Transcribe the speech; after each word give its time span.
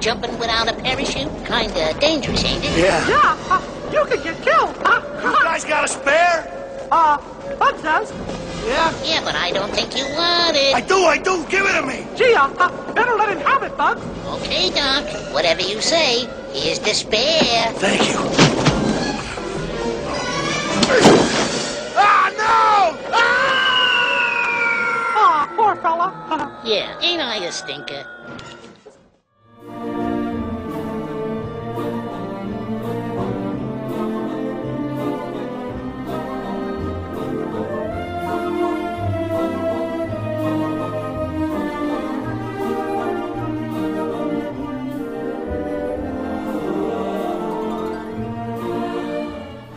jumping 0.00 0.36
without 0.38 0.68
a 0.68 0.72
parachute? 0.82 1.28
Kinda 1.44 1.94
dangerous, 2.00 2.44
ain't 2.44 2.64
it? 2.64 2.76
Yeah. 2.76 3.06
Yeah, 3.08 3.36
uh, 3.50 3.60
you 3.92 4.04
could 4.06 4.22
get 4.22 4.40
killed. 4.42 4.74
Huh? 4.82 5.00
You 5.22 5.32
guys 5.44 5.64
got 5.64 5.84
a 5.84 5.88
spare? 5.88 6.88
Uh, 6.90 7.18
Bud 7.58 7.78
says. 7.80 8.10
Yeah. 8.66 8.92
Yeah, 9.04 9.20
but 9.24 9.34
I 9.34 9.50
don't 9.52 9.72
think 9.72 9.96
you 9.96 10.04
want 10.16 10.56
it. 10.56 10.74
I 10.74 10.80
do, 10.80 11.04
I 11.04 11.18
do. 11.18 11.44
Give 11.48 11.64
it 11.66 11.72
to 11.80 11.86
me. 11.86 12.06
Gee, 12.16 12.34
uh, 12.34 12.48
uh, 12.58 12.92
better 12.94 13.14
let 13.16 13.28
him 13.28 13.40
have 13.40 13.62
it, 13.62 13.76
Bud. 13.76 13.98
Okay, 14.40 14.70
Doc. 14.70 15.04
Whatever 15.32 15.60
you 15.62 15.80
say. 15.80 16.26
Here's 16.52 16.78
the 16.80 16.94
spare. 16.94 17.72
Thank 17.74 18.08
you. 18.08 18.18
Ah, 21.96 22.30
no! 22.36 22.98
Ah! 23.12 23.56
Aw, 25.16 25.46
poor 25.56 25.76
fella. 25.76 26.08
Yeah, 26.64 26.94
ain't 27.00 27.22
I 27.22 27.36
a 27.46 27.52
stinker? 27.52 28.04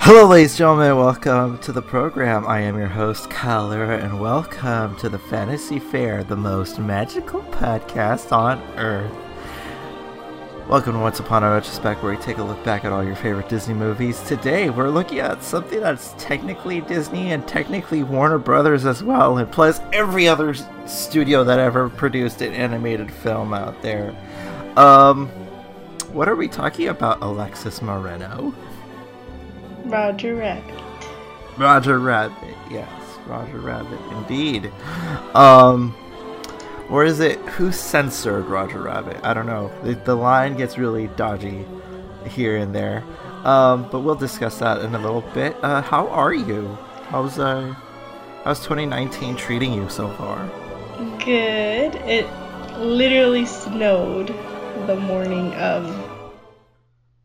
Hello, 0.05 0.27
ladies 0.27 0.52
and 0.52 0.57
gentlemen. 0.57 0.98
Welcome 0.98 1.59
to 1.59 1.71
the 1.71 1.81
program. 1.81 2.45
I 2.45 2.59
am 2.59 2.77
your 2.77 2.89
host, 2.89 3.30
Kyle 3.30 3.70
Lira, 3.70 3.99
and 3.99 4.20
welcome 4.20 4.98
to 4.98 5.07
the 5.07 5.17
Fantasy 5.17 5.80
Faire, 5.80 6.25
the 6.25 6.35
most 6.35 6.77
magical 6.77 7.41
podcast 7.44 8.33
on 8.33 8.61
Earth. 8.78 9.16
Welcome 10.67 10.91
to 10.95 11.00
Once 11.00 11.22
Upon 11.22 11.45
a 11.45 11.52
Retrospect, 11.52 12.03
where 12.03 12.13
we 12.13 12.22
take 12.22 12.38
a 12.38 12.44
look 12.44 12.61
back 12.66 12.83
at 12.83 12.91
all 12.91 13.02
your 13.02 13.16
favorite 13.16 13.47
Disney 13.47 13.75
movies. 13.75 14.19
Today, 14.23 14.69
we're 14.69 14.89
looking 14.89 15.19
at 15.19 15.41
something 15.41 15.80
that's 15.80 16.13
technically 16.17 16.81
Disney 16.81 17.31
and 17.31 17.47
technically 17.47 18.03
Warner 18.03 18.39
Brothers 18.39 18.85
as 18.85 19.02
well, 19.02 19.38
and 19.38 19.50
plus 19.50 19.80
every 19.94 20.28
other 20.28 20.53
studio 20.85 21.45
that 21.45 21.59
ever 21.59 21.88
produced 21.88 22.41
an 22.41 22.52
animated 22.52 23.09
film 23.09 23.53
out 23.53 23.81
there. 23.81 24.13
Um, 24.75 25.30
what 26.11 26.28
are 26.28 26.35
we 26.35 26.50
talking 26.50 26.89
about, 26.89 27.22
Alexis 27.22 27.81
Moreno? 27.81 28.53
Roger 29.86 30.36
Rabbit. 30.36 30.80
Roger 31.58 32.00
Rabbit, 32.00 32.56
yes, 32.70 32.89
Roger 33.28 33.59
Rabbit, 33.59 34.00
indeed. 34.17 34.72
Um, 35.36 35.95
or 36.90 37.06
is 37.06 37.20
it 37.20 37.40
who 37.40 37.72
censored 37.72 38.45
Roger 38.45 38.81
Rabbit? 38.81 39.20
I 39.23 39.34
don't 39.34 39.45
know. 39.45 39.72
The, 39.84 39.94
the 39.95 40.16
line 40.16 40.56
gets 40.56 40.78
really 40.78 41.08
dodgy 41.08 41.66
here 42.28 42.58
and 42.58 42.73
there. 42.73 43.03
Um, 43.44 43.90
but 43.92 44.00
we'll 44.00 44.16
discuss 44.16 44.59
that 44.59 44.81
in 44.81 44.95
a 44.95 45.00
little 45.00 45.22
bit. 45.34 45.56
Uh, 45.62 45.81
how 45.81 46.08
are 46.08 46.34
you? 46.34 46.78
How's 47.09 47.38
uh, 47.40 47.75
how's 48.44 48.59
2019 48.62 49.36
treating 49.36 49.73
you 49.73 49.90
so 49.90 50.09
far? 50.12 50.50
Good. 51.20 51.95
It 51.95 52.28
literally 52.78 53.45
snowed 53.45 54.28
the 54.88 54.95
morning 54.95 55.53
of, 55.56 55.86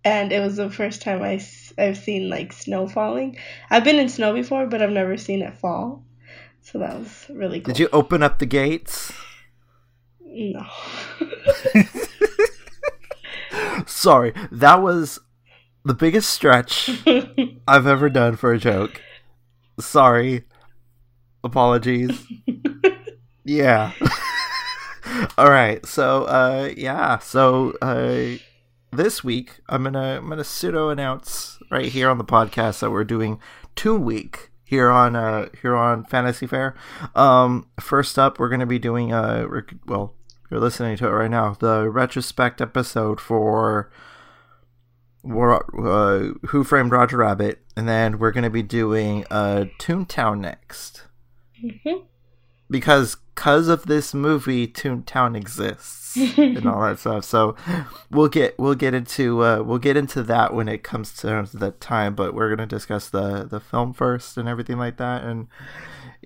and 0.05 0.33
it 0.33 0.41
was 0.41 0.56
the 0.56 0.70
first 0.70 1.03
time 1.03 1.22
I, 1.22 1.39
have 1.84 1.98
seen 1.98 2.29
like 2.29 2.53
snow 2.53 2.89
falling. 2.89 3.37
I've 3.71 3.84
been 3.84 3.98
in 3.98 4.09
snow 4.09 4.33
before, 4.34 4.67
but 4.67 4.83
I've 4.83 4.91
never 4.91 5.17
seen 5.17 5.43
it 5.43 5.57
fall. 5.59 6.05
So 6.62 6.79
that 6.79 6.98
was 6.98 7.27
really 7.31 7.61
cool. 7.61 7.73
Did 7.73 7.81
you 7.81 7.89
open 7.93 8.23
up 8.23 8.39
the 8.39 8.47
gates? 8.47 9.12
No. 10.21 10.67
Sorry, 13.87 14.33
that 14.53 14.83
was 14.83 15.19
the 15.84 15.94
biggest 15.94 16.31
stretch 16.31 16.91
I've 17.69 17.87
ever 17.87 18.11
done 18.11 18.37
for 18.37 18.53
a 18.53 18.59
joke. 18.59 19.00
Sorry. 19.81 20.44
Apologies. 21.43 22.27
yeah. 23.44 23.93
All 25.38 25.50
right. 25.50 25.84
So, 25.87 26.25
uh 26.25 26.71
yeah. 26.77 27.19
So, 27.19 27.72
uh 27.81 28.37
this 28.91 29.22
week 29.22 29.61
I'm 29.69 29.83
going 29.83 29.93
to 29.94 30.00
I'm 30.00 30.27
going 30.27 30.38
to 30.38 30.44
pseudo 30.44 30.88
announce 30.91 31.57
right 31.71 31.87
here 31.87 32.09
on 32.09 32.19
the 32.19 32.25
podcast 32.25 32.81
that 32.81 32.91
we're 32.91 33.05
doing 33.05 33.41
toon 33.77 34.05
week 34.05 34.51
here 34.65 34.91
on 34.91 35.17
uh 35.17 35.49
here 35.62 35.75
on 35.77 36.05
Fantasy 36.05 36.47
Faire. 36.47 36.75
Um 37.15 37.67
first 37.81 38.19
up 38.19 38.39
we're 38.39 38.49
going 38.49 38.61
to 38.61 38.67
be 38.67 38.79
doing 38.79 39.12
uh 39.12 39.47
well, 39.87 40.15
you're 40.51 40.61
listening 40.61 40.97
to 40.99 41.06
it 41.06 41.11
right 41.11 41.31
now. 41.31 41.56
The 41.59 41.91
retrospect 41.91 42.61
episode 42.61 43.21
for 43.21 43.91
uh, 45.25 46.29
Who 46.49 46.65
Framed 46.65 46.91
Roger 46.93 47.19
Rabbit, 47.19 47.61
and 47.77 47.89
then 47.89 48.19
we're 48.19 48.31
going 48.31 48.45
to 48.45 48.50
be 48.50 48.62
doing 48.62 49.27
uh, 49.31 49.65
Toontown 49.79 50.39
next. 50.41 51.03
Mhm. 51.62 52.05
Because 52.71 53.17
cause 53.34 53.69
of 53.69 53.87
this 53.87 54.12
movie, 54.12 54.67
Toontown 54.67 55.37
exists 55.37 56.17
and 56.17 56.67
all 56.67 56.83
that 56.83 56.99
stuff. 57.01 57.25
So 57.25 57.56
we'll 58.11 58.29
get 58.29 58.59
we'll 58.59 58.75
get 58.75 58.95
into 58.95 59.43
uh, 59.43 59.62
we'll 59.62 59.79
get 59.79 59.97
into 59.97 60.23
that 60.25 60.53
when 60.53 60.69
it 60.69 60.83
comes 60.83 61.12
to 61.19 61.49
the 61.53 61.71
time. 61.73 62.15
But 62.15 62.34
we're 62.34 62.55
going 62.55 62.67
to 62.69 62.75
discuss 62.75 63.09
the 63.09 63.45
the 63.45 63.61
film 63.61 63.93
first 63.95 64.37
and 64.37 64.49
everything 64.49 64.77
like 64.79 64.97
that. 64.99 65.25
And 65.25 65.49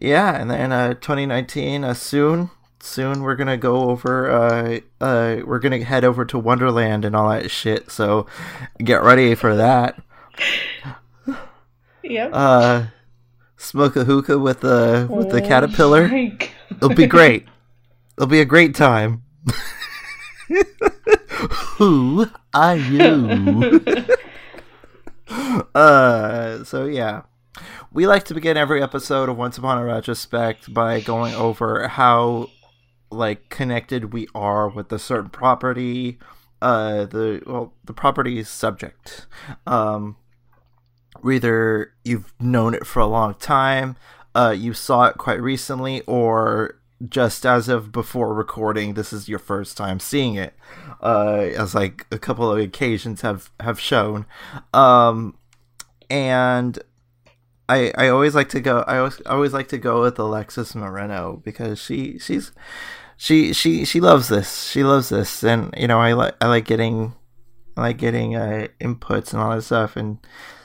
yeah, 0.00 0.40
and 0.40 0.50
then 0.50 0.72
uh, 0.72 0.94
2019 0.94 1.84
uh, 1.84 1.94
soon 1.94 2.50
soon 2.84 3.22
we're 3.22 3.36
gonna 3.36 3.56
go 3.56 3.90
over 3.90 4.28
uh 4.28 4.80
uh 5.00 5.36
we're 5.46 5.60
gonna 5.60 5.84
head 5.84 6.02
over 6.02 6.24
to 6.24 6.36
wonderland 6.36 7.04
and 7.04 7.14
all 7.14 7.28
that 7.30 7.48
shit 7.48 7.88
so 7.92 8.26
get 8.82 9.00
ready 9.04 9.36
for 9.36 9.54
that 9.54 10.02
Yep. 12.02 12.30
uh 12.32 12.86
smoke 13.62 13.96
a 13.96 14.04
hookah 14.04 14.38
with 14.38 14.60
the 14.60 15.06
with 15.10 15.30
the 15.30 15.42
Oh 15.42 15.48
caterpillar? 15.48 16.10
it'll 16.70 16.88
be 16.90 17.06
great. 17.06 17.46
It'll 18.16 18.26
be 18.28 18.40
a 18.40 18.44
great 18.44 18.74
time. 18.74 19.22
Who 21.78 22.26
are 22.54 22.76
you? 22.76 23.80
Uh 25.74 26.62
so 26.64 26.84
yeah. 26.84 27.22
We 27.90 28.06
like 28.06 28.24
to 28.24 28.34
begin 28.34 28.58
every 28.58 28.82
episode 28.82 29.30
of 29.30 29.36
once 29.38 29.56
upon 29.56 29.78
a 29.78 29.84
retrospect 29.84 30.74
by 30.74 31.00
going 31.00 31.34
over 31.34 31.88
how 31.88 32.48
like 33.10 33.48
connected 33.48 34.12
we 34.12 34.28
are 34.34 34.68
with 34.68 34.92
a 34.92 34.98
certain 34.98 35.30
property 35.30 36.18
uh 36.60 37.06
the 37.06 37.42
well 37.46 37.72
the 37.84 37.94
property's 37.94 38.50
subject. 38.50 39.26
Um 39.66 40.16
either 41.30 41.92
you've 42.04 42.32
known 42.40 42.74
it 42.74 42.86
for 42.86 43.00
a 43.00 43.06
long 43.06 43.34
time 43.34 43.96
uh 44.34 44.54
you 44.56 44.72
saw 44.72 45.04
it 45.04 45.16
quite 45.18 45.40
recently 45.40 46.00
or 46.02 46.78
just 47.08 47.44
as 47.44 47.68
of 47.68 47.90
before 47.90 48.32
recording 48.32 48.94
this 48.94 49.12
is 49.12 49.28
your 49.28 49.38
first 49.38 49.76
time 49.76 49.98
seeing 49.98 50.34
it 50.36 50.54
uh 51.02 51.48
as 51.56 51.74
like 51.74 52.06
a 52.10 52.18
couple 52.18 52.50
of 52.50 52.58
occasions 52.58 53.22
have 53.22 53.50
have 53.60 53.80
shown. 53.80 54.24
Um 54.72 55.36
and 56.08 56.78
I, 57.68 57.92
I 57.96 58.08
always 58.08 58.34
like 58.34 58.50
to 58.50 58.60
go 58.60 58.80
I 58.86 58.98
always, 58.98 59.20
always 59.22 59.52
like 59.52 59.68
to 59.68 59.78
go 59.78 60.02
with 60.02 60.18
Alexis 60.18 60.74
Moreno 60.74 61.40
because 61.44 61.80
she 61.80 62.18
she's 62.18 62.52
she 63.16 63.52
she 63.52 63.84
she 63.84 64.00
loves 64.00 64.28
this 64.28 64.68
she 64.68 64.84
loves 64.84 65.08
this. 65.08 65.42
And 65.42 65.74
you 65.76 65.88
know 65.88 65.98
I 66.00 66.12
like 66.12 66.36
I 66.40 66.48
like 66.48 66.66
getting 66.66 67.14
I 67.76 67.80
like 67.80 67.98
getting 67.98 68.36
uh, 68.36 68.68
inputs 68.80 69.32
and 69.32 69.40
all 69.40 69.54
that 69.54 69.62
stuff. 69.62 69.96
And 69.96 70.18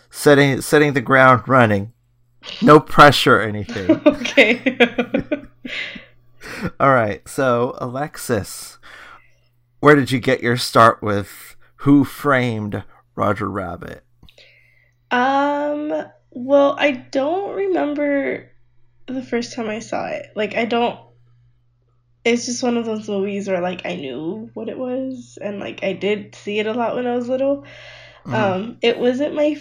setting 0.09 0.61
setting 0.61 0.93
the 0.93 1.01
ground 1.01 1.47
running 1.47 1.93
no 2.61 2.79
pressure 2.95 3.37
or 3.37 3.41
anything 3.41 3.89
okay. 4.05 4.77
all 6.79 6.93
right 6.93 7.27
so 7.27 7.75
Alexis 7.79 8.77
where 9.79 9.95
did 9.95 10.11
you 10.11 10.19
get 10.19 10.41
your 10.41 10.57
start 10.57 11.01
with 11.01 11.55
who 11.77 12.03
framed 12.03 12.83
Roger 13.15 13.49
Rabbit 13.49 14.03
um. 15.11 15.93
Well, 16.31 16.75
I 16.77 16.91
don't 16.91 17.55
remember 17.55 18.51
the 19.07 19.23
first 19.23 19.53
time 19.53 19.69
I 19.69 19.79
saw 19.79 20.07
it. 20.07 20.27
Like, 20.35 20.55
I 20.55 20.65
don't. 20.65 20.99
It's 22.23 22.45
just 22.45 22.61
one 22.61 22.75
of 22.77 22.85
those 22.85 23.07
movies 23.07 23.47
where 23.47 23.61
like 23.61 23.85
I 23.85 23.95
knew 23.95 24.49
what 24.53 24.67
it 24.67 24.77
was, 24.77 25.37
and 25.41 25.59
like 25.59 25.83
I 25.83 25.93
did 25.93 26.35
see 26.35 26.59
it 26.59 26.67
a 26.67 26.73
lot 26.73 26.95
when 26.95 27.07
I 27.07 27.15
was 27.15 27.29
little. 27.29 27.63
Mhm. 28.25 28.33
Um, 28.33 28.77
it 28.81 28.99
wasn't 28.99 29.33
my 29.33 29.55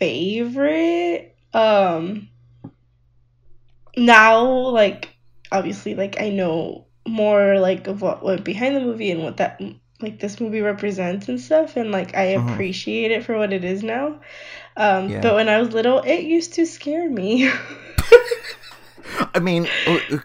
favorite. 0.00 1.36
Um, 1.54 2.28
now 3.96 4.44
like 4.70 5.10
obviously 5.52 5.94
like 5.94 6.20
I 6.20 6.30
know 6.30 6.86
more 7.06 7.58
like 7.58 7.86
of 7.86 8.02
what 8.02 8.22
went 8.24 8.44
behind 8.44 8.76
the 8.76 8.80
movie 8.80 9.10
and 9.10 9.22
what 9.22 9.36
that 9.38 9.60
like 10.00 10.20
this 10.20 10.40
movie 10.40 10.62
represents 10.62 11.28
and 11.28 11.38
stuff, 11.40 11.76
and 11.76 11.92
like 11.92 12.16
I 12.16 12.34
Mhm. 12.36 12.52
appreciate 12.52 13.10
it 13.10 13.24
for 13.24 13.36
what 13.36 13.52
it 13.52 13.64
is 13.64 13.82
now. 13.82 14.20
Um, 14.76 15.10
Yeah. 15.10 15.20
but 15.20 15.34
when 15.34 15.48
I 15.48 15.60
was 15.60 15.74
little, 15.74 16.00
it 16.00 16.22
used 16.22 16.54
to 16.54 16.64
scare 16.66 17.10
me. 17.10 17.50
I 19.34 19.38
mean, 19.40 19.68
uh, 19.86 19.98
uh, 20.10 20.18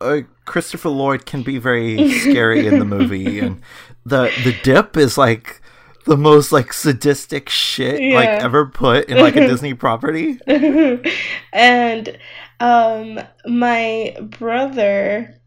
uh, 0.00 0.20
Christopher 0.46 0.88
Lloyd 0.88 1.26
can 1.26 1.42
be 1.42 1.58
very 1.58 2.08
scary 2.10 2.66
in 2.66 2.78
the 2.78 2.84
movie, 2.84 3.38
and 3.38 3.60
the 4.04 4.32
the 4.36 4.52
dip 4.52 4.96
is 4.96 5.16
like 5.16 5.60
the 6.06 6.16
most 6.16 6.50
like 6.52 6.72
sadistic 6.72 7.48
shit 7.48 8.14
like 8.14 8.28
ever 8.28 8.66
put 8.66 9.08
in 9.08 9.18
like 9.18 9.36
a 9.36 9.46
Disney 9.46 9.74
property. 9.74 10.38
and 11.52 12.18
um 12.58 13.20
my 13.46 14.16
brother 14.38 15.40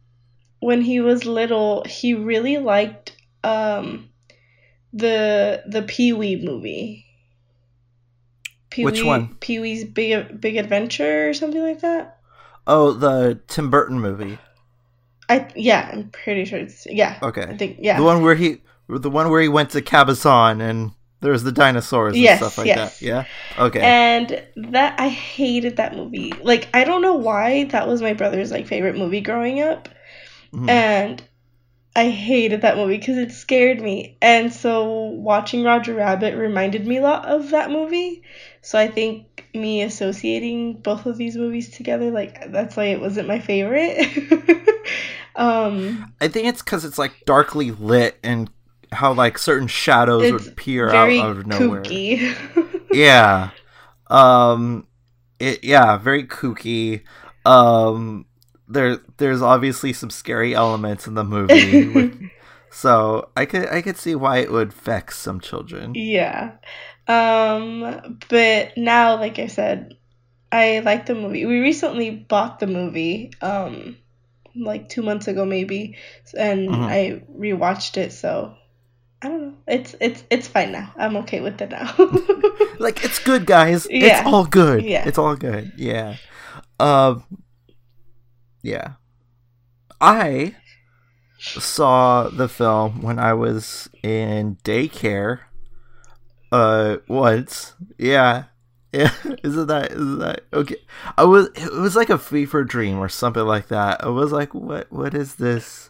when 0.60 0.82
he 0.82 1.00
was 1.00 1.26
little 1.26 1.84
he 1.86 2.14
really 2.14 2.58
liked 2.58 3.16
um 3.44 4.10
the 4.94 5.64
the 5.68 5.82
pee-wee 5.82 6.36
movie 6.44 7.06
Pee-wee, 8.70 8.86
Which 8.86 9.04
one? 9.04 9.36
pee-wee's 9.40 9.84
big 9.86 10.40
big 10.42 10.56
adventure 10.58 11.30
or 11.30 11.34
something 11.34 11.62
like 11.62 11.82
that 11.82 12.20
Oh, 12.66 12.92
the 12.94 13.40
Tim 13.48 13.70
Burton 13.70 14.00
movie. 14.00 14.38
i 15.30 15.48
yeah 15.56 15.90
i'm 15.92 16.10
pretty 16.10 16.46
sure 16.46 16.60
it's 16.60 16.86
yeah 16.90 17.20
Okay. 17.22 17.44
i 17.44 17.58
think 17.58 17.78
yeah 17.80 17.98
the 17.98 18.04
one 18.04 18.22
where 18.24 18.36
he, 18.36 18.62
the 19.00 19.10
one 19.10 19.30
where 19.30 19.42
he 19.42 19.48
went 19.50 19.72
to 19.72 19.82
Cabazon 19.82 20.62
and 20.62 20.92
there's 21.22 21.44
the 21.44 21.52
dinosaurs 21.52 22.14
and 22.16 22.24
Yes, 22.24 22.40
stuff 22.40 22.58
like 22.58 22.68
yes. 22.68 23.00
that. 23.00 23.06
Yeah. 23.06 23.26
Okay. 23.58 23.80
And 23.82 24.44
that 24.72 25.00
I 25.00 25.08
hated 25.10 25.78
that 25.78 25.96
movie. 25.96 26.34
Like 26.42 26.68
I 26.74 26.84
don't 26.84 27.02
know 27.02 27.16
why 27.16 27.66
that 27.66 27.88
was 27.88 28.02
my 28.02 28.14
brother's 28.14 28.52
like 28.52 28.68
favorite 28.68 28.98
movie 28.98 29.22
growing 29.22 29.62
up. 29.62 29.90
Mhm. 30.54 30.70
And 30.70 31.24
I 31.96 32.10
hated 32.10 32.62
that 32.62 32.76
movie 32.76 32.98
because 32.98 33.18
it 33.18 33.32
scared 33.32 33.80
me. 33.82 34.18
And 34.22 34.52
so 34.52 34.92
watching 34.92 35.64
Roger 35.64 35.94
Rabbit 35.94 36.36
reminded 36.36 36.86
me 36.88 36.98
a 36.98 37.02
lot 37.02 37.26
of 37.26 37.52
that 37.52 37.70
movie. 37.72 38.24
So 38.62 38.80
I 38.80 38.88
think 38.88 39.48
me 39.54 39.82
associating 39.84 40.74
both 40.82 41.06
of 41.06 41.18
these 41.18 41.38
movies 41.38 41.70
together 41.70 42.10
like 42.10 42.52
that's 42.52 42.76
why 42.76 42.86
it 42.86 43.00
wasn't 43.00 43.28
my 43.28 43.40
favorite. 43.40 43.98
um 45.36 46.14
I 46.22 46.28
think 46.28 46.48
it's 46.48 46.62
because 46.62 46.86
it's 46.86 46.98
like 46.98 47.14
darkly 47.26 47.72
lit 47.72 48.18
and 48.24 48.50
how 48.94 49.14
like 49.14 49.38
certain 49.38 49.68
shadows 49.68 50.24
It's 50.24 50.32
would 50.32 50.56
peer 50.56 50.90
very 50.90 51.20
out 51.20 51.38
of 51.38 51.46
nowhere. 51.48 51.84
kooky. 51.84 52.36
yeah 52.94 53.52
um 54.08 54.88
it 55.40 55.64
yeah 55.64 55.98
very 55.98 56.24
kooky 56.26 57.04
um 57.46 58.26
there 58.68 59.00
there's 59.18 59.42
obviously 59.42 59.94
some 59.94 60.10
scary 60.10 60.54
elements 60.56 61.08
in 61.08 61.16
the 61.16 61.24
movie 61.24 61.88
with- 61.88 62.30
so 62.70 63.30
i 63.36 63.46
could 63.46 63.68
i 63.70 63.82
could 63.82 63.98
see 63.98 64.16
why 64.16 64.38
it 64.38 64.52
would 64.52 64.74
vex 64.74 65.18
some 65.18 65.40
children 65.40 65.94
Yeah. 65.96 66.54
Um 67.08 68.20
but 68.30 68.78
now 68.78 69.18
like 69.20 69.40
I 69.40 69.48
said, 69.48 69.96
I 70.52 70.80
like 70.80 71.06
the 71.06 71.16
movie. 71.16 71.46
We 71.46 71.60
recently 71.60 72.12
bought 72.12 72.60
the 72.60 72.68
movie 72.68 73.32
um 73.42 73.98
like 74.56 74.90
2 74.90 75.02
months 75.04 75.28
ago 75.28 75.46
maybe 75.46 75.98
and 76.38 76.70
Mhm. 76.70 76.84
I 76.88 77.24
rewatched 77.38 77.98
it 77.98 78.14
so 78.14 78.56
I 79.24 79.28
don't 79.30 79.42
know. 79.42 79.54
It's 79.68 79.96
it's 80.02 80.24
it's 80.30 80.48
fine 80.48 80.72
now. 80.74 80.92
I'm 80.98 81.16
okay 81.18 81.40
with 81.40 81.62
it 81.62 81.72
now. 81.72 81.94
like 82.80 83.04
it's 83.06 83.20
good 83.20 83.46
guys 83.46 83.88
Yeah. 83.90 84.20
it's 84.20 84.28
all 84.28 84.46
good 84.46 84.84
Yeah. 84.84 85.08
it's 85.08 85.18
all 85.18 85.36
good 85.38 85.72
yeah 85.78 86.18
um 86.80 87.24
yeah 88.62 88.94
i 90.02 90.56
saw 91.40 92.28
the 92.30 92.48
film 92.50 93.02
when 93.02 93.20
i 93.20 93.34
was 93.34 93.90
in 94.02 94.56
daycare 94.64 95.42
uh 96.52 96.98
once 97.08 97.74
yeah 97.98 98.46
yeah 98.92 99.12
isn't 99.44 99.68
that 99.68 99.92
isn't 99.92 100.20
that 100.20 100.42
okay 100.52 100.76
i 101.18 101.24
was 101.24 101.48
it 101.56 101.72
was 101.74 101.96
like 101.96 102.10
a 102.10 102.18
fever 102.18 102.64
dream 102.64 102.98
or 102.98 103.08
something 103.10 103.46
like 103.46 103.68
that 103.68 104.04
i 104.04 104.10
was 104.10 104.32
like 104.32 104.54
what 104.54 104.92
what 104.92 105.14
is 105.14 105.36
this 105.36 105.90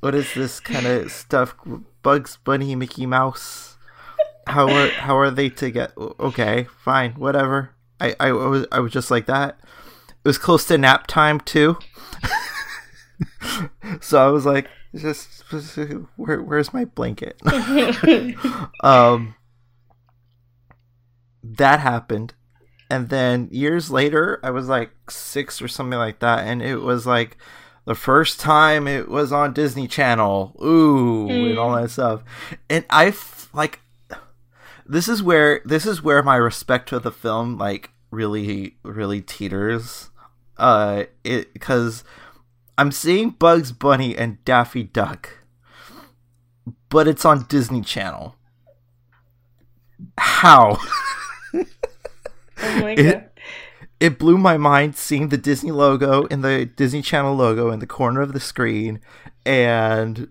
what 0.00 0.14
is 0.14 0.34
this 0.34 0.60
kind 0.60 0.86
of 0.86 1.12
stuff? 1.12 1.54
Bugs 2.02 2.38
bunny 2.44 2.74
mickey 2.74 3.06
mouse? 3.06 3.76
How 4.46 4.68
are 4.68 4.88
how 4.88 5.16
are 5.18 5.30
they 5.30 5.48
to 5.50 5.70
get 5.70 5.92
okay 5.96 6.66
fine 6.82 7.12
whatever. 7.12 7.70
I, 8.00 8.16
I 8.18 8.32
was 8.32 8.66
i 8.72 8.80
was 8.80 8.92
just 8.92 9.10
like 9.10 9.26
that. 9.26 9.60
It 10.08 10.28
was 10.28 10.38
close 10.38 10.66
to 10.66 10.78
nap 10.78 11.06
time 11.06 11.40
too. 11.40 11.78
So 14.00 14.26
i 14.26 14.30
was 14.30 14.46
like 14.46 14.68
just, 14.96 15.42
where, 16.16 16.40
where's 16.42 16.72
my 16.72 16.86
blanket? 16.86 17.40
Um 18.82 19.34
that 21.42 21.80
happened. 21.80 22.34
And 22.88 23.10
then 23.10 23.48
years 23.52 23.90
later 23.90 24.40
i 24.42 24.50
was 24.50 24.68
like 24.68 24.92
six 25.10 25.60
or 25.60 25.68
something 25.68 25.98
like 25.98 26.20
that 26.20 26.46
and 26.46 26.62
it 26.62 26.76
was 26.76 27.06
like 27.06 27.36
the 27.90 27.96
first 27.96 28.38
time 28.38 28.86
it 28.86 29.08
was 29.08 29.32
on 29.32 29.52
disney 29.52 29.88
channel 29.88 30.54
ooh 30.62 31.28
and 31.28 31.58
all 31.58 31.74
that 31.74 31.90
stuff. 31.90 32.22
And 32.68 32.84
i 32.88 33.06
f- 33.06 33.48
like 33.52 33.80
this 34.86 35.08
is 35.08 35.24
where 35.24 35.60
this 35.64 35.86
is 35.86 36.00
where 36.00 36.22
my 36.22 36.36
respect 36.36 36.90
for 36.90 37.00
the 37.00 37.10
film 37.10 37.58
like 37.58 37.90
really 38.12 38.76
really 38.84 39.20
teeters. 39.20 40.10
Uh 40.56 41.06
it 41.24 41.52
because 41.52 42.04
i'm 42.78 42.92
seeing 42.92 43.30
bugs 43.30 43.72
bunny 43.72 44.16
and 44.16 44.44
daffy 44.44 44.84
duck 44.84 45.38
but 46.90 47.08
it's 47.08 47.24
on 47.24 47.44
disney 47.48 47.80
channel. 47.80 48.36
How? 50.16 50.78
Oh 52.62 52.80
my 52.82 52.94
god. 52.94 52.98
it 53.06 53.29
blew 54.08 54.38
my 54.38 54.56
mind 54.56 54.96
seeing 54.96 55.28
the 55.28 55.36
Disney 55.36 55.70
logo 55.70 56.26
and 56.30 56.42
the 56.42 56.64
Disney 56.64 57.02
Channel 57.02 57.34
logo 57.34 57.70
in 57.70 57.80
the 57.80 57.86
corner 57.86 58.22
of 58.22 58.32
the 58.32 58.40
screen, 58.40 59.00
and 59.44 60.28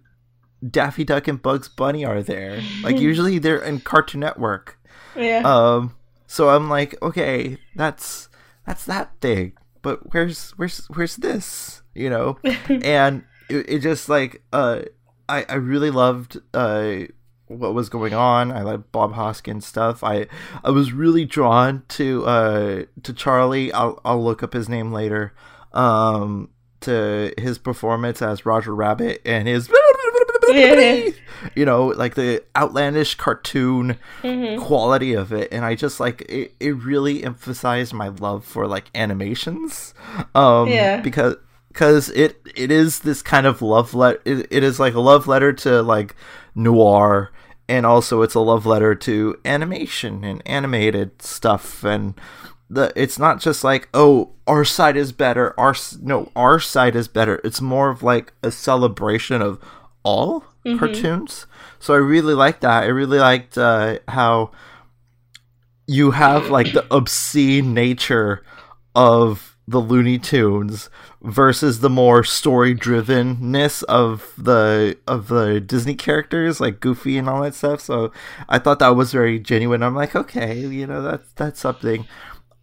Daffy 0.67 1.03
Duck 1.03 1.27
and 1.27 1.41
Bugs 1.41 1.69
Bunny 1.69 2.03
are 2.03 2.23
there. 2.23 2.61
Like 2.81 2.99
usually 2.99 3.37
they're 3.37 3.63
in 3.63 3.79
Cartoon 3.81 4.21
Network. 4.21 4.79
Yeah. 5.15 5.41
Um, 5.45 5.95
so 6.27 6.49
I'm 6.49 6.69
like, 6.69 6.99
okay, 7.01 7.57
that's 7.75 8.29
that's 8.65 8.85
that 8.85 9.11
thing, 9.21 9.53
but 9.81 10.13
where's 10.13 10.51
where's 10.51 10.85
where's 10.87 11.15
this? 11.17 11.81
You 11.93 12.09
know, 12.09 12.39
and 12.69 13.23
it, 13.49 13.69
it 13.69 13.79
just 13.79 14.09
like 14.09 14.43
uh, 14.53 14.81
I 15.27 15.45
I 15.47 15.55
really 15.55 15.91
loved 15.91 16.39
uh 16.53 17.05
what 17.49 17.73
was 17.73 17.89
going 17.89 18.13
on. 18.13 18.51
I 18.51 18.61
like 18.61 18.91
Bob 18.93 19.13
Hoskins 19.13 19.65
stuff. 19.65 20.03
I 20.03 20.27
I 20.63 20.69
was 20.71 20.93
really 20.93 21.25
drawn 21.25 21.83
to 21.89 22.25
uh 22.25 22.83
to 23.03 23.13
Charlie. 23.13 23.73
I'll 23.73 23.99
I'll 24.05 24.23
look 24.23 24.41
up 24.41 24.53
his 24.53 24.69
name 24.69 24.91
later. 24.93 25.33
Um 25.73 26.49
to 26.81 27.33
his 27.37 27.57
performance 27.57 28.21
as 28.21 28.45
Roger 28.45 28.73
Rabbit 28.73 29.21
and 29.25 29.47
his 29.49 29.69
Yeah. 30.49 31.09
you 31.55 31.65
know 31.65 31.87
like 31.87 32.15
the 32.15 32.43
outlandish 32.55 33.15
cartoon 33.15 33.97
Mhm. 34.23 34.59
quality 34.59 35.13
of 35.13 35.31
it 35.33 35.49
and 35.51 35.63
I 35.65 35.75
just 35.75 35.99
like 35.99 36.21
it, 36.29 36.53
it 36.59 36.71
really 36.71 37.23
emphasized 37.23 37.93
my 37.93 38.07
love 38.07 38.45
for 38.45 38.65
like 38.67 38.89
animations 38.95 39.93
um 40.33 40.69
Yeah. 40.69 41.01
because 41.01 41.35
because 41.67 42.09
it 42.11 42.41
it 42.55 42.71
is 42.71 42.99
this 43.01 43.21
kind 43.21 43.45
of 43.45 43.61
love 43.61 43.93
letter 43.93 44.21
it, 44.25 44.47
it 44.49 44.63
is 44.63 44.79
like 44.79 44.95
a 44.95 44.99
love 45.01 45.27
letter 45.27 45.53
to 45.53 45.81
like 45.83 46.15
noir 46.55 47.29
and 47.69 47.85
also 47.85 48.21
it's 48.21 48.35
a 48.35 48.39
love 48.39 48.65
letter 48.65 48.95
to 48.95 49.39
animation 49.45 50.23
and 50.23 50.41
animated 50.45 51.21
stuff. 51.21 51.83
And 51.83 52.15
the 52.69 52.91
it's 52.95 53.17
not 53.17 53.39
just 53.39 53.63
like 53.63 53.89
oh 53.93 54.31
our 54.45 54.63
side 54.63 54.95
is 54.95 55.11
better 55.11 55.59
our 55.59 55.73
no 56.01 56.31
our 56.35 56.59
side 56.59 56.95
is 56.95 57.07
better. 57.07 57.39
It's 57.43 57.61
more 57.61 57.89
of 57.89 58.03
like 58.03 58.33
a 58.43 58.51
celebration 58.51 59.41
of 59.41 59.59
all 60.03 60.43
cartoons. 60.77 61.45
So 61.79 61.93
i 61.93 61.97
really 61.97 62.33
liked 62.33 62.61
that. 62.61 62.83
I 62.83 62.87
really 62.87 63.19
liked 63.19 63.57
uh, 63.57 63.99
how 64.07 64.51
you 65.87 66.11
have 66.11 66.49
like 66.49 66.73
the 66.73 66.85
obscene 66.93 67.73
nature 67.73 68.43
of 68.95 69.48
the 69.69 69.79
Looney 69.79 70.17
Tunes 70.17 70.89
versus 71.21 71.79
the 71.79 71.89
more 71.89 72.23
story 72.23 72.73
drivenness 72.73 73.83
of 73.83 74.33
the 74.35 74.97
of 75.07 75.27
the 75.27 75.61
Disney 75.61 75.93
characters 75.93 76.59
like 76.59 76.79
Goofy 76.79 77.17
and 77.17 77.29
all 77.29 77.43
that 77.43 77.53
stuff. 77.53 77.79
So 77.79 78.11
I 78.47 78.57
thought 78.57 78.79
that 78.79 78.95
was 78.95 79.11
very 79.11 79.39
genuine. 79.39 79.83
I'm 79.83 79.95
like, 79.95 80.15
okay, 80.15 80.57
you 80.59 80.87
know, 80.87 81.03
that's 81.03 81.31
that's 81.33 81.59
something. 81.59 82.07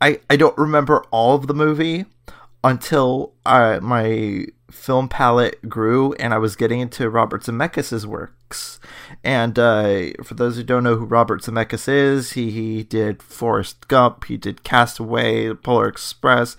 I 0.01 0.21
I 0.29 0.37
don't 0.37 0.59
remember 0.59 1.05
all 1.13 1.37
of 1.37 1.47
the 1.47 1.55
movie 1.55 2.07
until 2.65 3.35
uh, 3.45 3.79
my 3.81 4.47
film 4.71 5.09
palette 5.09 5.69
grew 5.69 6.13
and 6.15 6.35
I 6.35 6.39
was 6.39 6.57
getting 6.57 6.81
into 6.81 7.09
Robert 7.09 7.43
Zemeckis' 7.43 8.05
works. 8.05 8.81
And 9.25 9.59
uh, 9.59 10.09
for 10.23 10.35
those 10.35 10.57
who 10.57 10.63
don't 10.63 10.85
know 10.85 10.97
who 10.97 11.05
Robert 11.05 11.43
Zemeckis 11.43 11.89
is, 11.89 12.33
he, 12.33 12.51
he 12.51 12.83
did 12.83 13.23
Forrest 13.23 13.89
Gump, 13.89 14.25
he 14.25 14.37
did 14.37 14.65
Castaway, 14.65 15.55
Polar 15.55 15.89
Express, 15.89 16.57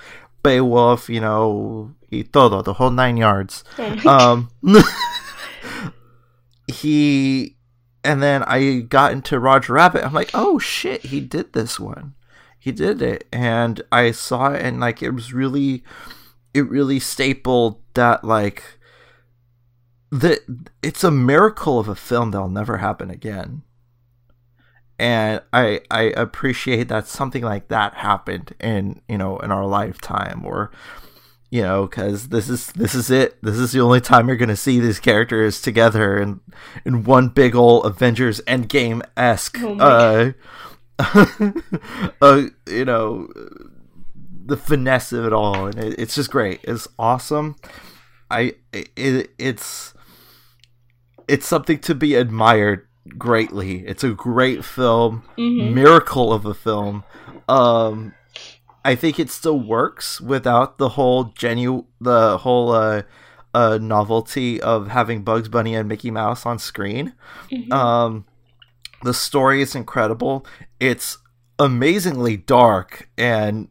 Beowulf, 0.47 1.09
you 1.09 1.19
know, 1.19 1.93
y 2.09 2.23
todo, 2.31 2.61
the 2.61 2.75
whole 2.75 2.89
nine 2.89 3.17
yards. 3.17 3.65
Um, 4.05 4.49
he, 6.71 7.57
and 8.01 8.23
then 8.23 8.43
I 8.43 8.79
got 8.79 9.11
into 9.11 9.39
Roger 9.39 9.73
Rabbit. 9.73 10.05
I'm 10.05 10.13
like, 10.13 10.31
oh 10.33 10.57
shit, 10.57 11.07
he 11.07 11.19
did 11.19 11.51
this 11.51 11.81
one. 11.81 12.15
He 12.57 12.71
did 12.71 13.01
it. 13.01 13.27
And 13.33 13.81
I 13.91 14.11
saw 14.11 14.53
it 14.53 14.61
and 14.61 14.79
like, 14.79 15.03
it 15.03 15.11
was 15.11 15.33
really, 15.33 15.83
it 16.53 16.69
really 16.69 17.01
stapled 17.01 17.81
that 17.93 18.23
like 18.23 18.63
the 20.09 20.39
it's 20.81 21.03
a 21.03 21.11
miracle 21.11 21.77
of 21.77 21.89
a 21.89 21.95
film 21.95 22.31
that'll 22.31 22.47
never 22.47 22.77
happen 22.77 23.11
again 23.11 23.63
and 24.99 25.41
i 25.53 25.79
i 25.91 26.03
appreciate 26.15 26.87
that 26.87 27.07
something 27.07 27.43
like 27.43 27.67
that 27.67 27.93
happened 27.95 28.53
in 28.59 29.01
you 29.07 29.17
know 29.17 29.37
in 29.39 29.51
our 29.51 29.65
lifetime 29.65 30.43
or 30.45 30.71
you 31.49 31.61
know 31.61 31.87
because 31.87 32.29
this 32.29 32.49
is 32.49 32.71
this 32.73 32.93
is 32.93 33.09
it. 33.09 33.37
This 33.41 33.57
is 33.57 33.71
the 33.71 33.79
only 33.79 34.01
time 34.01 34.27
you're 34.27 34.37
gonna 34.37 34.55
see 34.55 34.79
these 34.79 34.99
characters 34.99 35.61
together 35.61 36.19
in 36.19 36.41
in 36.85 37.03
one 37.03 37.29
big 37.29 37.55
old 37.55 37.85
avengers 37.85 38.41
endgame 38.41 39.01
esque 39.15 39.57
Oh 39.61 39.77
uh 39.79 40.31
uh 42.21 42.43
you 42.67 42.85
know 42.85 43.29
the 44.45 44.57
finesse 44.57 45.11
of 45.11 45.25
it 45.25 45.33
all. 45.33 45.67
And 45.67 45.77
it, 45.77 45.99
it's 45.99 46.15
just 46.15 46.31
great. 46.31 46.61
It's 46.63 46.87
awesome. 46.97 47.55
I 48.29 48.55
it, 48.73 49.31
it's 49.37 49.93
it's 51.27 51.45
something 51.45 51.79
to 51.79 51.95
be 51.95 52.15
admired 52.15 52.86
greatly 53.17 53.85
it's 53.87 54.03
a 54.03 54.09
great 54.11 54.63
film 54.65 55.23
Mhm. 55.37 55.73
miracle 55.73 56.31
of 56.33 56.45
a 56.45 56.53
film 56.53 57.03
um 57.49 58.13
i 58.85 58.95
think 58.95 59.19
it 59.19 59.29
still 59.29 59.59
works 59.59 60.19
without 60.21 60.77
the 60.77 60.89
whole 60.89 61.25
genu 61.35 61.85
the 62.01 62.37
whole 62.39 62.71
uh 62.71 63.01
uh 63.53 63.77
novelty 63.81 64.61
of 64.61 64.87
having 64.89 65.23
bugs 65.23 65.47
bunny 65.49 65.73
and 65.75 65.87
mickey 65.89 66.11
mouse 66.11 66.45
on 66.45 66.59
screen 66.59 67.13
Mhm. 67.51 67.71
um 67.71 68.25
the 69.03 69.13
story 69.13 69.61
is 69.61 69.75
incredible 69.75 70.45
it's 70.79 71.17
amazingly 71.59 72.37
dark 72.37 73.09
and 73.17 73.67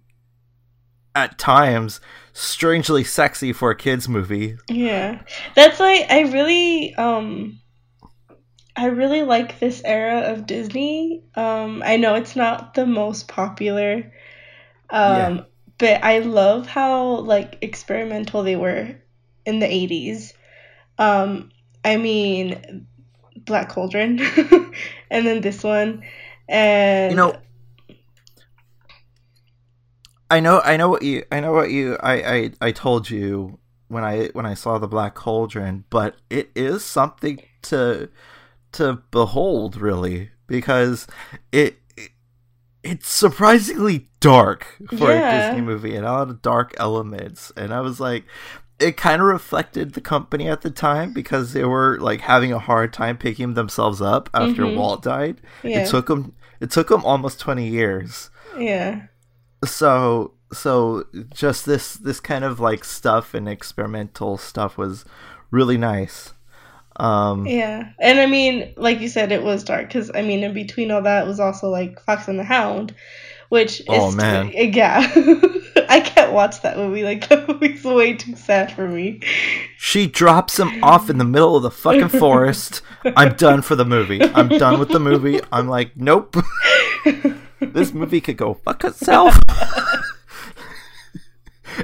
at 1.14 1.38
times 1.38 2.00
strangely 2.32 3.02
sexy 3.02 3.52
for 3.52 3.70
a 3.70 3.76
kids 3.76 4.08
movie 4.08 4.56
Yeah. 4.68 5.22
That's 5.54 5.80
like 5.80 6.04
I 6.10 6.20
really 6.30 6.94
um 6.96 7.58
I 8.76 8.86
really 8.86 9.22
like 9.22 9.58
this 9.58 9.82
era 9.84 10.32
of 10.32 10.46
Disney. 10.46 11.22
Um 11.34 11.82
I 11.84 11.96
know 11.96 12.14
it's 12.14 12.36
not 12.36 12.74
the 12.74 12.86
most 12.86 13.28
popular 13.28 14.12
um 14.90 15.16
Yeah. 15.16 15.44
but 15.78 16.04
I 16.04 16.20
love 16.20 16.66
how 16.66 17.16
like 17.20 17.58
experimental 17.62 18.42
they 18.42 18.56
were 18.56 18.96
in 19.44 19.58
the 19.58 19.66
80s. 19.66 20.34
Um 20.98 21.50
I 21.84 21.96
mean 21.96 22.86
Black 23.36 23.68
Cauldron 23.70 24.20
and 25.10 25.26
then 25.26 25.40
this 25.40 25.62
one 25.62 26.02
and 26.48 27.10
you 27.12 27.16
know 27.16 27.36
I 30.30 30.40
know 30.40 30.60
I 30.60 30.76
know 30.76 30.88
what 30.88 31.02
you 31.02 31.24
I 31.30 31.40
know 31.40 31.52
what 31.52 31.70
you 31.70 31.96
I, 32.02 32.14
I 32.14 32.50
I 32.60 32.72
told 32.72 33.08
you 33.08 33.58
when 33.88 34.04
I 34.04 34.26
when 34.32 34.46
I 34.46 34.54
saw 34.54 34.78
the 34.78 34.88
Black 34.88 35.14
Cauldron, 35.14 35.84
but 35.90 36.16
it 36.30 36.50
is 36.54 36.84
something 36.84 37.40
to 37.62 38.08
to 38.76 39.02
behold 39.10 39.76
really 39.76 40.30
because 40.46 41.06
it, 41.52 41.76
it 41.96 42.10
it's 42.82 43.08
surprisingly 43.08 44.08
dark 44.20 44.66
for 44.96 45.10
Yeah. 45.10 45.30
a 45.30 45.48
Disney 45.50 45.66
movie 45.66 45.96
and 45.96 46.06
a 46.06 46.12
lot 46.12 46.30
of 46.30 46.42
dark 46.42 46.74
elements 46.78 47.52
and 47.56 47.72
I 47.74 47.80
was 47.80 47.98
like 48.00 48.24
it 48.78 48.96
kind 48.96 49.22
of 49.22 49.28
reflected 49.28 49.94
the 49.94 50.00
company 50.02 50.48
at 50.48 50.60
the 50.60 50.70
time 50.70 51.12
because 51.14 51.52
they 51.54 51.64
were 51.64 51.98
like 51.98 52.20
having 52.20 52.52
a 52.52 52.58
hard 52.58 52.92
time 52.92 53.16
picking 53.16 53.54
themselves 53.54 54.02
up 54.02 54.28
after 54.34 54.62
Mhm. 54.62 54.76
Walt 54.76 55.02
died. 55.02 55.40
yeah. 55.62 55.80
It 55.84 55.88
took 55.88 56.06
them 56.08 56.34
it 56.60 56.70
took 56.70 56.88
them 56.88 57.04
almost 57.04 57.40
20 57.40 57.66
years 57.68 58.30
yeah. 58.58 59.06
so 59.64 60.32
so 60.52 61.04
just 61.34 61.66
this 61.66 61.94
this 61.94 62.20
kind 62.20 62.44
of 62.44 62.60
like 62.60 62.84
stuff 62.84 63.34
and 63.34 63.48
experimental 63.48 64.36
stuff 64.38 64.78
was 64.78 65.04
really 65.50 65.76
nice 65.78 66.32
um 66.98 67.46
Yeah, 67.46 67.90
and 68.00 68.18
I 68.20 68.26
mean, 68.26 68.72
like 68.76 69.00
you 69.00 69.08
said, 69.08 69.32
it 69.32 69.42
was 69.42 69.64
dark 69.64 69.88
because 69.88 70.10
I 70.14 70.22
mean, 70.22 70.42
in 70.42 70.52
between 70.54 70.90
all 70.90 71.02
that 71.02 71.26
was 71.26 71.40
also 71.40 71.68
like 71.68 72.00
Fox 72.00 72.28
and 72.28 72.38
the 72.38 72.44
Hound, 72.44 72.94
which 73.50 73.80
is 73.80 73.86
Oh, 73.88 74.10
man. 74.12 74.50
yeah, 74.54 75.00
I 75.88 76.00
can't 76.00 76.32
watch 76.32 76.62
that 76.62 76.76
movie. 76.78 77.02
Like 77.04 77.28
that 77.28 77.48
movie's 77.48 77.84
way 77.84 78.14
too 78.14 78.34
sad 78.36 78.72
for 78.72 78.88
me. 78.88 79.20
she 79.78 80.06
drops 80.06 80.58
him 80.58 80.82
off 80.82 81.10
in 81.10 81.18
the 81.18 81.24
middle 81.24 81.54
of 81.56 81.62
the 81.62 81.70
fucking 81.70 82.08
forest 82.08 82.80
i'm 83.14 83.34
done 83.36 83.62
for 83.62 83.76
the 83.76 83.84
movie 83.84 84.20
i'm 84.34 84.48
done 84.48 84.80
with 84.80 84.88
the 84.88 84.98
movie 84.98 85.38
i'm 85.52 85.68
like 85.68 85.96
nope 85.96 86.34
this 87.60 87.92
movie 87.92 88.20
could 88.20 88.36
go 88.36 88.54
fuck 88.54 88.82
itself 88.84 89.38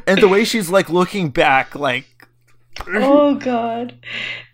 and 0.07 0.21
the 0.21 0.27
way 0.29 0.43
she's 0.45 0.69
like 0.71 0.89
looking 0.89 1.29
back 1.31 1.75
like 1.75 2.07
oh 2.87 3.35
God, 3.41 3.95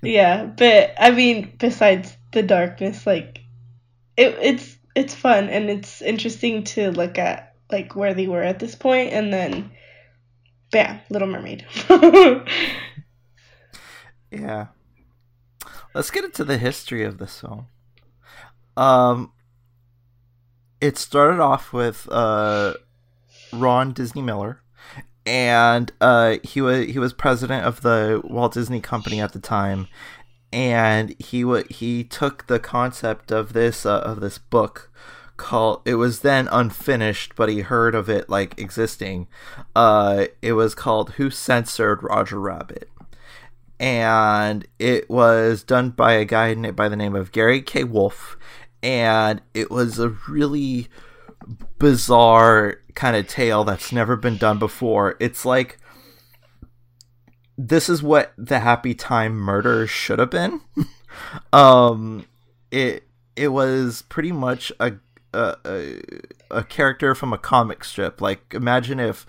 yeah, 0.02 0.44
but 0.44 0.94
I 0.98 1.10
mean, 1.10 1.54
besides 1.58 2.16
the 2.32 2.42
darkness, 2.42 3.06
like 3.06 3.40
it, 4.16 4.37
it's 4.40 4.76
it's 4.94 5.14
fun 5.14 5.48
and 5.48 5.70
it's 5.70 6.02
interesting 6.02 6.64
to 6.64 6.90
look 6.90 7.18
at 7.18 7.54
like 7.70 7.94
where 7.94 8.14
they 8.14 8.26
were 8.26 8.42
at 8.42 8.58
this 8.58 8.75
point, 8.75 9.12
and 9.12 9.32
then, 9.32 9.70
bam, 10.70 11.00
Little 11.10 11.28
Mermaid. 11.28 11.66
Yeah. 14.30 14.68
Let's 15.94 16.10
get 16.10 16.25
into 16.25 16.44
the 16.44 16.58
history 16.58 17.04
of 17.04 17.18
this 17.18 17.32
song 17.32 17.66
Um 18.76 19.32
it 20.80 20.96
started 20.96 21.40
off 21.40 21.72
with 21.72 22.08
uh 22.10 22.75
Ron 23.52 23.92
Disney 23.92 24.22
Miller 24.22 24.62
and 25.28 25.92
uh 26.00 26.37
he 26.42 26.61
was 26.61 26.87
he 26.87 26.99
was 26.99 27.12
president 27.12 27.66
of 27.66 27.82
the 27.82 28.20
Walt 28.25 28.54
Disney 28.54 28.80
Company 28.80 29.20
at 29.20 29.32
the 29.32 29.38
time 29.38 29.87
and 30.52 31.14
he 31.18 31.44
wa 31.44 31.62
he 31.68 32.02
took 32.02 32.47
the 32.47 32.58
concept 32.58 33.30
of 33.30 33.52
this 33.52 33.85
uh, 33.85 34.00
of 34.00 34.20
this 34.20 34.38
book 34.38 34.90
called 35.37 35.82
it 35.85 35.97
was 35.97 36.20
then 36.20 36.49
unfinished 36.50 37.35
but 37.37 37.49
he 37.49 37.61
heard 37.61 37.94
of 37.94 38.08
it 38.08 38.30
like 38.30 38.58
existing 38.58 39.28
uh 39.76 40.25
it 40.40 40.54
was 40.54 40.75
called 40.75 41.11
Who 41.12 41.30
Censored 41.30 42.02
Roger 42.02 42.40
Rabbit 42.40 42.88
and 43.80 44.66
it 44.78 45.08
was 45.08 45.62
done 45.62 45.90
by 45.90 46.14
a 46.14 46.25
guy 46.25 46.54
by 46.73 46.88
the 46.88 46.97
name 46.97 47.14
of 47.14 47.32
Gary 47.32 47.62
K. 47.62 47.85
Wolf, 47.85 48.37
and 48.82 49.40
it 49.54 49.70
was 49.70 49.99
a 49.99 50.08
really 50.28 50.88
bizarre 51.78 52.76
kind 52.95 53.16
of 53.16 53.26
tale 53.28 53.64
that's 53.64 53.92
never 53.92 54.16
been 54.16 54.37
done 54.37 54.59
before. 54.59 55.16
It's 55.21 55.45
like 55.45 55.78
this 57.57 57.88
is 57.88 58.02
what 58.02 58.33
the 58.37 58.61
Happy 58.61 58.95
Time 58.95 59.37
Murder 59.37 59.87
should 59.87 60.18
have 60.18 60.30
been. 60.30 60.61
um, 61.52 62.26
it 62.71 63.04
it 63.37 63.49
was 63.49 64.02
pretty 64.02 64.33
much 64.33 64.73
a 64.80 64.95
a, 65.33 65.57
a 65.64 66.02
a 66.50 66.64
character 66.64 67.14
from 67.14 67.33
a 67.33 67.38
comic 67.38 67.85
strip. 67.85 68.21
Like 68.21 68.54
imagine 68.54 69.00
if 69.00 69.26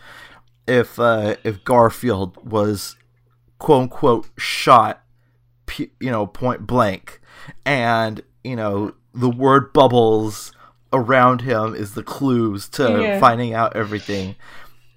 if 0.68 1.00
uh, 1.00 1.36
if 1.44 1.64
Garfield 1.64 2.50
was 2.50 2.96
quote 3.58 3.84
unquote 3.84 4.30
shot 4.38 5.04
you 5.78 6.10
know 6.10 6.26
point 6.26 6.66
blank 6.66 7.22
and 7.66 8.22
you 8.44 8.56
know 8.56 8.94
the 9.14 9.30
word 9.30 9.72
bubbles 9.74 10.52
around 10.92 11.42
him 11.42 11.76
is 11.76 11.94
the 11.94 12.04
clues 12.04 12.68
to 12.70 13.02
Yeah. 13.02 13.20
finding 13.20 13.54
out 13.54 13.76
everything. 13.76 14.36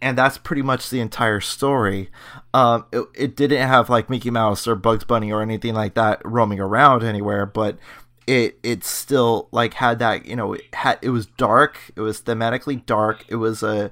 And 0.00 0.18
that's 0.18 0.36
pretty 0.38 0.62
much 0.62 0.90
the 0.90 1.00
entire 1.00 1.40
story. 1.40 2.10
Um 2.54 2.86
it, 2.92 3.04
it 3.14 3.36
didn't 3.36 3.66
have 3.68 3.88
like 3.90 4.10
mickey 4.10 4.30
mouse 4.30 4.66
or 4.66 4.74
bugs 4.74 5.04
bunny 5.04 5.30
or 5.32 5.42
anything 5.42 5.74
like 5.74 5.94
that 5.94 6.20
roaming 6.24 6.60
around 6.60 7.02
anywhere 7.04 7.46
but 7.46 7.78
it 8.26 8.58
it 8.62 8.84
still 8.84 9.48
like 9.52 9.74
had 9.74 9.98
that 9.98 10.26
you 10.26 10.36
know 10.36 10.54
it 10.54 10.62
had 10.74 10.98
it 11.02 11.10
was 11.10 11.26
dark. 11.26 11.78
It 11.96 12.00
was 12.00 12.20
thematically 12.22 12.84
dark. 12.86 13.24
It 13.28 13.36
was 13.36 13.62
a 13.62 13.90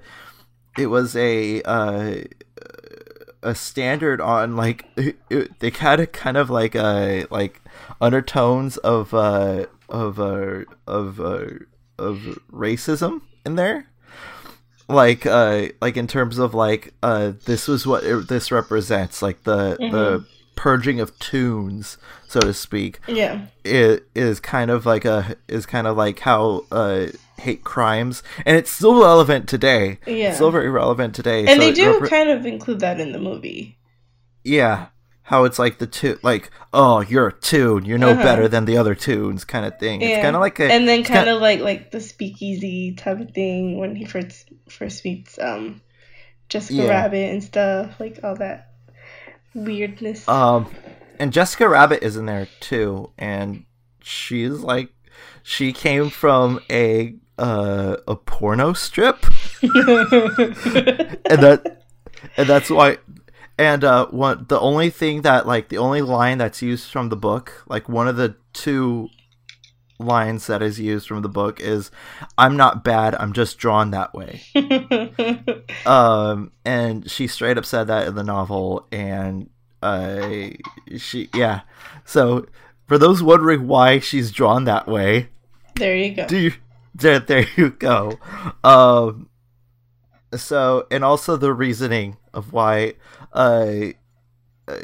it 0.79 0.87
was 0.87 1.15
a 1.17 1.63
uh 1.63 2.15
a 3.43 3.55
standard 3.55 4.21
on 4.21 4.57
like 4.57 4.85
it, 4.97 5.17
it- 5.31 5.59
they 5.61 5.71
had 5.71 6.01
a 6.01 6.07
kind 6.07 6.37
of 6.37 6.51
like 6.51 6.75
a 6.75 7.27
like 7.31 7.61
undertones 8.01 8.77
of 8.79 9.15
uh 9.15 9.67
of 9.89 10.21
uh 10.21 10.61
of 10.87 11.21
uh 11.21 11.47
of 12.01 12.39
racism 12.53 13.21
in 13.47 13.55
there. 13.57 13.87
Like 14.89 15.25
uh 15.25 15.69
like 15.81 15.97
in 15.97 16.09
terms 16.09 16.39
of 16.39 16.53
like 16.53 16.95
uh 17.03 17.33
this 17.47 17.69
was 17.69 17.87
what 17.87 18.03
it, 18.03 18.27
this 18.29 18.51
represents 18.51 19.23
like 19.23 19.45
the 19.45 19.77
the 19.79 20.25
purging 20.57 20.99
of 21.01 21.17
tunes 21.21 21.97
so 22.27 22.41
to 22.41 22.53
speak. 22.53 22.99
Yeah, 23.07 23.47
it 23.65 24.09
is 24.17 24.41
kind 24.41 24.71
of 24.71 24.87
like 24.87 25.05
a 25.05 25.37
is 25.49 25.65
kind 25.65 25.87
of 25.87 25.97
like 25.97 26.19
how 26.21 26.65
uh 26.73 27.07
hate 27.39 27.63
crimes 27.63 28.23
and 28.45 28.57
it's 28.57 28.71
still 28.71 29.01
relevant 29.01 29.49
today. 29.49 29.99
Yeah. 30.07 30.35
still 30.35 30.51
very 30.51 30.69
relevant 30.69 31.15
today 31.15 31.47
and 31.47 31.61
So 31.61 31.67
they 31.69 31.73
do 31.73 32.01
repre- 32.01 32.09
kind 32.11 32.29
of 32.31 32.45
include 32.45 32.81
that 32.81 32.99
in 33.01 33.13
the 33.13 33.21
movie. 33.21 33.79
yeah 34.45 34.87
how 35.31 35.45
it's 35.45 35.59
like 35.61 35.79
the 35.79 35.87
two 35.87 36.19
like 36.23 36.51
oh 36.73 37.01
you're 37.03 37.29
a 37.29 37.33
tune 37.33 37.85
you're 37.85 37.99
no 37.99 38.11
Uh-huh. 38.11 38.23
better 38.23 38.49
than 38.49 38.65
the 38.65 38.77
other 38.77 38.97
tunes 38.97 39.45
kind 39.45 39.65
of 39.65 39.79
thing 39.79 40.01
yeah. 40.01 40.09
it's 40.09 40.23
kind 40.23 40.35
of 40.35 40.41
like 40.41 40.59
a 40.59 40.65
and 40.71 40.89
then 40.89 41.05
kind 41.05 41.29
of 41.29 41.41
like 41.41 41.61
like 41.61 41.93
the 41.93 42.01
speakeasy 42.01 42.95
type 42.95 43.21
of 43.21 43.31
thing 43.31 43.79
when 43.79 43.95
he 43.95 44.05
first 44.05 44.49
first 44.69 45.05
meets 45.05 45.39
um 45.39 45.81
Jessica 46.49 46.83
Yeah. 46.83 46.89
Rabbit 46.89 47.31
and 47.31 47.45
stuff, 47.45 48.01
like 48.01 48.19
all 48.25 48.35
that 48.35 48.73
weirdness. 49.55 50.27
Um, 50.29 50.67
and 51.21 51.33
Jessica 51.33 51.69
Rabbit 51.69 52.03
is 52.03 52.17
in 52.17 52.27
there 52.27 52.49
too, 52.59 53.13
and 53.17 53.65
she's 54.03 54.59
like, 54.59 54.89
she 55.45 55.73
came 55.73 56.11
from 56.11 56.59
a 56.69 57.15
uh, 57.39 57.99
a 58.09 58.17
porno 58.17 58.73
strip, 58.73 59.25
and 59.63 59.71
that 61.41 61.83
and 62.37 62.49
that's 62.49 62.69
why. 62.69 62.99
And 63.61 63.85
uh, 63.85 64.07
one 64.07 64.47
the 64.49 64.59
only 64.59 64.89
thing 64.89 65.21
that 65.21 65.47
like 65.47 65.69
the 65.69 65.77
only 65.77 66.01
line 66.01 66.39
that's 66.39 66.63
used 66.63 66.91
from 66.91 67.11
the 67.11 67.17
book, 67.17 67.63
like 67.69 67.91
one 67.91 68.09
of 68.09 68.17
the 68.17 68.35
two 68.55 69.11
lines 69.99 70.47
that 70.47 70.63
is 70.63 70.81
used 70.81 71.07
from 71.07 71.21
the 71.21 71.29
book 71.29 71.61
is, 71.61 71.91
"I'm 72.39 72.57
not 72.57 72.83
bad. 72.83 73.15
I'm 73.17 73.35
just 73.35 73.59
drawn 73.59 73.91
that 73.91 74.15
way." 74.15 74.41
um 75.85 76.53
and 76.65 77.11
she 77.11 77.27
straight 77.27 77.59
up 77.59 77.67
said 77.67 77.89
that 77.89 78.09
in 78.09 78.15
the 78.15 78.25
novel 78.25 78.87
and 78.91 79.51
uh 79.83 80.49
she 80.97 81.29
yeah 81.35 81.61
so 82.07 82.47
for 82.87 82.97
those 82.97 83.23
wondering 83.23 83.67
why 83.67 83.99
she's 83.99 84.31
drawn 84.31 84.65
that 84.65 84.87
way 84.87 85.29
there 85.77 85.97
you 85.97 86.15
go. 86.15 86.27
do 86.27 86.39
you 86.39 86.53
there, 86.95 87.19
there 87.19 87.47
you 87.57 87.71
go 87.71 88.19
um 88.63 89.29
so 90.37 90.87
and 90.91 91.03
also 91.03 91.37
the 91.37 91.53
reasoning 91.53 92.17
of 92.35 92.53
why 92.53 92.95
uh, 93.33 93.93
uh 94.69 94.77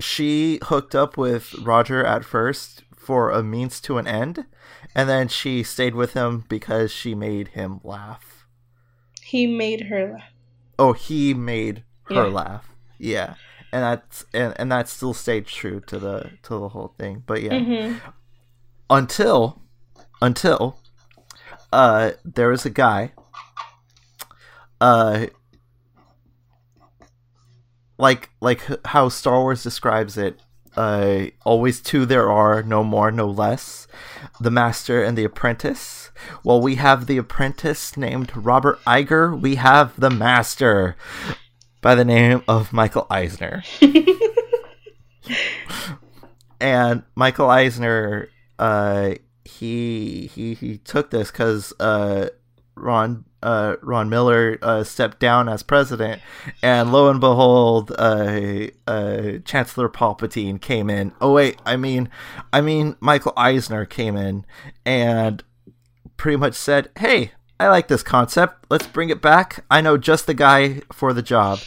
she 0.00 0.58
hooked 0.64 0.94
up 0.94 1.16
with 1.16 1.54
Roger 1.54 2.04
at 2.04 2.24
first 2.24 2.84
for 2.96 3.30
a 3.30 3.42
means 3.42 3.80
to 3.82 3.98
an 3.98 4.06
end 4.06 4.46
and 4.94 5.08
then 5.08 5.28
she 5.28 5.62
stayed 5.62 5.94
with 5.94 6.12
him 6.14 6.44
because 6.48 6.90
she 6.92 7.14
made 7.14 7.48
him 7.48 7.80
laugh 7.84 8.46
He 9.22 9.46
made 9.46 9.82
her 9.88 10.12
laugh. 10.12 10.30
Oh, 10.78 10.92
he 10.92 11.34
made 11.34 11.84
her 12.04 12.14
Yeah. 12.14 12.28
laugh. 12.28 12.68
Yeah. 12.98 13.34
And 13.72 13.82
that's 13.82 14.24
and, 14.32 14.54
and 14.58 14.70
that 14.72 14.88
still 14.88 15.14
stayed 15.14 15.46
true 15.46 15.80
to 15.80 15.98
the 15.98 16.38
to 16.42 16.58
the 16.58 16.68
whole 16.70 16.94
thing. 16.98 17.22
But 17.26 17.42
yeah. 17.42 17.64
hmm 17.64 17.98
Until 18.90 19.62
until 20.22 20.78
uh 21.72 22.12
there 22.24 22.48
was 22.48 22.64
a 22.66 22.70
guy 22.70 23.12
uh 24.80 25.26
like 27.98 28.30
like 28.40 28.62
how 28.86 29.08
Star 29.08 29.40
Wars 29.40 29.62
describes 29.62 30.16
it 30.16 30.40
uh 30.76 31.26
always 31.44 31.80
two 31.80 32.04
there 32.04 32.32
are 32.32 32.60
no 32.62 32.82
more 32.82 33.12
no 33.12 33.28
less 33.28 33.86
the 34.40 34.50
master 34.50 35.02
and 35.02 35.16
the 35.16 35.24
apprentice. 35.24 36.10
Well 36.42 36.60
we 36.60 36.76
have 36.76 37.06
the 37.06 37.18
apprentice 37.18 37.96
named 37.96 38.32
Robert 38.36 38.80
Iger. 38.84 39.40
We 39.40 39.56
have 39.56 39.98
the 39.98 40.10
master 40.10 40.96
by 41.80 41.94
the 41.94 42.04
name 42.04 42.42
of 42.48 42.72
Michael 42.72 43.06
Eisner. 43.10 43.62
And 46.64 47.02
Michael 47.14 47.50
Eisner, 47.50 48.30
uh, 48.58 49.16
he 49.44 50.30
he 50.34 50.54
he 50.54 50.78
took 50.78 51.10
this 51.10 51.30
because 51.30 51.74
uh, 51.78 52.28
Ron 52.76 53.24
uh, 53.42 53.76
Ron 53.82 54.08
Miller 54.08 54.58
uh, 54.62 54.82
stepped 54.84 55.20
down 55.20 55.48
as 55.48 55.62
president, 55.62 56.22
and 56.62 56.90
lo 56.92 57.10
and 57.10 57.20
behold, 57.20 57.92
uh, 57.98 58.68
Chancellor 59.44 59.88
Palpatine 59.88 60.60
came 60.60 60.88
in. 60.88 61.12
Oh 61.20 61.32
wait, 61.34 61.60
I 61.66 61.76
mean, 61.76 62.08
I 62.52 62.62
mean 62.62 62.96
Michael 63.00 63.34
Eisner 63.36 63.84
came 63.84 64.16
in 64.16 64.46
and 64.84 65.44
pretty 66.16 66.36
much 66.36 66.54
said, 66.54 66.90
"Hey, 66.98 67.32
I 67.60 67.68
like 67.68 67.88
this 67.88 68.02
concept. 68.02 68.66
Let's 68.70 68.86
bring 68.86 69.10
it 69.10 69.20
back. 69.20 69.64
I 69.70 69.82
know 69.82 69.98
just 69.98 70.26
the 70.26 70.34
guy 70.34 70.80
for 70.92 71.12
the 71.12 71.22
job." 71.22 71.60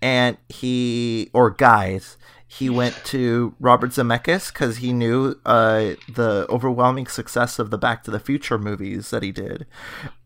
And 0.00 0.36
he 0.48 1.30
or 1.32 1.50
guys, 1.50 2.16
he 2.46 2.70
went 2.70 2.94
to 3.06 3.56
Robert 3.58 3.90
Zemeckis 3.90 4.52
because 4.52 4.76
he 4.76 4.92
knew 4.92 5.34
uh, 5.44 5.94
the 6.08 6.46
overwhelming 6.48 7.08
success 7.08 7.58
of 7.58 7.70
the 7.70 7.78
Back 7.78 8.04
to 8.04 8.12
the 8.12 8.20
Future 8.20 8.58
movies 8.58 9.10
that 9.10 9.24
he 9.24 9.32
did. 9.32 9.66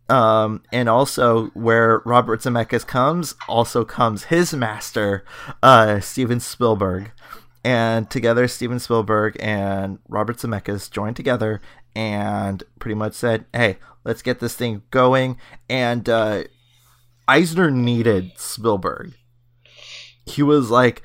Um, 0.09 0.63
and 0.73 0.89
also 0.89 1.49
where 1.49 2.01
Robert 2.07 2.41
Zemeckis 2.41 2.87
comes, 2.87 3.35
also 3.47 3.85
comes 3.85 4.25
his 4.25 4.55
master, 4.55 5.25
uh, 5.63 6.01
Steven 6.01 6.41
Spielberg. 6.41 7.13
And 7.65 8.09
together, 8.09 8.49
Steven 8.49 8.79
Spielberg 8.79 9.37
and 9.41 9.99
Robert 10.09 10.39
Zemeckis 10.39 10.91
joined 10.91 11.17
together 11.17 11.61
and 11.95 12.63
pretty 12.79 12.95
much 12.95 13.15
said, 13.15 13.45
"Hey, 13.53 13.79
let's 14.05 14.23
get 14.23 14.39
this 14.39 14.55
thing 14.55 14.83
going." 14.91 15.37
And 15.69 16.09
uh, 16.09 16.45
Eisner 17.27 17.71
needed 17.71 18.33
Spielberg. 18.37 19.15
He 20.25 20.43
was 20.43 20.71
like, 20.71 21.03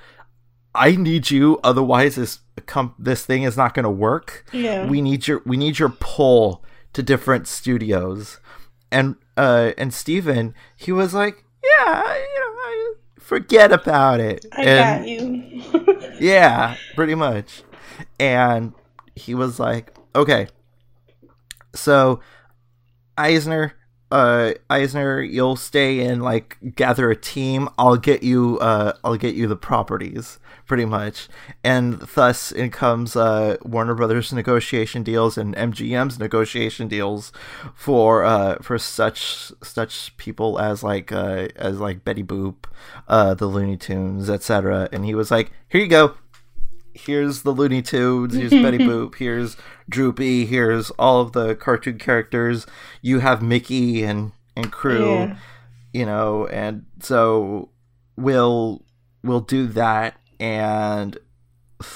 "I 0.76 0.96
need 0.96 1.32
you, 1.32 1.60
otherwise 1.64 2.16
this 2.16 2.40
com- 2.68 2.96
this 3.00 3.26
thing 3.26 3.44
is 3.44 3.58
not 3.58 3.74
going 3.74 3.84
to 3.84 3.90
work. 3.90 4.46
Yeah. 4.54 4.86
We 4.86 5.02
need 5.02 5.28
your 5.28 5.42
we 5.46 5.58
need 5.58 5.80
your 5.80 5.90
pull 5.90 6.64
to 6.94 7.04
different 7.04 7.48
studios." 7.48 8.40
And 8.94 9.16
uh, 9.36 9.72
and 9.78 9.94
Steven, 9.94 10.54
he 10.78 10.92
was 10.92 11.14
like, 11.14 11.44
"Yeah, 11.64 12.00
you 12.00 12.40
know, 12.40 12.54
I, 12.64 12.94
forget 13.20 13.72
about 13.72 14.20
it." 14.20 14.46
I 14.54 14.64
and, 14.64 15.02
got 15.02 15.08
you. 15.08 16.18
yeah, 16.20 16.76
pretty 16.96 17.16
much. 17.16 17.64
And 18.20 18.74
he 19.16 19.36
was 19.36 19.60
like, 19.60 19.96
okay. 20.16 20.48
So 21.76 22.20
Eisner, 23.18 23.74
uh 24.14 24.54
Eisner, 24.70 25.22
you'll 25.22 25.56
stay 25.56 26.06
and 26.06 26.22
like 26.22 26.58
gather 26.76 27.10
a 27.10 27.16
team. 27.16 27.68
I'll 27.80 27.98
get 27.98 28.22
you 28.22 28.60
uh 28.60 28.94
I'll 29.04 29.18
get 29.18 29.34
you 29.34 29.48
the 29.48 29.56
properties, 29.56 30.40
pretty 30.68 30.86
much. 30.86 31.28
And 31.64 32.00
thus 32.00 32.52
in 32.52 32.70
comes 32.70 33.16
uh 33.16 33.58
Warner 33.64 33.96
Brothers 33.96 34.32
negotiation 34.32 35.02
deals 35.02 35.36
and 35.36 35.56
MGM's 35.56 36.20
negotiation 36.20 36.88
deals 36.88 37.32
for 37.74 38.24
uh 38.24 38.58
for 38.62 38.78
such 38.78 39.52
such 39.64 40.16
people 40.18 40.60
as 40.60 40.84
like 40.84 41.12
uh 41.12 41.48
as 41.56 41.80
like 41.80 42.04
Betty 42.04 42.24
Boop, 42.24 42.66
uh 43.08 43.34
the 43.34 43.48
Looney 43.48 43.78
Tunes, 43.78 44.30
etc. 44.30 44.90
And 44.92 45.06
he 45.06 45.16
was 45.16 45.32
like, 45.32 45.52
Here 45.70 45.82
you 45.82 45.88
go 45.88 46.16
here's 46.94 47.42
the 47.44 47.52
Looney 47.52 47.82
Tunes, 47.82 48.34
here's 48.36 48.52
Betty 48.52 48.78
Boop, 48.80 49.16
here's 49.16 49.58
Droopy, 49.90 50.46
here's 50.46 50.90
all 50.92 51.22
of 51.22 51.32
the 51.34 51.56
cartoon 51.56 51.98
characters. 52.00 52.66
You 53.02 53.20
have 53.20 53.42
Mickey 53.42 54.04
and 54.04 54.32
and 54.56 54.72
crew, 54.72 55.14
Yeah. 55.14 55.38
you 55.94 56.06
know, 56.06 56.46
and 56.48 56.86
so 57.00 57.70
we'll 58.16 58.86
we'll 59.24 59.42
do 59.42 59.68
that, 59.68 60.18
and 60.40 61.18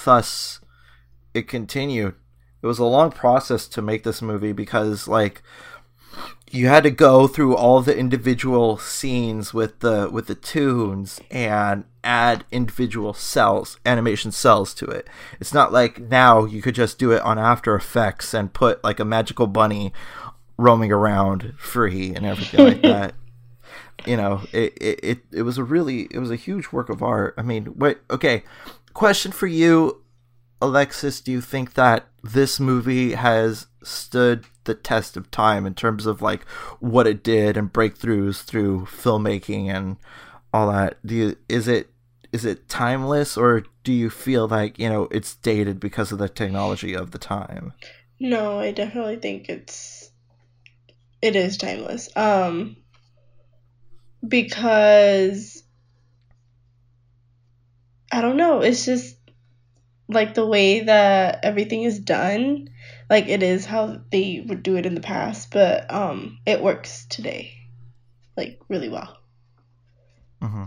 thus 0.05 0.60
it 1.33 1.47
continued. 1.47 2.15
It 2.63 2.65
was 2.67 2.79
a 2.79 2.86
long 2.86 3.12
process 3.12 3.67
to 3.69 3.81
make 3.81 4.03
this 4.03 4.21
movie 4.21 4.51
because 4.51 5.07
like 5.07 5.43
you 6.51 6.67
had 6.67 6.83
to 6.83 6.91
go 6.91 7.27
through 7.27 7.55
all 7.55 7.81
the 7.81 7.97
individual 7.97 8.77
scenes 8.77 9.53
with 9.53 9.79
the 9.79 10.10
with 10.12 10.27
the 10.27 10.36
tunes 10.36 11.19
and 11.29 11.83
add 12.03 12.45
individual 12.51 13.13
cells 13.13 13.79
animation 13.86 14.31
cells 14.31 14.73
to 14.75 14.86
it. 14.86 15.07
It's 15.39 15.53
not 15.53 15.73
like 15.73 15.99
now 15.99 16.45
you 16.45 16.62
could 16.62 16.75
just 16.75 16.97
do 16.97 17.12
it 17.12 17.21
on 17.21 17.38
after 17.38 17.75
effects 17.75 18.33
and 18.33 18.53
put 18.53 18.83
like 18.83 18.99
a 18.99 19.05
magical 19.05 19.47
bunny 19.47 19.91
roaming 20.57 20.91
around 20.91 21.53
free 21.57 22.13
and 22.15 22.25
everything 22.25 22.65
like 22.65 22.81
that. 22.83 23.13
You 24.05 24.15
know 24.15 24.43
it, 24.53 24.77
it 24.79 24.99
it 25.03 25.19
it 25.31 25.41
was 25.41 25.57
a 25.57 25.63
really 25.63 26.07
it 26.12 26.19
was 26.19 26.31
a 26.31 26.36
huge 26.36 26.71
work 26.71 26.89
of 26.89 27.03
art. 27.03 27.33
I 27.38 27.41
mean 27.41 27.65
what 27.65 27.99
okay 28.10 28.43
question 28.93 29.31
for 29.31 29.47
you 29.47 30.01
alexis. 30.62 31.19
Do 31.19 31.31
you 31.31 31.41
think 31.41 31.73
that 31.73 32.07
this 32.23 32.60
movie 32.60 33.13
has 33.13 33.67
stood 33.83 34.45
the 34.67 34.75
test 34.75 35.17
of 35.17 35.32
time 35.32 35.65
in 35.65 35.73
terms 35.73 36.06
of 36.06 36.21
like 36.21 36.47
what 36.80 37.08
it 37.08 37.23
did 37.23 37.58
and 37.58 37.73
breakthroughs 37.73 38.43
through 38.43 38.86
filmmaking 38.86 39.67
and 39.67 39.97
all 40.53 40.71
that 40.71 40.97
do 41.06 41.15
you 41.15 41.38
is 41.49 41.67
it 41.67 41.89
is 42.32 42.45
it 42.45 42.69
timeless 42.69 43.36
or 43.36 43.63
do 43.84 43.91
you 43.91 44.10
feel 44.10 44.47
like 44.47 44.77
you 44.77 44.88
know 44.88 45.08
it's 45.12 45.36
dated 45.36 45.80
because 45.80 46.12
of 46.12 46.19
the 46.19 46.30
technology 46.30 46.93
of 46.93 47.12
the 47.12 47.17
time 47.17 47.73
No, 48.19 48.60
I 48.60 48.71
definitely 48.71 49.17
think 49.17 49.49
it's 49.49 50.12
it 51.21 51.36
is 51.36 51.58
timeless. 51.58 52.10
Um 52.15 52.77
because 54.27 55.63
I 58.12 58.21
don't 58.21 58.38
know, 58.38 58.62
it's 58.62 58.86
just 58.86 59.17
like 60.08 60.34
the 60.34 60.45
way 60.45 60.82
that 60.82 61.39
everything 61.43 61.84
is 61.84 61.99
done, 61.99 62.69
like 63.09 63.27
it 63.27 63.43
is 63.43 63.65
how 63.65 64.01
they 64.11 64.43
would 64.47 64.63
do 64.63 64.77
it 64.77 64.85
in 64.85 64.95
the 64.95 65.01
past, 65.01 65.51
but 65.51 65.91
um 65.93 66.39
it 66.45 66.61
works 66.61 67.05
today. 67.07 67.53
Like 68.37 68.59
really 68.69 68.89
well. 68.89 69.17
hmm 70.41 70.65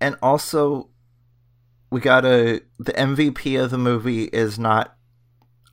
And 0.00 0.16
also, 0.22 0.88
we 1.90 2.00
got 2.00 2.24
a 2.24 2.62
The 2.78 2.98
MVP 2.98 3.56
of 3.56 3.70
the 3.70 3.78
movie 3.78 4.24
is 4.24 4.58
not 4.58 4.96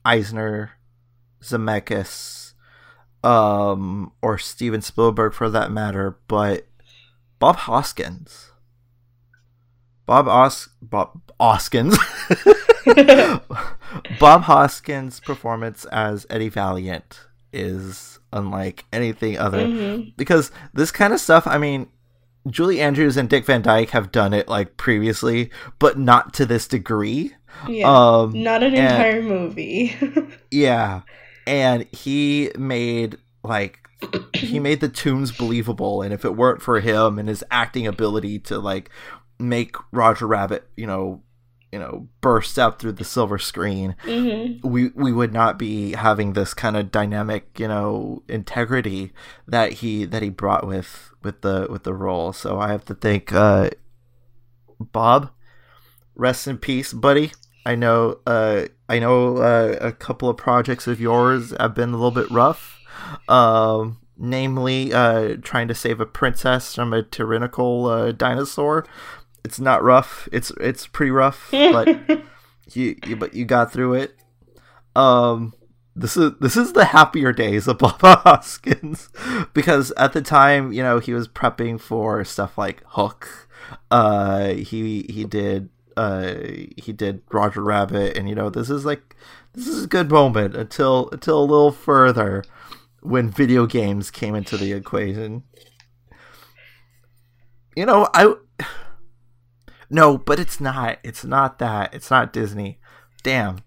Eisner, 0.04 0.72
Zemeckis. 1.42 2.54
um, 3.24 4.12
or 4.22 4.38
Steven 4.38 4.82
Spielberg 4.82 5.34
for 5.34 5.50
that 5.50 5.70
matter, 5.72 6.18
but 6.28 6.66
Bob 7.38 7.56
Hoskins. 7.56 8.52
Bob 10.08 10.26
Os 10.26 10.68
Bob 10.82 11.20
Hoskins. 11.38 11.96
Bob 14.18 14.42
Hoskins' 14.42 15.20
performance 15.20 15.84
as 15.86 16.26
Eddie 16.30 16.48
Valiant 16.48 17.20
is 17.52 18.18
unlike 18.32 18.84
anything 18.92 19.38
other 19.38 19.66
Mhm. 19.66 20.12
because 20.16 20.50
this 20.74 20.90
kind 20.90 21.12
of 21.12 21.20
stuff, 21.20 21.46
I 21.46 21.58
mean, 21.58 21.88
Julie 22.48 22.80
Andrews 22.80 23.16
and 23.16 23.28
Dick 23.28 23.44
Van 23.46 23.62
Dyke 23.62 23.90
have 23.90 24.10
done 24.12 24.32
it 24.34 24.48
like 24.48 24.76
previously, 24.76 25.50
but 25.78 25.98
not 25.98 26.32
to 26.34 26.46
this 26.46 26.66
degree. 26.66 27.34
Yeah. 27.68 27.86
Um, 27.88 28.32
Not 28.42 28.62
an 28.62 28.74
and- 28.74 28.86
entire 28.86 29.22
movie. 29.22 29.94
Yeah. 30.50 31.02
And 31.46 31.86
he 31.92 32.50
made 32.58 33.16
like 33.42 33.80
he 34.34 34.60
made 34.60 34.80
the 34.80 34.88
tunes 34.88 35.32
believable 35.32 36.02
and 36.02 36.14
if 36.14 36.24
it 36.24 36.36
weren't 36.36 36.62
for 36.62 36.78
him 36.80 37.18
and 37.18 37.28
his 37.28 37.42
acting 37.50 37.86
ability 37.86 38.38
to 38.38 38.58
like 38.58 38.90
make 39.38 39.76
Roger 39.92 40.26
Rabbit, 40.26 40.68
you 40.76 40.86
know, 40.86 41.22
you 41.72 41.78
know, 41.78 42.08
burst 42.22 42.58
out 42.58 42.78
through 42.78 42.92
the 42.92 43.04
silver 43.04 43.38
screen, 43.38 43.94
hmm 44.04 44.56
we 44.62 44.88
we 44.94 45.12
would 45.12 45.32
not 45.32 45.58
be 45.58 45.92
having 45.92 46.32
this 46.32 46.54
kind 46.54 46.76
of 46.76 46.90
dynamic, 46.90 47.58
you 47.58 47.68
know, 47.68 48.22
integrity 48.28 49.12
that 49.46 49.74
he 49.74 50.04
that 50.06 50.22
he 50.22 50.30
brought 50.30 50.66
with 50.66 51.12
with 51.22 51.42
the 51.42 51.66
with 51.70 51.82
the 51.82 51.94
role. 51.94 52.32
So 52.32 52.58
I 52.58 52.68
have 52.72 52.84
to 52.86 52.94
thank 52.94 53.32
uh 53.32 53.70
Bob. 54.80 55.30
Rest 56.14 56.48
in 56.48 56.58
peace, 56.58 56.92
buddy. 56.92 57.32
I 57.66 57.74
know 57.74 58.18
uh 58.26 58.66
I 58.88 58.98
know 58.98 59.36
uh, 59.36 59.76
a 59.80 59.92
couple 59.92 60.28
of 60.30 60.36
projects 60.38 60.86
of 60.86 61.00
yours 61.00 61.52
have 61.60 61.74
been 61.74 61.90
a 61.90 61.96
little 61.96 62.10
bit 62.10 62.30
rough. 62.30 62.80
Um 63.28 63.98
namely 64.16 64.92
uh 64.92 65.36
trying 65.42 65.68
to 65.68 65.74
save 65.74 66.00
a 66.00 66.06
princess 66.06 66.74
from 66.74 66.92
a 66.92 67.02
tyrannical 67.02 67.86
uh, 67.86 68.10
dinosaur. 68.12 68.84
It's 69.48 69.58
not 69.58 69.82
rough. 69.82 70.28
It's 70.30 70.50
it's 70.60 70.86
pretty 70.86 71.10
rough, 71.10 71.48
but 71.50 71.88
you, 72.74 72.96
you 73.06 73.16
but 73.16 73.32
you 73.32 73.46
got 73.46 73.72
through 73.72 73.94
it. 73.94 74.14
Um, 74.94 75.54
this 75.96 76.18
is 76.18 76.32
this 76.38 76.54
is 76.54 76.74
the 76.74 76.84
happier 76.84 77.32
days 77.32 77.66
of 77.66 77.78
Bob 77.78 77.98
Hoskins 78.02 79.08
because 79.54 79.90
at 79.92 80.12
the 80.12 80.20
time, 80.20 80.70
you 80.70 80.82
know, 80.82 80.98
he 80.98 81.14
was 81.14 81.28
prepping 81.28 81.80
for 81.80 82.22
stuff 82.26 82.58
like 82.58 82.82
Hook. 82.88 83.48
Uh, 83.90 84.48
he 84.48 85.06
he 85.08 85.24
did 85.24 85.70
uh 85.96 86.34
he 86.76 86.92
did 86.92 87.22
Roger 87.32 87.62
Rabbit, 87.62 88.18
and 88.18 88.28
you 88.28 88.34
know, 88.34 88.50
this 88.50 88.68
is 88.68 88.84
like 88.84 89.16
this 89.54 89.66
is 89.66 89.84
a 89.84 89.88
good 89.88 90.10
moment 90.10 90.54
until 90.54 91.08
until 91.10 91.40
a 91.40 91.40
little 91.40 91.72
further 91.72 92.44
when 93.00 93.30
video 93.30 93.64
games 93.64 94.10
came 94.10 94.34
into 94.34 94.58
the 94.58 94.74
equation. 94.74 95.42
You 97.74 97.86
know, 97.86 98.10
I 98.12 98.34
no, 99.90 100.18
but 100.18 100.38
it's 100.38 100.60
not. 100.60 100.98
It's 101.02 101.24
not 101.24 101.58
that. 101.58 101.94
It's 101.94 102.10
not 102.10 102.32
Disney. 102.32 102.78
Damn. 103.22 103.58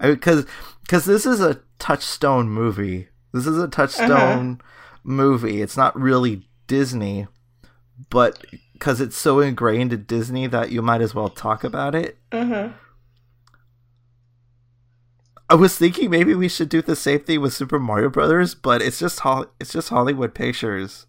Because 0.00 0.46
because 0.82 1.04
this 1.04 1.26
is 1.26 1.40
a 1.40 1.60
touchstone 1.78 2.48
movie. 2.48 3.08
This 3.32 3.46
is 3.46 3.58
a 3.58 3.68
touchstone 3.68 4.60
movie. 5.04 5.62
It's 5.62 5.76
not 5.76 5.98
really 5.98 6.48
Disney, 6.66 7.26
but 8.08 8.44
because 8.72 9.00
it's 9.00 9.16
so 9.16 9.40
ingrained 9.40 9.92
in 9.92 10.04
Disney 10.04 10.46
that 10.46 10.72
you 10.72 10.82
might 10.82 11.00
as 11.00 11.14
well 11.14 11.28
talk 11.28 11.64
about 11.64 11.94
it. 11.94 12.16
uh-huh. 12.32 12.70
I 15.48 15.54
was 15.54 15.76
thinking 15.76 16.10
maybe 16.10 16.32
we 16.34 16.48
should 16.48 16.68
do 16.68 16.80
the 16.80 16.94
same 16.94 17.20
thing 17.20 17.40
with 17.40 17.52
Super 17.52 17.80
Mario 17.80 18.08
Brothers, 18.08 18.54
but 18.54 18.80
it's 18.80 19.00
just 19.00 19.20
Hol- 19.20 19.50
it's 19.58 19.72
just 19.72 19.88
Hollywood 19.88 20.32
Pictures. 20.32 21.06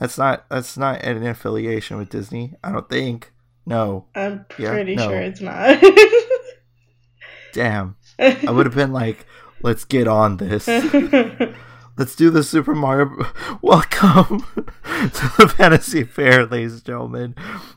That's 0.00 0.18
not 0.18 0.48
that's 0.48 0.76
not 0.76 1.00
an 1.04 1.24
affiliation 1.24 1.96
with 1.96 2.10
Disney. 2.10 2.54
I 2.64 2.72
don't 2.72 2.88
think. 2.88 3.32
No. 3.66 4.06
I'm 4.14 4.44
Yeah, 4.58 4.70
pretty 4.70 4.96
no. 4.96 5.08
sure 5.08 5.20
it's 5.20 5.40
not. 5.40 5.82
Damn. 7.52 7.96
I 8.18 8.50
would 8.50 8.66
have 8.66 8.74
been 8.74 8.92
like, 8.92 9.26
let's 9.62 9.84
get 9.84 10.08
on 10.08 10.36
this. 10.38 10.66
Let's 11.98 12.16
do 12.16 12.30
the 12.30 12.42
Super 12.42 12.74
Mario. 12.74 13.10
Welcome 13.62 14.40
to 14.84 15.32
the 15.36 15.52
Fantasy 15.58 16.04
Faire, 16.04 16.46
ladies 16.46 16.72
and 16.72 16.84
gentlemen, 16.86 17.34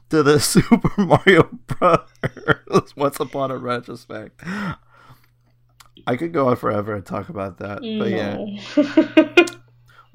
to 0.09 0.23
the 0.23 0.39
Super 0.39 0.89
Mario 0.97 1.49
Brothers 1.67 2.95
Once 2.95 3.19
Upon 3.19 3.51
a 3.51 3.57
Retrospect. 3.57 4.41
I 6.07 6.15
could 6.15 6.31
go 6.31 6.47
on 6.47 6.55
forever 6.55 6.95
and 6.95 7.05
talk 7.05 7.27
about 7.27 7.57
that, 7.57 7.81
but 7.81 8.09
yeah. 8.09 9.44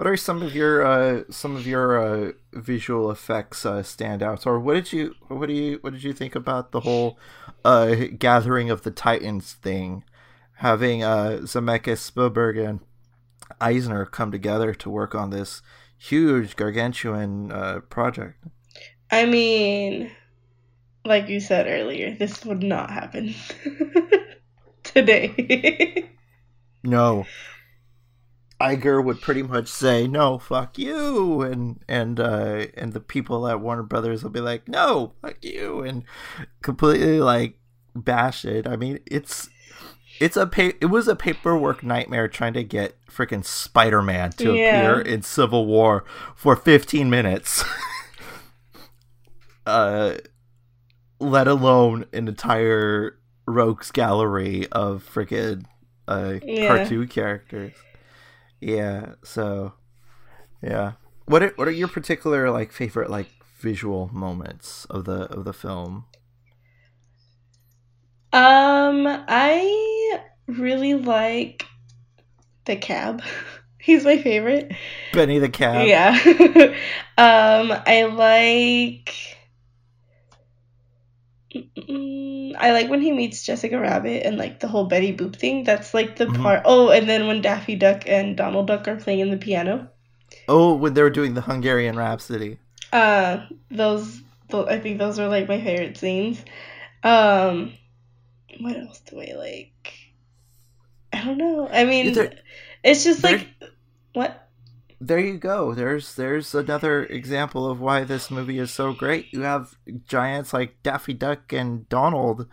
What 0.00 0.06
are 0.06 0.16
some 0.16 0.40
of 0.40 0.54
your 0.54 0.82
uh, 0.82 1.24
some 1.28 1.54
of 1.54 1.66
your 1.66 2.00
uh, 2.00 2.32
visual 2.54 3.10
effects 3.10 3.66
uh, 3.66 3.82
standouts, 3.82 4.46
or 4.46 4.58
what 4.58 4.72
did 4.72 4.94
you 4.94 5.14
what 5.28 5.46
do 5.46 5.52
you 5.52 5.76
what 5.82 5.92
did 5.92 6.02
you 6.02 6.14
think 6.14 6.34
about 6.34 6.72
the 6.72 6.80
whole 6.80 7.18
uh, 7.66 7.94
gathering 8.18 8.70
of 8.70 8.80
the 8.80 8.90
Titans 8.90 9.52
thing, 9.52 10.04
having 10.54 11.02
uh, 11.04 11.40
Zemeckis, 11.42 11.98
Spielberg, 11.98 12.56
and 12.56 12.80
Eisner 13.60 14.06
come 14.06 14.32
together 14.32 14.72
to 14.72 14.88
work 14.88 15.14
on 15.14 15.28
this 15.28 15.60
huge 15.98 16.56
gargantuan 16.56 17.52
uh, 17.52 17.80
project? 17.80 18.42
I 19.10 19.26
mean, 19.26 20.10
like 21.04 21.28
you 21.28 21.40
said 21.40 21.66
earlier, 21.66 22.16
this 22.18 22.42
would 22.46 22.62
not 22.62 22.88
happen 22.90 23.34
today. 24.82 26.08
No. 26.82 27.26
Iger 28.61 29.03
would 29.03 29.20
pretty 29.23 29.42
much 29.42 29.68
say 29.68 30.07
no, 30.07 30.38
fuck 30.38 30.77
you, 30.79 31.40
and 31.42 31.81
and 31.88 32.20
uh, 32.20 32.66
and 32.77 32.92
the 32.92 33.01
people 33.01 33.49
at 33.49 33.61
Warner 33.61 33.83
Brothers 33.83 34.23
will 34.23 34.31
be 34.31 34.40
like 34.40 34.68
no, 34.68 35.12
fuck 35.23 35.42
you, 35.42 35.81
and 35.83 36.05
completely 36.62 37.20
like 37.20 37.59
bash 37.94 38.44
it. 38.44 38.66
I 38.68 38.77
mean, 38.77 38.99
it's 39.07 39.49
it's 40.20 40.37
a 40.37 40.46
pa- 40.46 40.73
it 40.81 40.90
was 40.90 41.09
a 41.09 41.16
paperwork 41.16 41.83
nightmare 41.83 42.29
trying 42.29 42.53
to 42.53 42.62
get 42.62 42.94
freaking 43.07 43.44
Spider 43.44 44.03
Man 44.03 44.33
to 44.33 44.55
Yeah. 44.55 44.83
appear 44.92 45.01
in 45.01 45.23
Civil 45.23 45.64
War 45.66 46.05
for 46.37 46.55
15 46.55 47.09
minutes. 47.09 47.64
uh, 49.66 50.14
let 51.18 51.46
alone 51.49 52.05
an 52.12 52.29
entire 52.29 53.18
rogues 53.46 53.90
gallery 53.90 54.66
of 54.73 55.09
freaking 55.12 55.64
uh, 56.09 56.35
Yeah. 56.42 56.66
cartoon 56.77 57.09
characters. 57.09 57.73
Yeah, 58.61 59.14
so 59.25 59.75
yeah. 60.62 60.92
What 61.27 61.42
are, 61.42 61.53
what 61.57 61.68
are 61.68 61.73
your 61.73 61.88
particular 61.88 62.51
like 62.51 62.73
favorite 62.73 63.11
like 63.11 63.29
visual 63.59 64.11
moments 64.12 64.85
of 64.87 65.05
the 65.05 65.31
of 65.33 65.44
the 65.44 65.53
film? 65.53 66.07
um, 68.33 69.07
I 69.07 70.20
really 70.46 70.94
like 70.94 71.66
the 72.64 72.77
cab. 72.77 73.23
He's 73.79 74.05
my 74.05 74.18
favorite. 74.18 74.73
Benny 75.12 75.38
the 75.38 75.49
Cab. 75.49 75.87
Yeah. 75.87 76.11
um, 77.18 77.73
I 77.87 78.05
like. 78.05 79.38
Mm, 81.54 82.54
I 82.58 82.72
like 82.72 82.88
when 82.88 83.00
he 83.00 83.10
meets 83.12 83.42
Jessica 83.44 83.78
Rabbit 83.78 84.24
and 84.24 84.36
like 84.36 84.60
the 84.60 84.68
whole 84.68 84.84
Betty 84.86 85.16
Boop 85.16 85.36
thing. 85.36 85.64
That's 85.64 85.92
like 85.94 86.16
the 86.16 86.26
Mhm. 86.26 86.42
part. 86.42 86.62
Oh, 86.64 86.90
and 86.90 87.08
then 87.08 87.26
when 87.26 87.42
Daffy 87.42 87.74
Duck 87.74 88.04
and 88.06 88.36
Donald 88.36 88.66
Duck 88.66 88.86
are 88.88 88.96
playing 88.96 89.20
in 89.20 89.30
the 89.30 89.36
piano. 89.36 89.88
Oh, 90.48 90.74
when 90.74 90.94
they 90.94 91.02
were 91.02 91.10
doing 91.10 91.34
the 91.34 91.40
Hungarian 91.40 91.96
Rhapsody. 91.96 92.58
Uh, 92.92 93.46
those, 93.70 94.20
tho- 94.48 94.66
I 94.68 94.78
think 94.78 94.98
those 94.98 95.18
are 95.18 95.28
like 95.28 95.48
my 95.48 95.60
favorite 95.60 95.96
scenes. 95.96 96.42
Um, 97.02 97.72
what 98.60 98.76
else 98.76 99.00
do 99.00 99.20
I 99.20 99.34
like? 99.36 99.92
I 101.12 101.24
don't 101.24 101.38
know. 101.38 101.68
I 101.70 101.84
mean, 101.84 102.12
There- 102.12 102.32
it's 102.84 103.02
just 103.04 103.24
like 103.24 103.48
what? 104.12 104.48
There 105.00 105.18
you 105.18 105.38
go. 105.38 105.74
There's 105.74 106.14
there's 106.14 106.54
another 106.54 107.04
example 107.04 107.68
of 107.70 107.80
why 107.80 108.04
this 108.04 108.30
movie 108.30 108.58
is 108.58 108.70
so 108.70 108.92
great. 108.92 109.32
You 109.32 109.42
have 109.42 109.74
giants 110.06 110.52
like 110.52 110.82
Daffy 110.82 111.14
Duck 111.14 111.52
and 111.52 111.88
Donald 111.88 112.46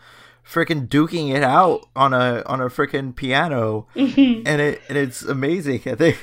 freaking 0.50 0.88
duking 0.88 1.36
it 1.36 1.44
out 1.44 1.86
on 1.94 2.14
a 2.14 2.44
on 2.46 2.62
a 2.62 2.68
freaking 2.68 3.14
piano 3.14 3.88
and 3.96 4.48
it 4.62 4.82
and 4.88 4.98
it's 4.98 5.22
amazing. 5.24 5.82
And 5.86 5.98
they 5.98 6.16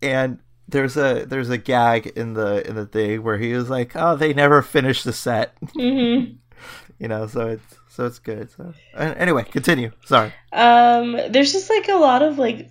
and 0.00 0.38
there's 0.66 0.96
a 0.96 1.26
there's 1.26 1.50
a 1.50 1.58
gag 1.58 2.06
in 2.16 2.32
the 2.34 2.66
in 2.66 2.74
the 2.74 2.86
thing 2.86 3.22
where 3.22 3.36
he 3.36 3.52
was 3.52 3.68
like, 3.68 3.92
"Oh, 3.94 4.16
they 4.16 4.32
never 4.32 4.62
finished 4.62 5.04
the 5.04 5.12
set." 5.12 5.56
hmm 5.74 6.24
you 6.98 7.08
know, 7.08 7.26
so 7.26 7.48
it's 7.48 7.76
so 7.88 8.06
it's 8.06 8.18
good. 8.18 8.50
So 8.50 8.72
anyway, 8.96 9.44
continue. 9.44 9.90
Sorry. 10.06 10.32
Um, 10.52 11.12
there's 11.28 11.52
just 11.52 11.68
like 11.68 11.88
a 11.88 11.96
lot 11.96 12.22
of 12.22 12.38
like 12.38 12.70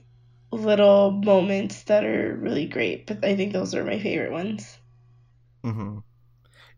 little 0.51 1.11
moments 1.11 1.83
that 1.83 2.05
are 2.05 2.35
really 2.35 2.67
great, 2.67 3.07
but 3.07 3.23
I 3.25 3.35
think 3.35 3.53
those 3.53 3.75
are 3.75 3.83
my 3.83 3.99
favorite 3.99 4.31
ones. 4.31 4.77
hmm 5.63 5.99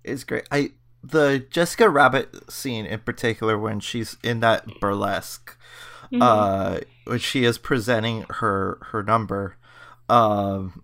It's 0.04 0.26
great. 0.26 0.46
I 0.52 0.72
the 1.04 1.46
Jessica 1.52 1.90
Rabbit 1.90 2.52
scene 2.52 2.86
in 2.86 3.02
particular 3.02 3.58
when 3.58 3.80
she's 3.82 4.18
in 4.24 4.42
that 4.42 4.80
burlesque, 4.80 5.58
Mhm. 6.12 6.22
uh, 6.22 6.80
when 7.06 7.20
she 7.20 7.46
is 7.46 7.58
presenting 7.58 8.26
her 8.30 8.80
her 8.92 9.04
number, 9.04 9.58
Um, 10.10 10.84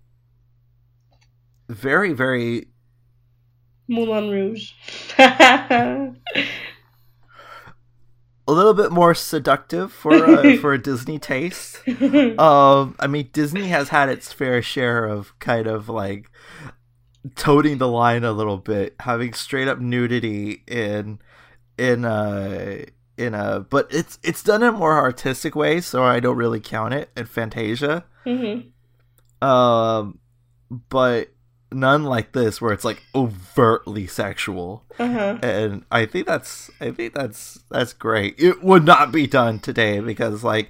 very 1.69 2.13
very 2.13 2.67
Moulin 3.89 4.30
Rouge. 4.30 4.71
a 8.47 8.51
little 8.51 8.73
bit 8.73 8.91
more 8.91 9.13
seductive 9.13 9.91
for 9.91 10.13
uh, 10.13 10.57
for 10.62 10.73
a 10.73 10.81
Disney 10.81 11.19
taste. 11.19 11.81
Um, 12.39 12.95
I 12.99 13.07
mean, 13.07 13.29
Disney 13.33 13.67
has 13.69 13.89
had 13.89 14.10
its 14.10 14.31
fair 14.31 14.62
share 14.62 15.05
of 15.05 15.38
kind 15.39 15.67
of 15.67 15.89
like 15.89 16.29
toting 17.36 17.77
the 17.77 17.88
line 17.88 18.23
a 18.23 18.31
little 18.31 18.57
bit, 18.57 18.95
having 18.99 19.33
straight 19.33 19.67
up 19.67 19.79
nudity 19.79 20.63
in 20.67 21.19
in 21.77 22.05
a 22.05 22.86
in 23.17 23.33
a, 23.33 23.62
but 23.62 23.88
it's 23.91 24.19
it's 24.23 24.43
done 24.43 24.62
in 24.63 24.69
a 24.69 24.77
more 24.77 24.93
artistic 24.93 25.55
way, 25.55 25.81
so 25.81 26.03
I 26.03 26.19
don't 26.19 26.38
really 26.38 26.60
count 26.60 26.93
it 26.93 27.10
in 27.17 27.25
Fantasia. 27.25 28.05
hmm 28.23 28.60
Um, 29.41 30.19
but 30.89 31.29
none 31.71 32.03
like 32.03 32.32
this 32.32 32.62
where 32.62 32.71
it's 32.71 32.86
like 32.86 33.03
overtly 33.13 34.08
sexual 34.08 34.86
Uh-huh. 34.99 35.38
and 35.43 35.84
I 35.91 36.06
think 36.06 36.25
that's 36.27 36.71
I 36.80 36.91
think 36.91 37.13
that's 37.13 37.60
that's 37.69 37.93
great. 37.93 38.36
It 38.39 38.63
would 38.63 38.86
not 38.86 39.12
be 39.12 39.27
done 39.27 39.60
today 39.60 39.99
because 39.99 40.43
like 40.43 40.69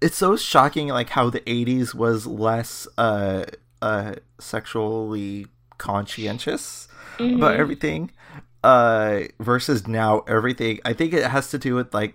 it's 0.00 0.16
so 0.16 0.36
shocking 0.36 0.88
like 0.88 1.10
how 1.10 1.30
the 1.30 1.40
80s 1.40 1.94
was 1.94 2.26
less 2.26 2.86
uh 2.96 3.44
uh 3.82 4.14
sexually 4.38 5.46
conscientious 5.78 6.86
about 7.18 7.54
Mhm. 7.54 7.58
everything 7.58 8.10
uh 8.62 9.20
versus 9.40 9.86
now 9.88 10.20
everything. 10.28 10.78
I 10.84 10.92
think 10.92 11.12
it 11.12 11.24
has 11.26 11.50
to 11.50 11.58
do 11.58 11.74
with 11.74 11.92
like 11.92 12.14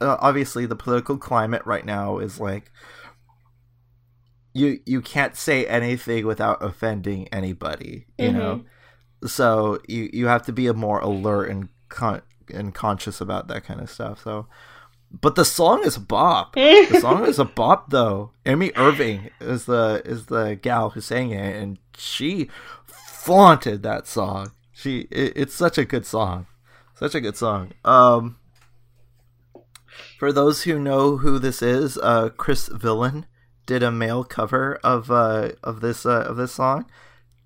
uh, 0.00 0.16
obviously 0.20 0.66
the 0.66 0.76
political 0.76 1.18
climate 1.18 1.62
right 1.64 1.84
now 1.84 2.18
is 2.18 2.40
like 2.40 2.70
you 4.52 4.80
you 4.86 5.00
can't 5.00 5.36
say 5.36 5.66
anything 5.66 6.26
without 6.26 6.62
offending 6.62 7.28
anybody, 7.28 8.06
you 8.18 8.30
Mhm. 8.30 8.34
know 8.34 8.64
so 9.26 9.78
you 9.86 10.08
you 10.12 10.26
have 10.28 10.42
to 10.46 10.52
be 10.52 10.66
a 10.66 10.72
more 10.74 10.98
alert 11.00 11.50
and 11.50 11.68
con- 11.90 12.22
and 12.52 12.74
conscious 12.74 13.20
about 13.20 13.48
that 13.48 13.64
kind 13.64 13.80
of 13.80 13.90
stuff 13.90 14.22
so. 14.22 14.46
But 15.12 15.34
the 15.34 15.44
song 15.44 15.82
is 15.84 15.96
a 15.96 16.00
bop. 16.00 16.54
The 16.54 17.00
song 17.00 17.26
is 17.26 17.38
a 17.40 17.44
bop 17.44 17.90
though. 17.90 18.30
Amy 18.46 18.70
Irving 18.76 19.30
is 19.40 19.64
the 19.66 20.00
is 20.04 20.26
the 20.26 20.54
gal 20.62 20.90
who 20.90 21.00
sang 21.00 21.32
it 21.32 21.56
and 21.60 21.78
she 21.96 22.48
flaunted 22.86 23.82
that 23.82 24.06
song. 24.06 24.52
She 24.72 25.00
it, 25.10 25.32
it's 25.36 25.54
such 25.54 25.78
a 25.78 25.84
good 25.84 26.06
song. 26.06 26.46
Such 26.94 27.14
a 27.14 27.20
good 27.20 27.36
song. 27.36 27.72
Um 27.84 28.36
for 30.18 30.32
those 30.32 30.62
who 30.62 30.78
know 30.78 31.16
who 31.18 31.38
this 31.38 31.60
is 31.62 31.98
uh 31.98 32.30
Chris 32.36 32.68
Villain 32.68 33.26
did 33.70 33.82
a 33.84 33.90
male 33.92 34.24
cover 34.24 34.80
of 34.82 35.10
uh 35.10 35.50
of 35.62 35.80
this 35.80 36.04
uh, 36.04 36.24
of 36.28 36.36
this 36.36 36.52
song 36.52 36.84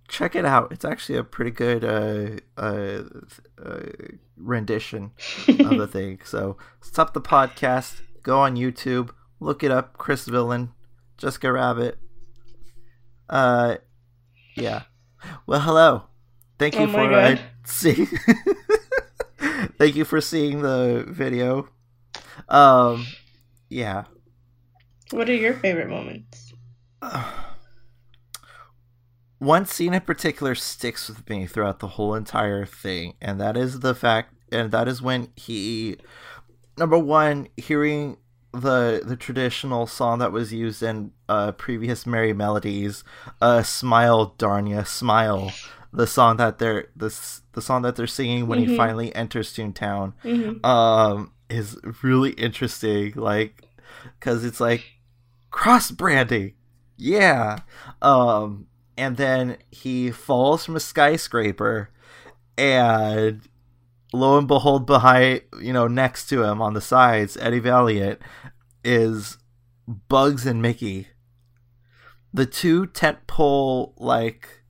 check 0.09 0.35
it 0.37 0.45
out. 0.45 0.73
It's 0.73 0.85
actually 0.85 1.19
a 1.19 1.25
pretty 1.25 1.51
good 1.51 1.85
uh, 1.85 2.61
uh, 2.61 3.03
uh, 3.63 3.81
rendition 4.37 5.13
of 5.49 5.79
the 5.79 5.87
thing. 5.91 6.21
So 6.25 6.57
stop 6.81 7.15
the 7.15 7.21
podcast, 7.21 8.03
go 8.23 8.41
on 8.41 8.57
YouTube, 8.57 9.11
look 9.41 9.63
it 9.63 9.71
up. 9.71 9.97
Chris 9.99 10.27
Villain, 10.27 10.73
Jessica 11.17 11.53
Rabbit. 11.53 11.99
Uh, 13.29 13.77
yeah. 14.55 14.83
Well, 15.47 15.61
hello. 15.61 16.05
Thank 16.59 16.75
you 16.75 16.83
Oh 16.83 16.93
for 16.93 17.13
uh, 17.13 17.37
seeing. 17.65 18.07
Thank 19.79 19.97
you 19.97 20.05
for 20.05 20.21
seeing 20.21 20.63
the 20.63 21.05
video. 21.09 21.69
Um, 22.49 23.07
yeah. 23.69 24.05
What 25.15 25.29
are 25.29 25.35
your 25.35 25.55
favorite 25.55 25.89
moments? 25.89 26.53
one 29.39 29.65
scene 29.67 29.95
in 29.95 30.01
particular 30.01 30.55
sticks 30.57 31.09
with 31.09 31.29
me 31.29 31.47
throughout 31.47 31.79
the 31.79 31.87
whole 31.89 32.15
entire 32.17 32.67
thing, 32.67 33.15
and 33.21 33.41
that 33.41 33.57
is 33.57 33.81
the 33.81 33.95
fact, 33.95 34.35
and 34.51 34.73
that 34.73 34.89
is 34.89 35.01
when 35.03 35.29
he, 35.37 35.99
number 36.77 36.99
one, 36.99 37.47
hearing 37.57 38.17
the 38.53 39.03
the 39.05 39.17
traditional 39.17 39.87
song 39.87 40.19
that 40.21 40.33
was 40.33 40.53
used 40.53 40.83
in 40.83 41.13
uh, 41.29 41.53
previous 41.53 42.05
Merrie 42.05 42.35
Melodies, 42.35 43.05
uh, 43.41 43.63
"Smile, 43.63 44.35
Darn 44.39 44.67
Ya, 44.67 44.83
Smile," 44.83 45.53
the 45.93 46.07
song 46.09 46.39
that 46.39 46.59
they're 46.59 46.89
this 46.97 47.43
the 47.53 47.63
song 47.63 47.83
that 47.83 47.95
they're 47.97 48.07
singing 48.09 48.49
when 48.49 48.59
he 48.59 48.67
Mhm. 48.67 48.77
finally 48.77 49.15
enters 49.15 49.53
Toontown, 49.55 50.13
hmm 50.25 50.65
um, 50.67 51.31
is 51.49 51.79
really 52.03 52.31
interesting. 52.33 53.13
Like, 53.15 53.63
because 54.19 54.45
it's 54.45 54.61
like 54.61 54.83
cross 55.55 55.93
branding, 55.93 56.53
yeah. 56.97 57.61
Um, 58.03 58.67
and 58.99 59.17
then 59.17 59.57
he 59.71 60.11
falls 60.11 60.65
from 60.65 60.75
a 60.75 60.81
skyscraper, 60.81 61.91
and 62.59 63.41
lo 64.13 64.37
and 64.37 64.49
behold, 64.49 64.85
behind 64.85 65.43
you 65.63 65.73
know 65.73 65.87
next 65.87 66.27
to 66.31 66.43
him 66.43 66.61
on 66.61 66.75
the 66.75 66.81
sides, 66.81 67.37
Eddie 67.37 67.61
Valiant 67.61 68.21
is 68.83 69.39
Bugs 69.87 70.45
and 70.45 70.61
Mickey, 70.61 71.07
the 72.33 72.47
two 72.47 72.87
tentpole 72.87 73.93
like 73.97 74.65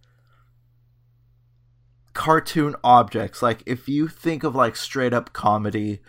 cartoon 2.13 2.77
objects. 2.85 3.43
Like 3.43 3.63
if 3.65 3.89
you 3.89 4.07
think 4.07 4.45
of 4.45 4.55
like 4.55 4.77
straight 4.77 5.15
up 5.15 5.33
comedy, 5.33 6.01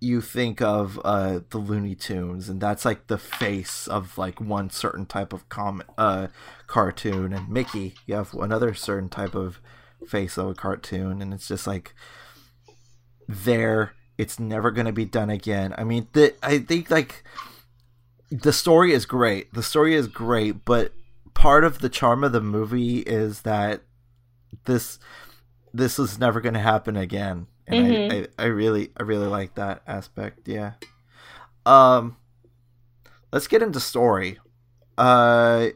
you 0.00 0.20
think 0.20 0.60
of 0.62 1.00
uh 1.04 1.40
the 1.50 1.58
Looney 1.58 1.94
Tunes, 1.94 2.48
and 2.48 2.60
that's 2.60 2.84
like 2.84 3.06
the 3.06 3.18
face 3.18 3.86
of 3.86 4.16
like 4.18 4.40
one 4.40 4.70
certain 4.70 5.06
type 5.06 5.32
of 5.32 5.48
com 5.48 5.82
uh 5.96 6.28
cartoon, 6.66 7.32
and 7.32 7.48
Mickey, 7.48 7.94
you 8.06 8.14
have 8.14 8.34
another 8.34 8.74
certain 8.74 9.08
type 9.08 9.34
of 9.34 9.60
face 10.06 10.36
of 10.36 10.48
a 10.48 10.54
cartoon, 10.54 11.22
and 11.22 11.34
it's 11.34 11.48
just 11.48 11.66
like 11.66 11.94
there. 13.26 13.92
It's 14.16 14.40
never 14.40 14.72
gonna 14.72 14.92
be 14.92 15.04
done 15.04 15.30
again. 15.30 15.74
I 15.78 15.84
mean, 15.84 16.08
the 16.12 16.34
I 16.42 16.58
think 16.58 16.90
like 16.90 17.22
the 18.30 18.52
story 18.52 18.92
is 18.92 19.06
great. 19.06 19.52
The 19.54 19.62
story 19.62 19.94
is 19.94 20.08
great, 20.08 20.64
but 20.64 20.92
part 21.34 21.62
of 21.62 21.78
the 21.78 21.88
charm 21.88 22.24
of 22.24 22.32
the 22.32 22.40
movie 22.40 22.98
is 22.98 23.42
that 23.42 23.82
this 24.64 24.98
this 25.72 25.98
is 25.98 26.18
never 26.18 26.40
going 26.40 26.54
to 26.54 26.60
happen 26.60 26.96
again 26.96 27.46
and 27.68 27.80
Mhm. 27.80 28.10
I, 28.10 28.16
I 28.16 28.28
i 28.38 28.46
really 28.46 28.90
i 28.96 29.02
really 29.04 29.26
like 29.28 29.54
that 29.56 29.82
aspect 29.86 30.48
yeah 30.48 30.74
um 31.66 32.16
let's 33.32 33.46
get 33.46 33.62
into 33.62 33.80
story 33.80 34.38
uh 34.98 35.68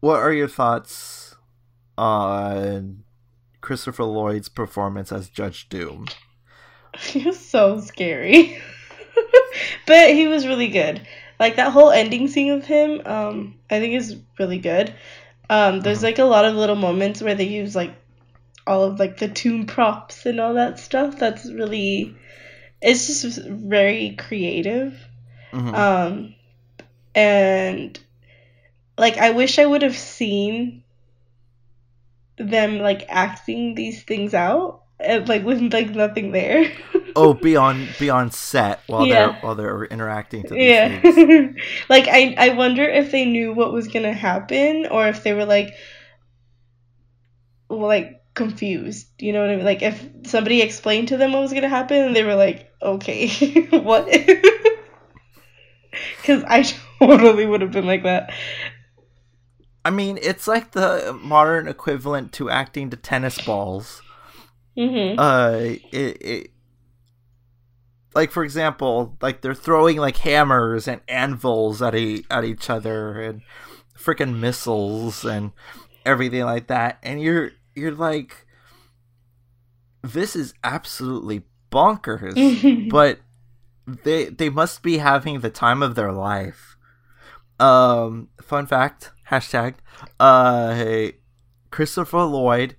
what 0.00 0.20
are 0.20 0.32
your 0.32 0.48
thoughts 0.48 1.36
on 1.98 3.04
christopher 3.60 4.04
lloyd's 4.04 4.48
performance 4.48 5.12
as 5.12 5.28
judge 5.30 5.68
doom 5.68 6.14
He 6.98 7.24
was 7.24 7.38
so 7.38 7.80
scary. 7.80 8.58
but 9.86 10.10
he 10.10 10.26
was 10.26 10.46
really 10.46 10.68
good. 10.68 11.06
Like 11.40 11.56
that 11.56 11.72
whole 11.72 11.90
ending 11.90 12.28
scene 12.28 12.52
of 12.52 12.64
him, 12.64 13.02
um, 13.06 13.58
I 13.70 13.80
think 13.80 13.94
is 13.94 14.16
really 14.38 14.58
good. 14.58 14.94
Um, 15.50 15.80
there's 15.80 16.02
like 16.02 16.18
a 16.18 16.24
lot 16.24 16.44
of 16.44 16.54
little 16.54 16.76
moments 16.76 17.22
where 17.22 17.34
they 17.34 17.44
use 17.46 17.74
like 17.76 17.94
all 18.66 18.84
of 18.84 18.98
like 18.98 19.18
the 19.18 19.28
toon 19.28 19.66
props 19.66 20.26
and 20.26 20.40
all 20.40 20.54
that 20.54 20.78
stuff. 20.78 21.18
That's 21.18 21.50
really 21.50 22.16
it's 22.80 23.06
just 23.06 23.38
very 23.46 24.16
creative. 24.16 24.94
Mhm. 25.52 25.74
Um, 25.74 26.34
and 27.14 27.98
like 28.98 29.16
I 29.18 29.30
wish 29.30 29.58
I 29.58 29.66
would 29.66 29.82
have 29.82 29.96
seen 29.96 30.82
them 32.36 32.78
like 32.78 33.06
acting 33.08 33.74
these 33.74 34.02
things 34.02 34.34
out 34.34 34.82
and 34.98 35.28
like 35.28 35.44
with 35.44 35.72
like 35.72 35.90
nothing 35.90 36.32
there. 36.32 36.70
oh 37.16 37.32
be 37.34 37.56
on 37.56 37.88
be 37.98 38.10
on 38.10 38.30
set 38.30 38.80
while 38.86 39.06
Yeah. 39.06 39.14
they're 39.26 39.40
while 39.40 39.54
they're 39.54 39.84
interacting 39.84 40.42
to 40.44 40.54
these 40.54 40.62
yeah. 40.62 41.00
like 41.88 42.08
I 42.08 42.34
I 42.36 42.48
wonder 42.54 42.82
if 42.82 43.12
they 43.12 43.24
knew 43.24 43.52
what 43.52 43.72
was 43.72 43.88
gonna 43.88 44.12
happen 44.12 44.86
or 44.86 45.06
if 45.06 45.22
they 45.22 45.32
were 45.32 45.44
like 45.46 45.74
like 47.68 48.20
confused. 48.34 49.08
You 49.18 49.32
know 49.32 49.40
what 49.40 49.50
I 49.50 49.56
mean? 49.56 49.64
Like 49.64 49.82
if 49.82 50.06
somebody 50.26 50.60
explained 50.60 51.08
to 51.08 51.16
them 51.16 51.32
what 51.32 51.40
was 51.40 51.52
gonna 51.52 51.68
happen 51.68 51.96
and 51.98 52.16
they 52.16 52.24
were 52.24 52.34
like, 52.34 52.70
okay, 52.82 53.28
what? 53.70 54.08
Because 56.16 56.42
I 56.44 56.62
totally 56.98 57.46
would 57.46 57.60
have 57.60 57.70
been 57.70 57.86
like 57.86 58.02
that. 58.02 58.32
I 59.84 59.90
mean, 59.90 60.18
it's 60.22 60.48
like 60.48 60.72
the 60.72 61.16
modern 61.22 61.68
equivalent 61.68 62.32
to 62.34 62.48
acting 62.50 62.90
to 62.90 62.96
tennis 62.96 63.38
balls. 63.44 64.02
hmm 64.76 65.14
Uh, 65.18 65.58
it, 65.92 66.22
it 66.22 66.50
like 68.14 68.30
for 68.30 68.44
example, 68.44 69.16
like 69.20 69.40
they're 69.42 69.54
throwing 69.54 69.98
like 69.98 70.16
hammers 70.18 70.88
and 70.88 71.00
anvils 71.08 71.82
at 71.82 71.94
e- 71.94 72.24
at 72.30 72.44
each 72.44 72.70
other 72.70 73.20
and 73.20 73.42
freaking 73.98 74.38
missiles 74.38 75.24
and 75.24 75.52
everything 76.06 76.44
like 76.44 76.68
that, 76.68 76.98
and 77.02 77.20
you're 77.20 77.52
you're 77.74 77.92
like, 77.92 78.46
this 80.02 80.36
is 80.36 80.54
absolutely 80.62 81.42
bonkers, 81.70 82.88
but 82.90 83.20
they 84.04 84.26
they 84.26 84.48
must 84.48 84.82
be 84.82 84.98
having 84.98 85.40
the 85.40 85.50
time 85.50 85.82
of 85.82 85.94
their 85.94 86.12
life 86.12 86.76
Um, 87.60 88.28
fun 88.42 88.66
fact, 88.66 89.12
hashtag, 89.30 89.74
uh, 90.18 90.74
hey, 90.74 91.18
Christopher 91.70 92.22
Lloyd 92.22 92.76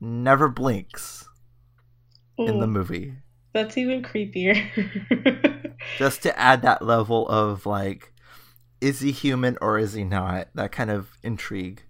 never 0.00 0.48
blinks 0.48 1.26
in 2.38 2.58
the 2.60 2.66
movie. 2.66 3.14
That's 3.52 3.76
even 3.78 4.02
creepier. 4.02 4.56
Just 5.98 6.22
to 6.22 6.38
add 6.38 6.62
that 6.62 6.82
level 6.82 7.28
of 7.28 7.66
like, 7.66 8.12
is 8.80 9.00
he 9.00 9.10
human 9.12 9.56
or 9.60 9.78
is 9.78 9.94
he 9.94 10.04
not? 10.04 10.48
That 10.54 10.70
kind 10.72 10.90
of 10.90 11.08
intrigue. 11.22 11.82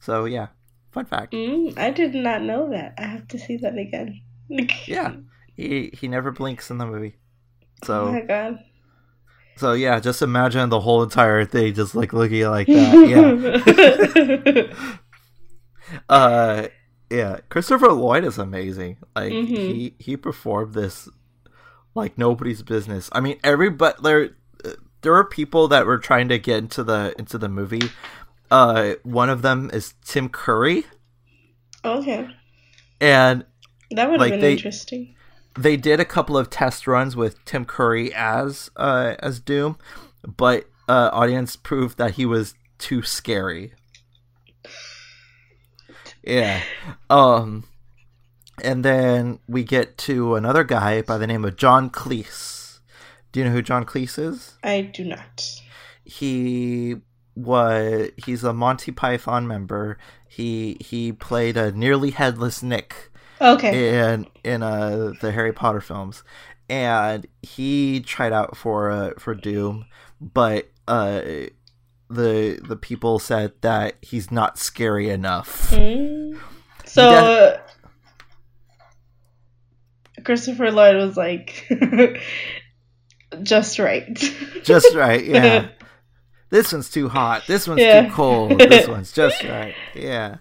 So 0.00 0.24
yeah, 0.24 0.48
fun 0.96 1.04
fact. 1.04 1.32
mm, 1.32 1.76
I 1.78 1.90
did 1.92 2.14
not 2.14 2.40
know 2.42 2.70
that. 2.70 2.94
I 2.98 3.04
have 3.04 3.28
to 3.28 3.38
see 3.38 3.56
that 3.58 3.76
again. 3.76 4.20
Yeah, 4.86 5.16
he 5.56 5.90
he 5.92 6.08
never 6.08 6.30
blinks 6.32 6.70
in 6.70 6.78
the 6.78 6.86
movie. 6.86 7.16
Oh 7.82 7.86
So 7.86 8.12
my 8.12 8.20
god. 8.22 8.58
so 9.56 9.72
yeah, 9.74 10.00
just 10.00 10.22
imagine 10.22 10.68
the 10.70 10.80
whole 10.80 11.02
entire 11.02 11.44
thing 11.44 11.74
just 11.74 11.94
like 11.94 12.12
looking 12.12 12.46
like 12.48 12.66
that. 12.68 12.94
Yeah. 13.12 14.96
uh 16.08 16.66
yeah 17.10 17.38
christopher 17.48 17.92
lloyd 17.92 18.24
is 18.24 18.38
amazing 18.38 18.96
like 19.14 19.32
Mhm. 19.32 19.46
he 19.48 19.94
he 19.98 20.16
performed 20.16 20.74
this 20.74 21.08
like 21.94 22.18
nobody's 22.18 22.62
business 22.62 23.08
i 23.12 23.20
mean 23.20 23.38
everybody 23.44 23.94
there 24.02 24.30
there 25.02 25.12
were 25.12 25.24
people 25.24 25.68
that 25.68 25.86
were 25.86 25.98
trying 25.98 26.28
to 26.28 26.38
get 26.40 26.58
into 26.58 26.82
the 26.82 27.14
into 27.18 27.38
the 27.38 27.48
movie 27.48 27.88
uh 28.50 28.94
one 29.02 29.28
of 29.30 29.42
them 29.42 29.70
is 29.72 29.94
tim 30.04 30.28
curry 30.28 30.84
okay. 31.84 32.28
and 33.00 33.44
That 33.90 34.10
would 34.10 34.20
have 34.20 34.20
Like, 34.20 34.32
been 34.32 34.40
they- 34.40 34.52
interesting. 34.52 35.14
they 35.58 35.76
did 35.76 36.00
a 36.00 36.04
couple 36.04 36.36
of 36.38 36.50
test 36.50 36.86
runs 36.86 37.16
with 37.16 37.44
tim 37.44 37.64
curry 37.64 38.12
as 38.14 38.70
uh 38.76 39.14
as 39.20 39.40
doom 39.40 39.78
but 40.24 40.66
uh 40.88 41.10
audience 41.12 41.56
proved 41.56 41.98
that 41.98 42.12
he 42.12 42.26
was 42.26 42.54
too 42.78 43.02
scary 43.02 43.72
yeah 46.22 46.60
um 47.10 47.64
and 48.62 48.84
then 48.84 49.38
we 49.48 49.62
get 49.62 49.96
to 49.98 50.34
another 50.34 50.64
guy 50.64 51.02
by 51.02 51.18
the 51.18 51.26
name 51.26 51.44
of 51.44 51.56
john 51.56 51.88
cleese 51.90 52.80
do 53.32 53.40
you 53.40 53.46
know 53.46 53.52
who 53.52 53.62
john 53.62 53.84
cleese 53.84 54.18
is 54.18 54.54
I 54.62 54.80
do 54.82 55.04
not. 55.04 55.42
he 56.04 56.96
was 57.36 58.10
he's 58.24 58.42
a 58.42 58.52
monty 58.52 58.90
python 58.90 59.46
member 59.46 59.98
he 60.26 60.76
he 60.80 61.12
played 61.12 61.56
a 61.56 61.70
nearly 61.70 62.10
headless 62.10 62.62
nick 62.62 63.10
Okay. 63.40 64.00
in 64.00 64.26
in 64.42 64.62
uh 64.62 65.12
the 65.20 65.30
Harry 65.30 65.52
Potter 65.52 65.82
films, 65.82 66.24
and 66.70 67.26
he 67.42 68.00
tried 68.00 68.32
out 68.32 68.56
for 68.56 68.90
uh 68.90 69.10
for 69.18 69.34
Doom, 69.34 69.84
but 70.20 70.70
uh 70.88 71.20
the 72.08 72.58
the 72.66 72.76
people 72.80 73.18
said 73.18 73.52
that 73.60 73.96
he's 74.00 74.30
not 74.30 74.56
scary 74.58 75.10
enough. 75.10 75.70
Mm. 75.72 76.38
So 76.86 77.10
Yeah. 77.10 77.60
Christopher 80.24 80.70
Lloyd 80.70 80.96
was 80.96 81.16
like 81.16 81.68
just 83.42 83.78
right. 83.78 84.14
Just 84.62 84.94
right, 84.94 85.24
yeah. 85.26 85.68
This 86.56 86.72
one's 86.72 86.88
too 86.90 87.08
hot. 87.08 87.42
This 87.46 87.68
one's 87.68 87.80
Yeah. 87.82 88.06
too 88.06 88.12
cold. 88.12 88.58
This 88.58 88.88
one's 88.88 89.12
just 89.12 89.42
right. 89.44 89.74
Yeah. 89.94 90.36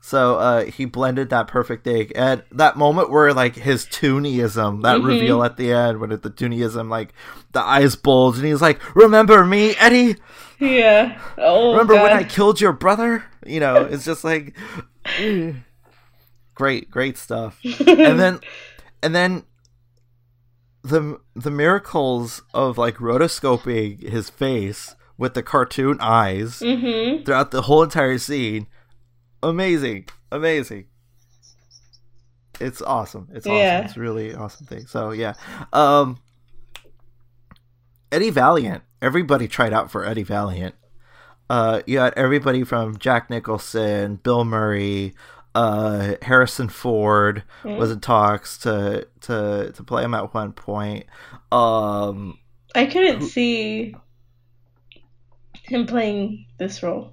So 0.00 0.36
uh, 0.38 0.64
he 0.64 0.84
blended 0.86 1.28
that 1.30 1.48
perfect 1.48 1.84
thing, 1.84 2.10
and 2.14 2.42
that 2.52 2.76
moment 2.76 3.10
where 3.10 3.34
like 3.34 3.54
his 3.56 3.84
Toonieism, 3.84 4.82
that 4.82 4.98
Mhm. 5.00 5.06
reveal 5.06 5.42
at 5.44 5.56
the 5.58 5.72
end 5.72 6.00
when 6.00 6.12
it, 6.12 6.22
the 6.22 6.30
Toonieism, 6.30 6.88
like 6.88 7.12
the 7.52 7.60
eyes 7.60 7.96
bulge, 7.96 8.36
and 8.38 8.46
he's 8.46 8.62
like, 8.62 8.80
"Remember 8.96 9.44
me, 9.44 9.74
Eddie? 9.76 10.16
yeah. 10.60 11.20
Oh 11.36 11.72
Remember 11.72 11.94
God. 11.94 12.02
when 12.04 12.12
I 12.12 12.24
killed 12.24 12.60
your 12.60 12.72
brother?" 12.72 13.24
You 13.44 13.60
know, 13.60 13.76
it's 13.84 14.04
just 14.06 14.24
like 14.24 14.56
great, 16.54 16.90
great 16.90 17.18
stuff. 17.18 17.58
and 17.64 18.18
then, 18.18 18.40
and 19.02 19.14
then 19.14 19.44
the 20.82 21.20
the 21.34 21.50
miracles 21.50 22.40
of 22.54 22.78
like 22.78 22.96
rotoscoping 22.96 24.08
his 24.08 24.30
face 24.30 24.94
with 25.18 25.34
the 25.34 25.42
cartoon 25.42 25.98
eyes 26.00 26.60
Mhm. 26.60 27.24
throughout 27.26 27.50
the 27.50 27.62
whole 27.62 27.82
entire 27.82 28.16
scene. 28.18 28.66
Amazing. 29.42 30.06
Amazing. 30.32 30.86
It's 32.60 32.80
awesome. 32.82 33.28
It's 33.32 33.46
awesome. 33.46 33.56
Yeah. 33.56 33.84
it's 33.84 33.96
really 33.96 34.34
awesome 34.34 34.66
thing. 34.66 34.86
So 34.86 35.10
yeah. 35.10 35.34
Um 35.72 36.18
eddie 38.10 38.30
valiant. 38.30 38.82
Everybody 39.00 39.46
tried 39.48 39.72
out 39.72 39.90
for 39.90 40.04
eddie 40.04 40.22
valiant. 40.24 40.74
Uh 41.50 41.80
you 41.86 41.98
had 41.98 42.14
everybody 42.14 42.64
from 42.64 42.98
jack 42.98 43.30
nicholson 43.30 44.16
bill 44.16 44.44
murray 44.44 45.14
uh 45.54 46.14
harrison 46.22 46.68
ford 46.68 47.42
was 47.64 47.90
in 47.90 48.00
talks 48.00 48.58
to 48.58 49.06
to 49.22 49.72
to 49.74 49.82
play 49.84 50.04
him 50.04 50.14
at 50.14 50.34
one 50.34 50.52
point. 50.52 51.06
Um 51.52 52.38
I 52.74 52.86
couldn't 52.86 53.22
see 53.22 53.94
him 55.68 55.86
playing 55.86 56.46
this 56.58 56.82
role. 56.82 57.12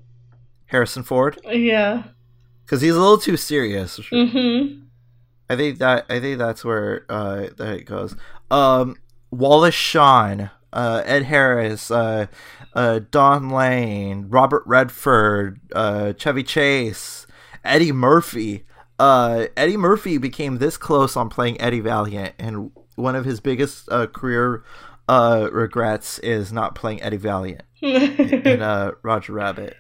harrison 0.68 1.04
ford 1.04 1.38
Yeah. 1.46 2.04
because 2.66 2.82
he's 2.82 2.96
a 2.96 3.00
little 3.00 3.18
too 3.20 3.38
serious 3.38 4.00
Mhm. 4.12 4.82
I 5.50 5.56
think 5.56 5.78
that 5.80 6.06
I 6.10 6.20
think 6.20 6.40
that's 6.40 6.66
where 6.66 7.06
uh 7.10 7.48
that 7.58 7.74
it 7.78 7.86
goes. 7.86 8.16
Um 8.50 8.96
Wallace 9.30 9.76
Shawn, 9.76 10.50
uh 10.74 11.04
Ed 11.06 11.24
Harris, 11.24 11.92
uh 11.92 12.26
uh 12.74 13.02
Don 13.12 13.50
Lane, 13.50 14.26
Robert 14.30 14.64
Redford, 14.66 15.60
uh 15.76 16.14
Chevy 16.14 16.42
Chase, 16.44 17.28
Eddie 17.64 17.92
Murphy. 17.92 18.66
Uh 18.98 19.46
Eddie 19.56 19.78
Murphy 19.78 20.18
became 20.18 20.58
this 20.58 20.78
close 20.78 21.16
on 21.16 21.30
playing 21.30 21.62
Eddie 21.62 21.80
Valiant 21.82 22.34
and 22.40 22.72
one 22.96 23.16
of 23.16 23.26
his 23.26 23.40
biggest 23.40 23.88
uh 23.92 24.08
career 24.08 24.64
uh 25.08 25.48
regrets 25.52 26.18
is 26.20 26.52
not 26.52 26.74
playing 26.74 27.02
Eddie 27.04 27.18
Valiant 27.18 27.62
in 27.86 28.62
uh 28.62 28.92
Roger 29.04 29.34
Rabbit. 29.34 29.76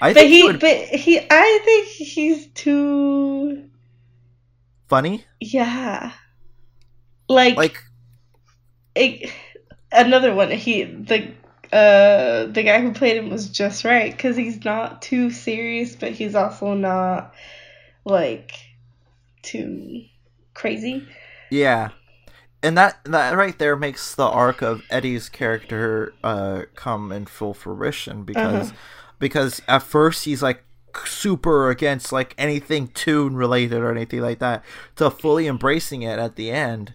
I 0.00 0.12
but 0.12 0.14
think 0.14 0.30
he 0.30 0.42
he, 0.42 0.42
would 0.42 0.60
but 0.60 0.76
he, 0.88 1.20
I 1.30 1.60
think 1.64 1.88
he's 1.88 2.46
too. 2.48 3.68
funny. 4.88 5.24
Yeah. 5.40 6.12
Like, 7.28 7.56
Like 7.56 7.82
it, 8.94 9.30
another 9.90 10.34
one. 10.34 10.50
He 10.50 10.84
the 10.84 11.32
uh 11.72 12.46
the 12.46 12.62
guy 12.62 12.80
who 12.80 12.92
played 12.92 13.16
him 13.16 13.30
was 13.30 13.48
just 13.48 13.84
right 13.84 14.12
because 14.12 14.36
he's 14.36 14.64
not 14.64 15.02
too 15.02 15.30
serious, 15.30 15.96
but 15.96 16.12
he's 16.12 16.34
also 16.34 16.74
not 16.74 17.34
like 18.04 18.52
too 19.42 20.04
crazy. 20.54 21.08
Yeah. 21.50 21.90
And 22.62 22.78
that 22.78 23.00
that 23.04 23.36
right 23.36 23.58
there 23.58 23.76
makes 23.76 24.14
the 24.14 24.24
arc 24.26 24.62
of 24.62 24.82
Eddie's 24.90 25.28
character 25.28 26.14
uh 26.22 26.62
come 26.76 27.10
in 27.12 27.26
full 27.26 27.54
fruition 27.54 28.24
because 28.24 28.70
Uh-huh. 28.70 28.76
because 29.18 29.62
at 29.68 29.82
first 29.82 30.24
he's 30.24 30.42
like 30.42 30.64
super 31.04 31.70
against 31.70 32.12
like 32.12 32.34
anything 32.38 32.88
toon 32.88 33.34
related 33.34 33.78
or 33.78 33.90
anything 33.90 34.20
like 34.20 34.38
that 34.40 34.62
to 34.96 35.10
fully 35.10 35.46
embracing 35.46 36.02
it 36.02 36.18
at 36.18 36.36
the 36.36 36.50
end 36.50 36.94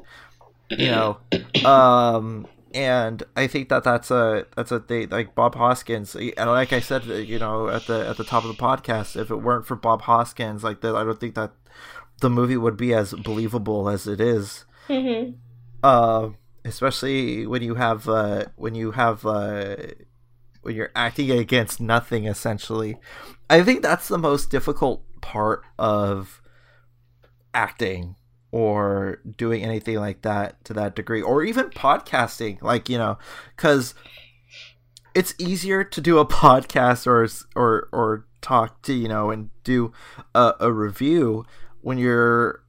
you 0.75 0.91
know 0.91 1.17
um 1.69 2.47
and 2.73 3.23
i 3.36 3.47
think 3.47 3.69
that 3.69 3.84
that's 3.84 4.12
a 4.12 4.45
that's 4.56 4.71
a 4.71 4.80
thing 4.80 5.10
like 5.10 5.34
bob 5.36 5.56
hoskins 5.56 6.15
and 6.15 6.49
like 6.51 6.71
i 6.73 6.80
said 6.80 7.06
you 7.06 7.39
know 7.39 7.69
at 7.69 7.88
the 7.88 8.08
at 8.08 8.17
the 8.17 8.23
top 8.23 8.43
of 8.45 8.49
the 8.56 8.62
podcast 8.63 9.19
if 9.19 9.32
it 9.32 9.38
weren't 9.38 9.65
for 9.65 9.75
bob 9.75 10.03
hoskins 10.03 10.63
like 10.63 10.82
that 10.82 10.95
i 10.95 11.03
don't 11.03 11.19
think 11.19 11.36
that 11.36 11.51
the 12.21 12.30
movie 12.30 12.58
would 12.58 12.77
be 12.77 12.93
as 12.93 13.13
believable 13.13 13.89
as 13.89 14.06
it 14.08 14.21
is 14.21 14.65
hmm 14.88 15.32
uh, 15.88 16.32
especially 16.65 17.47
when 17.47 17.62
you 17.62 17.76
have 17.76 18.10
uh, 18.10 18.43
when 18.58 18.76
you 18.76 18.91
have 18.91 19.26
uh, 19.26 19.78
when 20.62 20.76
you're 20.76 20.91
acting 20.93 21.32
against 21.32 21.80
nothing 21.80 22.26
essentially. 22.26 22.97
I 23.49 23.64
think 23.64 23.84
that's 23.84 24.09
the 24.09 24.18
most 24.18 24.51
difficult 24.51 25.01
part 25.22 25.64
of 25.80 26.41
acting 27.53 28.18
or 28.51 29.22
doing 29.38 29.64
anything 29.64 29.95
like 29.95 30.24
that 30.24 30.62
to 30.66 30.74
that 30.74 30.93
degree 30.93 31.22
or 31.22 31.41
even 31.41 31.70
podcasting 31.70 32.62
like 32.62 32.89
you 32.89 32.97
know 32.97 33.18
because 33.55 33.93
it's 35.16 35.34
easier 35.38 35.84
to 35.84 36.01
do 36.01 36.18
a 36.18 36.26
podcast 36.43 37.07
or 37.07 37.28
or 37.55 37.88
or 37.93 38.26
talk 38.41 38.82
to 38.82 38.93
you 38.93 39.07
know 39.07 39.32
and 39.32 39.49
do 39.64 39.93
a, 40.36 40.53
a 40.59 40.72
review 40.72 41.45
when 41.80 41.97
you're 41.97 42.62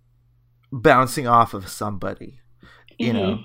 bouncing 0.71 1.27
off 1.27 1.53
of 1.53 1.69
somebody 1.69 2.41
you 2.99 3.13
know 3.13 3.45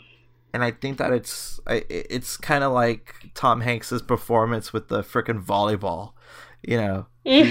and 0.54 0.64
i 0.64 0.72
think 0.72 0.97
that 0.97 1.12
it's 1.14 1.60
I, 1.68 1.84
it's 1.89 2.38
kind 2.38 2.64
of 2.64 2.72
like 2.74 3.16
tom 3.34 3.62
hanks's 3.62 4.01
performance 4.01 4.74
with 4.74 4.88
the 4.89 5.01
frickin' 5.04 5.43
volleyball 5.43 6.14
you 6.62 6.78
know 6.78 7.08
he 7.24 7.41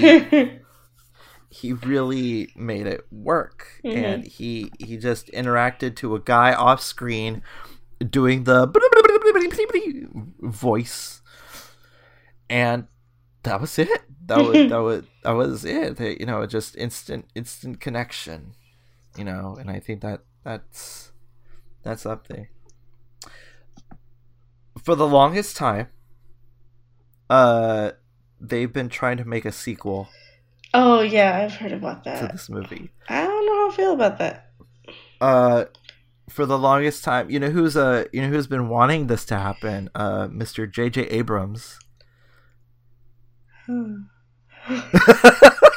he 1.50 1.72
really 1.72 2.50
made 2.56 2.86
it 2.86 3.06
work 3.12 3.80
Mhm. 3.84 3.96
and 4.04 4.24
he 4.26 4.70
he 4.78 4.96
just 4.96 5.26
interacted 5.32 5.96
to 5.96 6.14
a 6.14 6.20
guy 6.20 6.52
off 6.54 6.80
screen 6.80 7.42
doing 8.10 8.44
the 8.44 8.66
voice 10.40 11.20
and 12.48 12.86
that 13.44 13.60
was 13.60 13.78
it. 13.78 13.88
That 14.26 14.38
was 14.38 14.56
that 14.70 14.78
was 14.78 15.04
that 15.24 15.32
was 15.32 15.64
it. 15.64 16.20
You 16.20 16.26
know, 16.26 16.46
just 16.46 16.76
instant 16.76 17.26
instant 17.34 17.80
connection. 17.80 18.54
You 19.16 19.24
know, 19.24 19.56
and 19.58 19.70
I 19.70 19.78
think 19.80 20.00
that 20.02 20.20
that's 20.44 21.11
that's 21.82 22.06
up 22.06 22.28
there. 22.28 22.50
For 24.82 24.94
the 24.94 25.06
longest 25.06 25.56
time, 25.56 25.88
uh, 27.30 27.92
they've 28.40 28.72
been 28.72 28.88
trying 28.88 29.16
to 29.18 29.24
make 29.24 29.44
a 29.44 29.52
sequel 29.52 30.08
Oh 30.74 31.00
yeah, 31.02 31.38
I've 31.38 31.54
heard 31.54 31.72
about 31.72 32.04
to 32.04 32.10
that. 32.10 32.32
this 32.32 32.48
movie. 32.48 32.90
I 33.08 33.24
don't 33.24 33.46
know 33.46 33.56
how 33.56 33.70
I 33.70 33.76
feel 33.76 33.92
about 33.92 34.18
that. 34.18 34.50
Uh, 35.20 35.66
for 36.28 36.46
the 36.46 36.58
longest 36.58 37.04
time, 37.04 37.28
you 37.30 37.38
know 37.38 37.50
who's 37.50 37.76
uh 37.76 38.04
you 38.12 38.22
know 38.22 38.28
who's 38.28 38.46
been 38.46 38.68
wanting 38.68 39.06
this 39.06 39.24
to 39.26 39.36
happen? 39.36 39.90
Uh, 39.94 40.28
Mr. 40.28 40.70
J.J. 40.70 41.02
Abrams. 41.08 41.78
Hmm. 43.66 44.02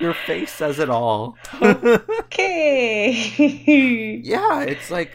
Your 0.00 0.14
face 0.14 0.52
says 0.52 0.78
it 0.78 0.90
all. 0.90 1.36
okay. 1.62 3.12
yeah, 4.24 4.62
it's 4.62 4.90
like 4.90 5.10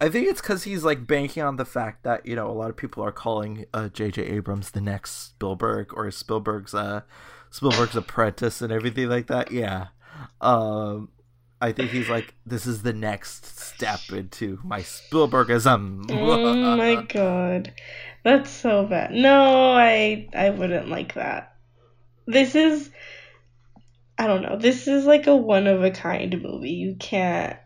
I 0.00 0.08
think 0.08 0.28
it's 0.28 0.40
because 0.40 0.62
he's 0.64 0.84
like 0.84 1.06
banking 1.06 1.42
on 1.42 1.56
the 1.56 1.64
fact 1.64 2.04
that 2.04 2.24
you 2.24 2.36
know 2.36 2.48
a 2.48 2.52
lot 2.52 2.70
of 2.70 2.76
people 2.76 3.02
are 3.04 3.12
calling 3.12 3.66
uh, 3.74 3.88
J.J. 3.88 4.22
Abrams 4.22 4.70
the 4.70 4.80
next 4.80 5.10
Spielberg 5.30 5.92
or 5.92 6.10
Spielberg's 6.10 6.74
uh 6.74 7.02
Spielberg's 7.50 7.96
apprentice 7.96 8.62
and 8.62 8.72
everything 8.72 9.08
like 9.08 9.26
that. 9.26 9.50
Yeah, 9.50 9.88
um, 10.40 11.08
I 11.60 11.72
think 11.72 11.90
he's 11.90 12.08
like 12.08 12.34
this 12.46 12.66
is 12.66 12.82
the 12.82 12.92
next 12.92 13.58
step 13.58 14.00
into 14.10 14.60
my 14.62 14.80
Spielbergism. 14.80 16.10
oh 16.10 16.76
my 16.76 17.02
god. 17.08 17.72
That's 18.22 18.50
so 18.50 18.84
bad. 18.86 19.12
No, 19.12 19.72
I 19.72 20.28
I 20.32 20.50
wouldn't 20.50 20.88
like 20.88 21.14
that. 21.14 21.56
This 22.26 22.54
is 22.54 22.90
I 24.18 24.26
don't 24.26 24.42
know. 24.42 24.56
This 24.58 24.88
is 24.88 25.04
like 25.06 25.26
a 25.26 25.36
one 25.36 25.66
of 25.66 25.82
a 25.84 25.90
kind 25.90 26.42
movie. 26.42 26.72
You 26.72 26.96
can't 26.98 27.56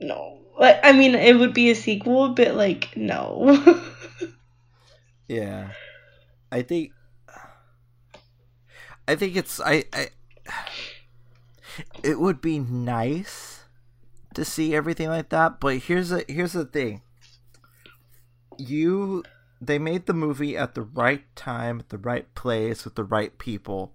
No. 0.00 0.38
Like 0.58 0.80
I 0.82 0.92
mean 0.92 1.14
it 1.14 1.38
would 1.38 1.54
be 1.54 1.70
a 1.70 1.74
sequel, 1.74 2.34
but 2.34 2.54
like 2.54 2.96
no. 2.96 3.80
Yeah, 5.30 5.70
I 6.50 6.62
think 6.62 6.90
I 9.06 9.14
think 9.14 9.36
it's 9.36 9.60
I, 9.60 9.84
I 9.92 10.08
it 12.02 12.18
would 12.18 12.40
be 12.40 12.58
nice 12.58 13.62
to 14.34 14.44
see 14.44 14.74
everything 14.74 15.08
like 15.08 15.28
that, 15.28 15.60
but 15.60 15.76
here's 15.76 16.10
a 16.10 16.24
here's 16.26 16.54
the 16.54 16.64
thing. 16.64 17.02
You 18.58 19.22
they 19.60 19.78
made 19.78 20.06
the 20.06 20.14
movie 20.14 20.56
at 20.56 20.74
the 20.74 20.82
right 20.82 21.24
time, 21.36 21.78
at 21.78 21.90
the 21.90 21.98
right 21.98 22.34
place, 22.34 22.84
with 22.84 22.96
the 22.96 23.04
right 23.04 23.38
people. 23.38 23.92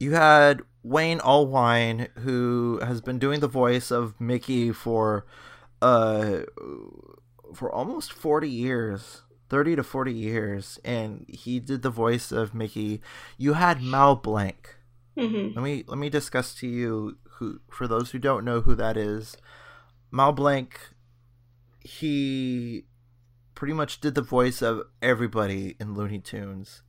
You 0.00 0.12
had 0.12 0.62
Wayne 0.82 1.18
Allwine, 1.18 2.08
who 2.20 2.80
has 2.82 3.02
been 3.02 3.18
doing 3.18 3.40
the 3.40 3.48
voice 3.48 3.90
of 3.90 4.18
Mickey 4.18 4.72
for 4.72 5.26
uh 5.82 6.40
for 7.54 7.72
almost 7.72 8.12
40 8.12 8.48
years 8.48 9.22
30 9.48 9.76
to 9.76 9.82
40 9.82 10.12
years 10.12 10.78
and 10.84 11.26
he 11.28 11.58
did 11.58 11.82
the 11.82 11.90
voice 11.90 12.30
of 12.30 12.54
mickey. 12.54 13.00
You 13.38 13.54
had 13.54 13.82
mel 13.82 14.14
blanc. 14.14 14.76
Hmm 15.18 15.48
let 15.54 15.62
me 15.62 15.84
let 15.86 15.98
me 15.98 16.08
discuss 16.08 16.54
to 16.56 16.68
you 16.68 17.16
who 17.38 17.60
for 17.70 17.88
those 17.88 18.10
who 18.10 18.18
don't 18.18 18.44
know 18.44 18.60
who 18.60 18.74
that 18.74 18.96
is. 18.96 19.36
Mel 20.10 20.32
blanc 20.32 20.78
he 21.80 22.84
pretty 23.54 23.74
much 23.74 24.00
did 24.00 24.14
the 24.14 24.22
voice 24.22 24.62
of 24.62 24.82
everybody 25.02 25.76
in 25.80 25.94
looney 25.94 26.20
tunes. 26.20 26.82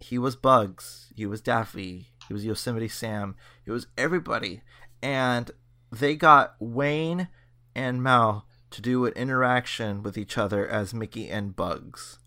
He 0.00 0.18
was 0.18 0.36
bugs. 0.36 1.12
He 1.16 1.26
was 1.26 1.40
daffy 1.40 2.08
he 2.28 2.34
was 2.34 2.44
yosemite 2.44 2.88
sam 2.88 3.34
it 3.64 3.70
was 3.70 3.86
everybody 3.96 4.62
and 5.02 5.50
they 5.90 6.14
got 6.14 6.54
wayne 6.58 7.28
and 7.74 8.02
mel 8.02 8.46
to 8.70 8.82
do 8.82 9.04
an 9.06 9.12
interaction 9.12 10.02
with 10.02 10.18
each 10.18 10.36
other 10.36 10.66
as 10.66 10.92
mickey 10.92 11.28
and 11.28 11.54
bugs 11.56 12.18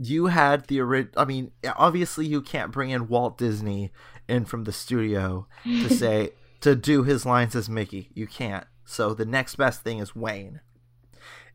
you 0.00 0.26
had 0.26 0.66
the 0.66 0.80
original. 0.80 1.20
I 1.20 1.26
mean, 1.26 1.52
obviously, 1.76 2.26
you 2.26 2.40
can't 2.40 2.72
bring 2.72 2.90
in 2.90 3.08
Walt 3.08 3.36
Disney 3.36 3.92
in 4.26 4.46
from 4.46 4.64
the 4.64 4.72
studio 4.72 5.46
to 5.64 5.88
say 5.94 6.30
to 6.62 6.74
do 6.74 7.02
his 7.02 7.26
lines 7.26 7.54
as 7.54 7.68
Mickey. 7.68 8.10
You 8.14 8.26
can't. 8.26 8.64
So 8.86 9.12
the 9.12 9.26
next 9.26 9.56
best 9.56 9.82
thing 9.82 9.98
is 9.98 10.16
Wayne, 10.16 10.60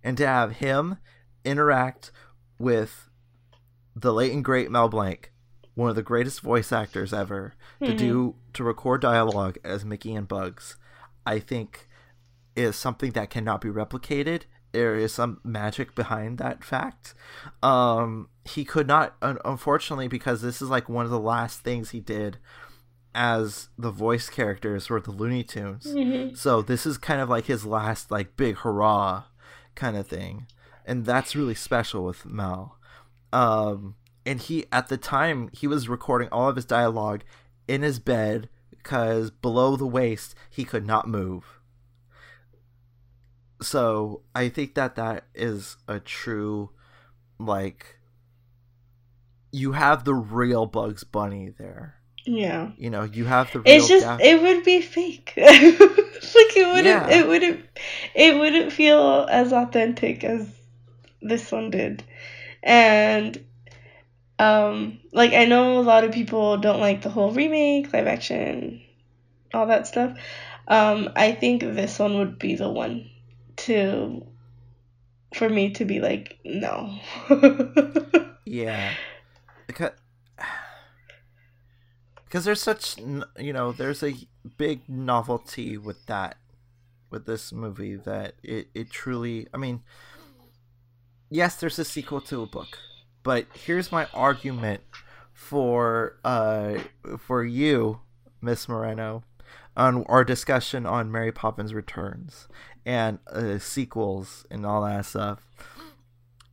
and 0.03 0.16
to 0.18 0.28
have 0.28 0.57
him 0.57 0.99
interact 1.43 2.11
with 2.59 3.09
the 3.95 4.13
late 4.13 4.33
and 4.33 4.43
great 4.43 4.69
Mel 4.69 4.89
Blanc, 4.89 5.31
one 5.73 5.89
of 5.89 5.95
the 5.95 6.03
greatest 6.03 6.41
voice 6.41 6.71
actors 6.71 7.13
ever, 7.13 7.53
to 7.81 7.93
do 7.97 8.35
to 8.53 8.63
record 8.63 9.01
dialogue 9.01 9.57
as 9.63 9.85
Mickey 9.85 10.13
and 10.15 10.27
Bugs, 10.27 10.77
I 11.25 11.39
think 11.39 11.87
is 12.55 12.75
something 12.75 13.11
that 13.11 13.29
cannot 13.29 13.61
be 13.61 13.69
replicated. 13.69 14.43
There 14.71 14.95
is 14.95 15.13
some 15.13 15.39
magic 15.43 15.95
behind 15.95 16.37
that 16.37 16.63
fact. 16.63 17.13
Um, 17.63 18.29
he 18.43 18.65
could 18.65 18.87
not, 18.87 19.15
un- 19.21 19.37
unfortunately, 19.45 20.07
because 20.09 20.41
this 20.41 20.61
is 20.61 20.69
like 20.69 20.89
one 20.89 21.05
of 21.05 21.11
the 21.11 21.19
last 21.19 21.61
things 21.61 21.91
he 21.91 21.99
did 22.01 22.37
as 23.13 23.69
the 23.77 23.91
voice 23.91 24.29
characters 24.29 24.87
for 24.87 24.99
the 24.99 25.11
Looney 25.11 25.43
Tunes. 25.43 25.85
So 26.35 26.61
this 26.61 26.85
is 26.85 26.97
kind 26.97 27.21
of 27.21 27.29
like 27.29 27.45
his 27.45 27.65
last 27.65 28.11
like 28.11 28.35
big 28.35 28.57
hurrah 28.57 29.23
kind 29.75 29.95
of 29.95 30.07
thing, 30.07 30.47
and 30.85 31.05
that's 31.05 31.35
really 31.35 31.55
special 31.55 32.03
with 32.03 32.25
Mel. 32.25 32.77
Um, 33.36 33.95
and 34.25 34.39
he 34.39 34.65
at 34.71 34.88
the 34.88 34.97
time 34.97 35.49
he 35.51 35.67
was 35.67 35.89
recording 35.89 36.29
all 36.31 36.47
of 36.49 36.55
his 36.55 36.65
dialogue 36.65 37.23
in 37.67 37.81
his 37.81 37.99
bed 37.99 38.47
because 38.69 39.29
below 39.29 39.75
the 39.75 39.86
waist 39.86 40.36
he 40.49 40.63
could 40.63 40.86
not 40.86 41.07
move 41.07 41.59
so 43.61 44.21
i 44.36 44.49
think 44.49 44.75
that 44.75 44.95
that 44.95 45.25
is 45.33 45.77
a 45.88 45.99
true 45.99 46.69
like 47.39 47.97
you 49.51 49.71
have 49.73 50.03
the 50.03 50.13
real 50.13 50.65
bugs 50.65 51.03
bunny 51.03 51.49
there 51.57 51.95
Yeah. 52.25 52.71
you 52.77 52.89
know 52.89 53.03
you 53.03 53.25
have 53.25 53.51
the 53.53 53.59
real 53.59 53.73
It's 53.75 53.88
just 53.88 54.05
it 54.21 54.41
would 54.41 54.63
be 54.63 54.81
fake. 54.81 55.33
like 55.38 55.47
it 56.57 56.67
wouldn't 56.67 56.86
Yeah. 56.86 57.09
it 57.09 57.27
wouldn't 57.27 57.65
it 58.13 58.38
wouldn't 58.38 58.71
feel 58.73 59.25
as 59.29 59.53
authentic 59.53 60.23
as 60.23 60.47
this 61.21 61.51
one 61.51 61.69
did. 61.71 62.03
And 62.66 63.45
um 64.38 64.99
like 65.13 65.32
I 65.34 65.45
know 65.45 65.80
a 65.80 65.82
lot 65.82 66.03
of 66.03 66.11
people 66.11 66.57
don't 66.57 66.82
like 66.82 67.01
the 67.01 67.09
whole 67.09 67.32
remake, 67.32 67.93
live 67.93 68.07
action, 68.07 68.82
all 69.53 69.68
that 69.68 69.88
stuff. 69.88 70.18
Um 70.68 71.09
I 71.16 71.32
think 71.32 71.61
this 71.61 71.99
one 71.99 72.18
would 72.18 72.38
be 72.39 72.55
the 72.55 72.70
one 72.70 73.09
to 73.57 74.26
for 75.34 75.47
me 75.47 75.72
to 75.72 75.86
be 75.86 75.99
like 75.99 76.39
no. 76.43 76.99
Yeah, 78.45 78.93
because 79.66 79.91
because 82.26 82.45
there's 82.45 82.61
such 82.61 82.97
you 82.97 83.53
know 83.53 83.72
there's 83.72 84.03
a 84.03 84.13
big 84.57 84.88
novelty 84.88 85.78
with 85.78 86.05
that 86.05 86.38
with 87.09 87.26
this 87.26 87.51
movie 87.51 87.95
that 87.95 88.36
it 88.43 88.68
it 88.76 88.91
truly 88.91 89.47
I 89.53 89.57
mean 89.57 89.82
yes 91.36 91.55
there's 91.55 91.79
a 91.79 91.86
sequel 91.86 92.21
to 92.21 92.41
a 92.41 92.45
book 92.45 92.79
but 93.23 93.45
here's 93.53 93.91
my 93.91 94.07
argument 94.13 94.81
for 95.33 96.17
uh 96.23 96.75
for 97.19 97.43
you 97.43 97.99
Miss 98.41 98.69
Moreno 98.69 99.23
on 99.75 100.03
our 100.05 100.23
discussion 100.23 100.86
on 100.86 101.11
Mary 101.11 101.31
Poppins 101.31 101.73
Returns 101.73 102.47
and 102.86 103.19
uh, 103.31 103.57
sequels 103.57 104.45
and 104.49 104.65
all 104.65 104.83
that 104.83 105.05
stuff. 105.05 105.49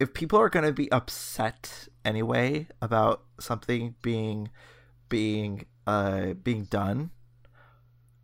If 0.01 0.15
people 0.15 0.39
are 0.41 0.49
going 0.49 0.65
to 0.65 0.73
be 0.73 0.91
upset 0.91 1.89
anyway 2.05 2.67
about 2.81 3.23
something 3.39 3.95
being 4.03 4.51
being 5.09 5.67
uh 5.87 6.33
being 6.33 6.65
done 6.65 7.11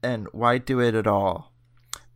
and 0.02 0.26
why 0.32 0.58
do 0.58 0.80
it 0.80 0.94
at 0.94 1.06
all 1.06 1.47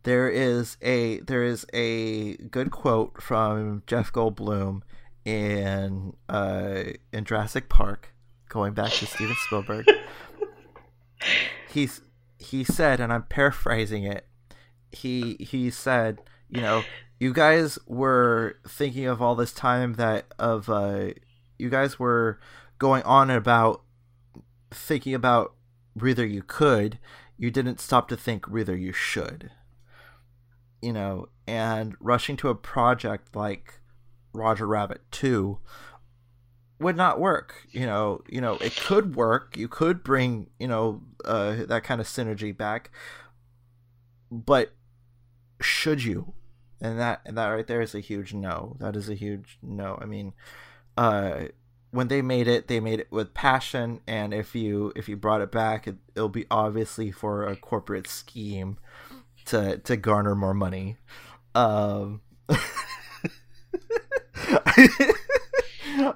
there 0.03 0.29
is 0.29 0.77
a 0.81 1.19
there 1.21 1.43
is 1.43 1.65
a 1.73 2.35
good 2.37 2.71
quote 2.71 3.21
from 3.21 3.83
Jeff 3.87 4.11
Goldblum 4.11 4.81
in 5.25 6.13
uh 6.29 6.83
in 7.11 7.25
Jurassic 7.25 7.69
Park 7.69 8.13
going 8.49 8.73
back 8.73 8.91
to 8.91 9.05
Steven 9.05 9.35
Spielberg. 9.45 9.85
He's 11.69 12.01
he 12.37 12.63
said 12.63 12.99
and 12.99 13.11
I'm 13.11 13.23
paraphrasing 13.23 14.03
it 14.03 14.27
he 14.91 15.37
he 15.39 15.71
said 15.71 16.19
you 16.49 16.61
know 16.61 16.83
you 17.19 17.33
guys 17.33 17.79
were 17.87 18.57
thinking 18.67 19.05
of 19.05 19.21
all 19.21 19.35
this 19.35 19.53
time 19.53 19.93
that 19.93 20.25
of 20.37 20.69
uh 20.69 21.07
you 21.57 21.69
guys 21.69 21.97
were 21.97 22.39
going 22.77 23.03
on 23.03 23.29
about 23.29 23.81
thinking 24.71 25.13
about 25.13 25.53
whether 25.93 26.25
you 26.25 26.41
could. 26.41 26.99
You 27.37 27.51
didn't 27.51 27.79
stop 27.79 28.07
to 28.09 28.17
think 28.17 28.47
whether 28.47 28.75
you 28.75 28.91
should 28.91 29.51
you 30.83 30.91
know, 30.91 31.29
and 31.47 31.95
rushing 32.01 32.35
to 32.37 32.49
a 32.49 32.55
project 32.55 33.35
like 33.35 33.79
Roger 34.33 34.67
Rabbit 34.67 35.01
2 35.11 35.57
would 36.79 36.97
not 36.97 37.21
work. 37.21 37.67
You 37.71 37.85
know, 37.85 38.21
you 38.27 38.41
know, 38.41 38.55
it 38.55 38.75
could 38.75 39.15
work. 39.15 39.55
You 39.55 39.69
could 39.69 40.03
bring, 40.03 40.49
you 40.59 40.67
know, 40.67 41.01
uh, 41.23 41.65
that 41.67 41.85
kind 41.85 42.01
of 42.01 42.07
synergy 42.07 42.55
back. 42.55 42.91
But 44.29 44.73
should 45.61 46.03
you? 46.03 46.33
And 46.81 46.99
that 46.99 47.21
and 47.25 47.37
that 47.37 47.47
right 47.47 47.65
there 47.65 47.81
is 47.81 47.95
a 47.95 48.01
huge 48.01 48.33
no. 48.33 48.75
That 48.79 48.97
is 48.97 49.09
a 49.09 49.15
huge 49.15 49.57
no. 49.61 49.97
I 50.01 50.05
mean, 50.05 50.33
uh 50.97 51.45
when 51.91 52.07
they 52.07 52.21
made 52.23 52.47
it, 52.47 52.67
they 52.67 52.79
made 52.79 52.99
it 52.99 53.11
with 53.11 53.33
passion 53.33 54.01
and 54.05 54.33
if 54.33 54.53
you 54.53 54.91
if 54.95 55.07
you 55.07 55.15
brought 55.15 55.41
it 55.41 55.51
back, 55.51 55.87
it, 55.87 55.95
it'll 56.13 56.27
be 56.27 56.45
obviously 56.51 57.09
for 57.09 57.47
a 57.47 57.55
corporate 57.55 58.07
scheme 58.07 58.77
to 59.45 59.77
to 59.79 59.97
garner 59.97 60.35
more 60.35 60.53
money. 60.53 60.97
Um 61.55 62.21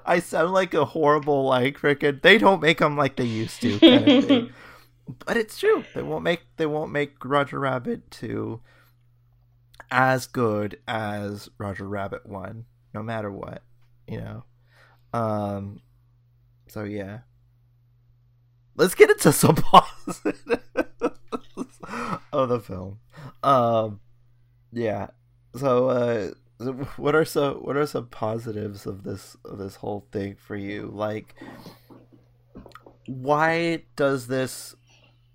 I 0.04 0.20
sound 0.20 0.52
like 0.52 0.74
a 0.74 0.84
horrible 0.84 1.44
like 1.44 1.78
freaking. 1.78 2.20
They 2.22 2.38
don't 2.38 2.60
make 2.60 2.78
them 2.78 2.96
like 2.96 3.16
they 3.16 3.24
used 3.24 3.60
to, 3.62 3.78
kind 3.78 4.08
of 4.08 4.24
thing. 4.24 4.50
but 5.26 5.36
it's 5.36 5.58
true. 5.58 5.84
They 5.94 6.02
won't 6.02 6.24
make 6.24 6.42
they 6.56 6.66
won't 6.66 6.92
make 6.92 7.24
Roger 7.24 7.60
Rabbit 7.60 8.10
two 8.10 8.60
as 9.90 10.26
good 10.26 10.78
as 10.86 11.48
Roger 11.58 11.88
Rabbit 11.88 12.26
one, 12.26 12.66
no 12.94 13.02
matter 13.02 13.30
what, 13.30 13.62
you 14.06 14.20
know. 14.20 14.44
Um. 15.12 15.80
So 16.68 16.84
yeah. 16.84 17.20
Let's 18.76 18.94
get 18.94 19.10
into 19.10 19.32
some 19.32 19.56
positives 19.56 20.40
of 22.32 22.48
the 22.48 22.60
film. 22.60 23.00
Um. 23.42 24.00
Yeah. 24.72 25.08
So 25.54 25.88
uh 25.88 26.30
what 26.96 27.14
are 27.14 27.24
some 27.24 27.54
what 27.56 27.76
are 27.76 27.86
some 27.86 28.06
positives 28.08 28.86
of 28.86 29.04
this 29.04 29.36
of 29.44 29.58
this 29.58 29.76
whole 29.76 30.06
thing 30.10 30.34
for 30.34 30.56
you 30.56 30.90
like 30.92 31.34
why 33.06 33.82
does 33.96 34.26
this 34.26 34.74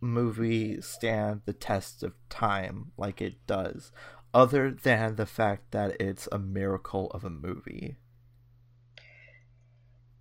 movie 0.02 0.82
stand 0.82 1.42
the 1.46 1.54
test 1.54 2.04
of 2.04 2.14
time 2.30 2.92
like 2.98 3.22
it 3.22 3.36
does 3.48 3.92
other 4.34 4.70
than 4.70 5.16
the 5.16 5.26
fact 5.26 5.72
that 5.72 5.96
it's 6.02 6.28
a 6.32 6.38
miracle 6.38 7.10
of 7.12 7.24
a 7.24 7.30
movie 7.30 7.96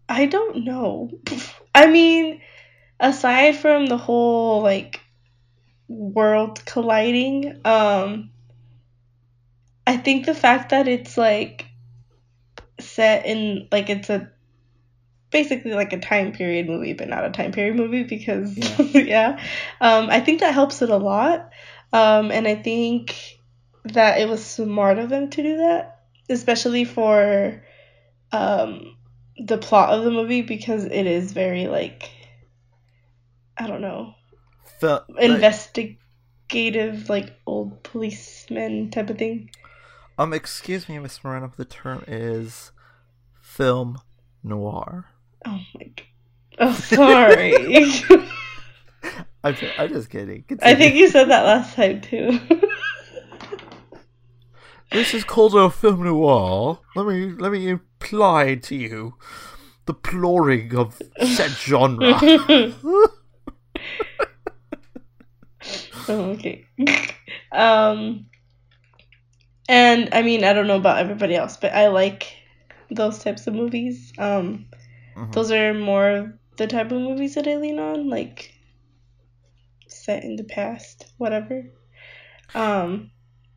I 0.09 0.26
don't 0.26 0.64
know. 0.64 1.11
I 1.74 1.87
mean, 1.87 2.43
aside 3.01 3.57
from 3.57 3.87
the 3.87 3.97
whole 3.97 4.61
like 4.61 5.01
world 5.93 6.64
colliding, 6.64 7.61
um 7.64 8.30
I 9.86 9.97
think 9.97 10.26
the 10.26 10.34
fact 10.34 10.70
that 10.70 10.88
it's 10.88 11.18
like 11.18 11.66
set 12.80 13.26
in 13.26 13.68
like 13.70 13.90
it's 13.90 14.11
a 14.11 14.30
basically 15.30 15.72
like 15.72 15.93
a 15.93 15.99
time 15.99 16.32
period 16.32 16.66
movie 16.66 16.93
but 16.93 17.09
not 17.09 17.24
a 17.24 17.30
time 17.30 17.53
period 17.53 17.74
movie 17.74 18.05
because 18.05 18.57
yeah, 18.57 18.82
yeah. 18.93 19.45
Um, 19.80 20.09
I 20.11 20.20
think 20.20 20.40
that 20.40 20.55
helps 20.55 20.82
it 20.82 20.90
a 20.90 20.97
lot. 20.97 21.51
Um, 21.93 22.30
and 22.30 22.47
I 22.47 22.55
think 22.55 23.38
that 23.84 24.20
it 24.20 24.28
was 24.28 24.45
smart 24.45 24.99
of 24.99 25.09
them 25.09 25.30
to 25.30 25.43
do 25.43 25.57
that, 25.59 26.01
especially 26.28 26.84
for 26.84 27.62
um, 28.30 28.97
the 29.38 29.59
plot 29.59 29.90
of 29.90 30.05
the 30.05 30.11
movie 30.11 30.43
because 30.43 30.84
it 30.84 31.07
is 31.07 31.32
very 31.32 31.66
like 31.66 32.11
I 33.59 33.66
don't 33.66 33.80
know 33.80 34.14
Felt, 34.83 35.05
investigative 35.16 37.09
like 37.09 37.39
old 37.47 37.85
policeman 37.85 38.91
type 38.91 39.11
of 39.11 39.16
thing. 39.16 39.49
Um, 40.18 40.33
excuse 40.33 40.89
me, 40.89 40.99
Miss 40.99 41.22
Moreno, 41.22 41.53
the 41.57 41.64
term 41.64 42.03
is 42.09 42.72
film 43.41 44.01
noir. 44.43 45.05
Oh 45.47 45.61
my 45.78 45.85
god. 45.85 46.07
Oh, 46.59 46.72
sorry. 46.72 47.55
I'm, 49.45 49.57
I'm 49.78 49.89
just 49.89 50.11
kidding. 50.11 50.43
Continue. 50.49 50.74
I 50.74 50.76
think 50.76 50.97
you 50.97 51.09
said 51.09 51.28
that 51.28 51.45
last 51.45 51.76
time 51.76 52.01
too. 52.01 52.41
this 54.91 55.14
is 55.14 55.22
called 55.22 55.55
a 55.55 55.70
film 55.70 56.03
noir. 56.03 56.80
Let 56.97 57.07
me 57.07 57.30
let 57.30 57.53
me 57.53 57.68
imply 57.68 58.57
to 58.57 58.74
you 58.74 59.14
the 59.87 59.95
ploring 59.95 60.74
of 60.74 61.01
said 61.24 61.53
genre. 61.53 62.18
oh, 66.09 66.31
okay. 66.33 66.65
Um 67.53 68.27
and 69.69 70.09
I 70.13 70.23
mean, 70.23 70.45
I 70.45 70.53
don't 70.53 70.67
know 70.67 70.77
about 70.77 70.99
everybody 70.99 71.35
else, 71.35 71.57
but 71.57 71.73
I 71.73 71.89
like 71.89 72.35
those 72.91 73.23
types 73.23 73.47
of 73.47 73.55
movies. 73.55 74.13
Um, 74.19 74.67
mm-hmm. 75.17 75.31
Those 75.31 75.51
are 75.51 75.73
more 75.73 76.39
the 76.57 76.67
type 76.67 76.93
of 76.93 77.01
movies 77.01 77.35
that 77.37 77.47
I 77.47 77.57
lean 77.57 77.79
on, 77.79 78.09
like 78.09 78.53
set 79.89 80.25
in 80.25 80.37
the 80.37 80.45
past, 80.45 81.13
whatever. 81.19 81.65
Um, 82.55 83.11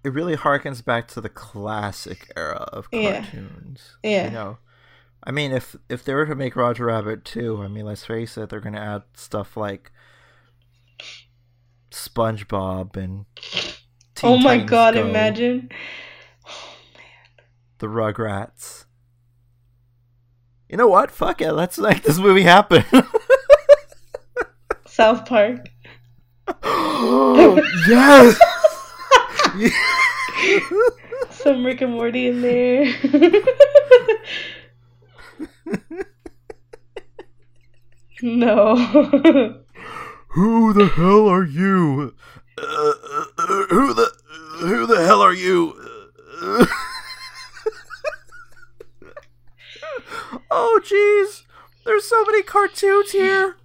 it 0.03 0.13
really 0.13 0.37
harkens 0.37 0.83
back 0.83 1.07
to 1.09 1.21
the 1.21 1.29
classic 1.29 2.31
era 2.35 2.67
of 2.71 2.89
cartoons. 2.91 3.97
Yeah. 4.03 4.09
yeah. 4.09 4.25
You 4.25 4.31
know, 4.31 4.57
I 5.23 5.31
mean, 5.31 5.51
if 5.51 5.75
if 5.89 6.05
they 6.05 6.13
were 6.13 6.27
to 6.27 6.35
make 6.35 6.55
Roger 6.55 6.85
Rabbit 6.85 7.25
too, 7.25 7.61
I 7.63 7.67
mean, 7.67 7.85
let's 7.85 8.05
face 8.05 8.37
it, 8.37 8.49
they're 8.49 8.59
going 8.59 8.75
to 8.75 8.81
add 8.81 9.03
stuff 9.15 9.57
like 9.57 9.91
SpongeBob 11.95 12.97
and. 12.97 13.25
Teen 14.15 14.29
oh 14.29 14.37
my 14.37 14.57
Titans 14.57 14.69
god! 14.69 14.93
Go. 14.93 15.07
Imagine 15.07 15.69
the 17.79 17.87
Rugrats. 17.87 18.85
You 20.69 20.77
know 20.77 20.87
what? 20.87 21.11
Fuck 21.11 21.41
it. 21.41 21.51
Let's 21.51 21.77
make 21.77 22.03
this 22.03 22.17
movie 22.17 22.43
happen. 22.43 22.83
South 24.85 25.25
Park. 25.25 25.67
yes. 26.63 28.39
Some 31.29 31.65
Rick 31.65 31.81
and 31.81 31.91
Morty 31.93 32.27
in 32.27 32.41
there. 32.41 32.93
no. 38.21 39.64
Who 40.35 40.73
the 40.73 40.87
hell 40.87 41.29
are 41.29 41.45
you? 41.45 42.13
Uh, 42.57 42.61
uh, 42.61 43.25
uh, 43.37 43.65
who 43.69 43.93
the 43.93 44.11
who 44.59 44.85
the 44.85 45.05
hell 45.05 45.21
are 45.21 45.33
you? 45.33 45.73
oh, 50.51 50.81
jeez. 50.83 51.43
There's 51.85 52.03
so 52.03 52.25
many 52.25 52.43
cartoons 52.43 53.11
here. 53.11 53.55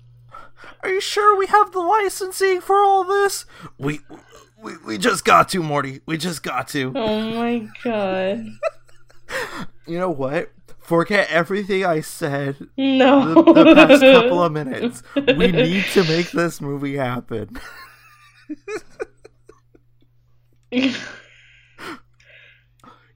Are 0.85 0.89
you 0.89 1.01
sure 1.01 1.37
we 1.37 1.47
have 1.47 1.73
the 1.73 1.81
licensing 1.81 2.61
for 2.61 2.77
all 2.77 3.03
this? 3.03 3.47
We 3.77 4.03
we, 4.57 4.77
we 4.87 4.97
just 4.97 5.25
got 5.25 5.49
to, 5.49 5.65
Morty. 5.65 6.03
We 6.07 6.19
just 6.19 6.45
got 6.45 6.69
to. 6.69 6.93
Oh 6.95 7.31
my 7.31 7.67
god. 7.83 8.47
you 9.89 9.99
know 9.99 10.11
what? 10.11 10.53
Forget 10.91 11.31
everything 11.31 11.87
I 11.87 12.01
said 12.01 12.67
no. 12.77 13.33
the, 13.33 13.53
the 13.53 13.75
past 13.77 14.03
couple 14.03 14.43
of 14.43 14.51
minutes. 14.51 15.05
We 15.15 15.53
need 15.53 15.85
to 15.93 16.03
make 16.03 16.33
this 16.33 16.61
movie 16.61 16.97
happen. 16.97 17.61
you 20.73 20.93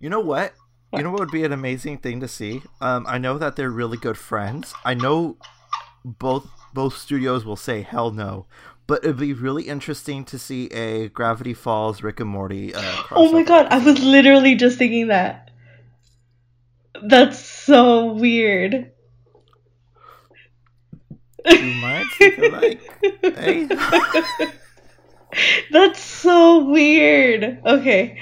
know 0.03 0.21
what? 0.21 0.55
You 0.93 1.03
know 1.03 1.11
what 1.11 1.19
would 1.19 1.33
be 1.33 1.43
an 1.43 1.53
amazing 1.53 1.99
thing 1.99 2.21
to 2.21 2.29
see? 2.29 2.63
Um, 2.81 3.07
I 3.09 3.19
know 3.19 3.39
that 3.39 3.57
they're 3.57 3.71
really 3.71 3.99
good 3.99 4.19
friends. 4.19 4.73
I 4.85 4.95
know 4.95 5.37
both 6.05 6.49
both 6.73 6.97
studios 6.97 7.45
will 7.45 7.57
say 7.57 7.83
hell 7.83 8.13
no, 8.13 8.47
but 8.87 9.03
it'd 9.03 9.17
be 9.17 9.33
really 9.33 9.65
interesting 9.65 10.25
to 10.27 10.39
see 10.39 10.69
a 10.69 11.09
Gravity 11.09 11.55
Falls 11.55 12.05
Rick 12.05 12.21
and 12.21 12.31
Morty. 12.31 12.73
Uh, 12.73 13.03
oh 13.11 13.33
my 13.33 13.43
god! 13.43 13.67
I 13.71 13.79
was 13.79 13.99
literally 13.99 14.55
just 14.55 14.79
thinking 14.79 15.09
that. 15.09 15.51
That's 17.03 17.39
so 17.39 18.15
weird. 18.15 18.91
You 21.47 21.75
might 21.75 22.07
like, 22.53 22.81
hey. 23.23 23.67
That's 25.71 26.01
so 26.01 26.65
weird. 26.65 27.61
Okay. 27.67 28.19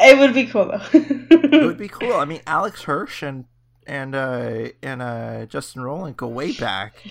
It 0.00 0.18
would 0.18 0.34
be 0.34 0.46
cool 0.46 0.66
though. 0.66 0.80
it 0.92 1.64
would 1.64 1.78
be 1.78 1.88
cool. 1.88 2.14
I 2.14 2.24
mean, 2.24 2.40
Alex 2.46 2.84
Hirsch 2.84 3.22
and 3.22 3.44
and 3.86 4.14
uh, 4.14 4.68
and 4.82 5.02
uh, 5.02 5.46
Justin 5.46 5.82
Roiland 5.82 6.16
go 6.16 6.28
way 6.28 6.52
back, 6.52 7.02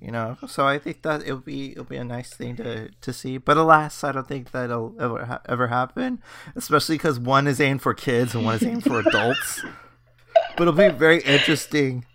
you 0.00 0.10
know. 0.10 0.36
So 0.46 0.66
I 0.66 0.78
think 0.78 1.02
that 1.02 1.22
it'll 1.22 1.38
be 1.38 1.72
it'll 1.72 1.84
be 1.84 1.96
a 1.96 2.04
nice 2.04 2.34
thing 2.34 2.56
to 2.56 2.90
to 2.90 3.12
see. 3.12 3.38
But 3.38 3.56
alas, 3.56 4.04
I 4.04 4.12
don't 4.12 4.28
think 4.28 4.50
that'll 4.52 4.94
ever 5.00 5.24
ha- 5.24 5.40
ever 5.46 5.68
happen, 5.68 6.22
especially 6.54 6.96
because 6.96 7.18
one 7.18 7.46
is 7.46 7.60
aimed 7.60 7.82
for 7.82 7.94
kids 7.94 8.34
and 8.34 8.44
one 8.44 8.56
is 8.56 8.62
aimed 8.64 8.84
for 8.84 9.00
adults. 9.00 9.64
But 10.56 10.62
it'll 10.62 10.72
be 10.72 10.88
very 10.88 11.20
interesting. 11.22 12.06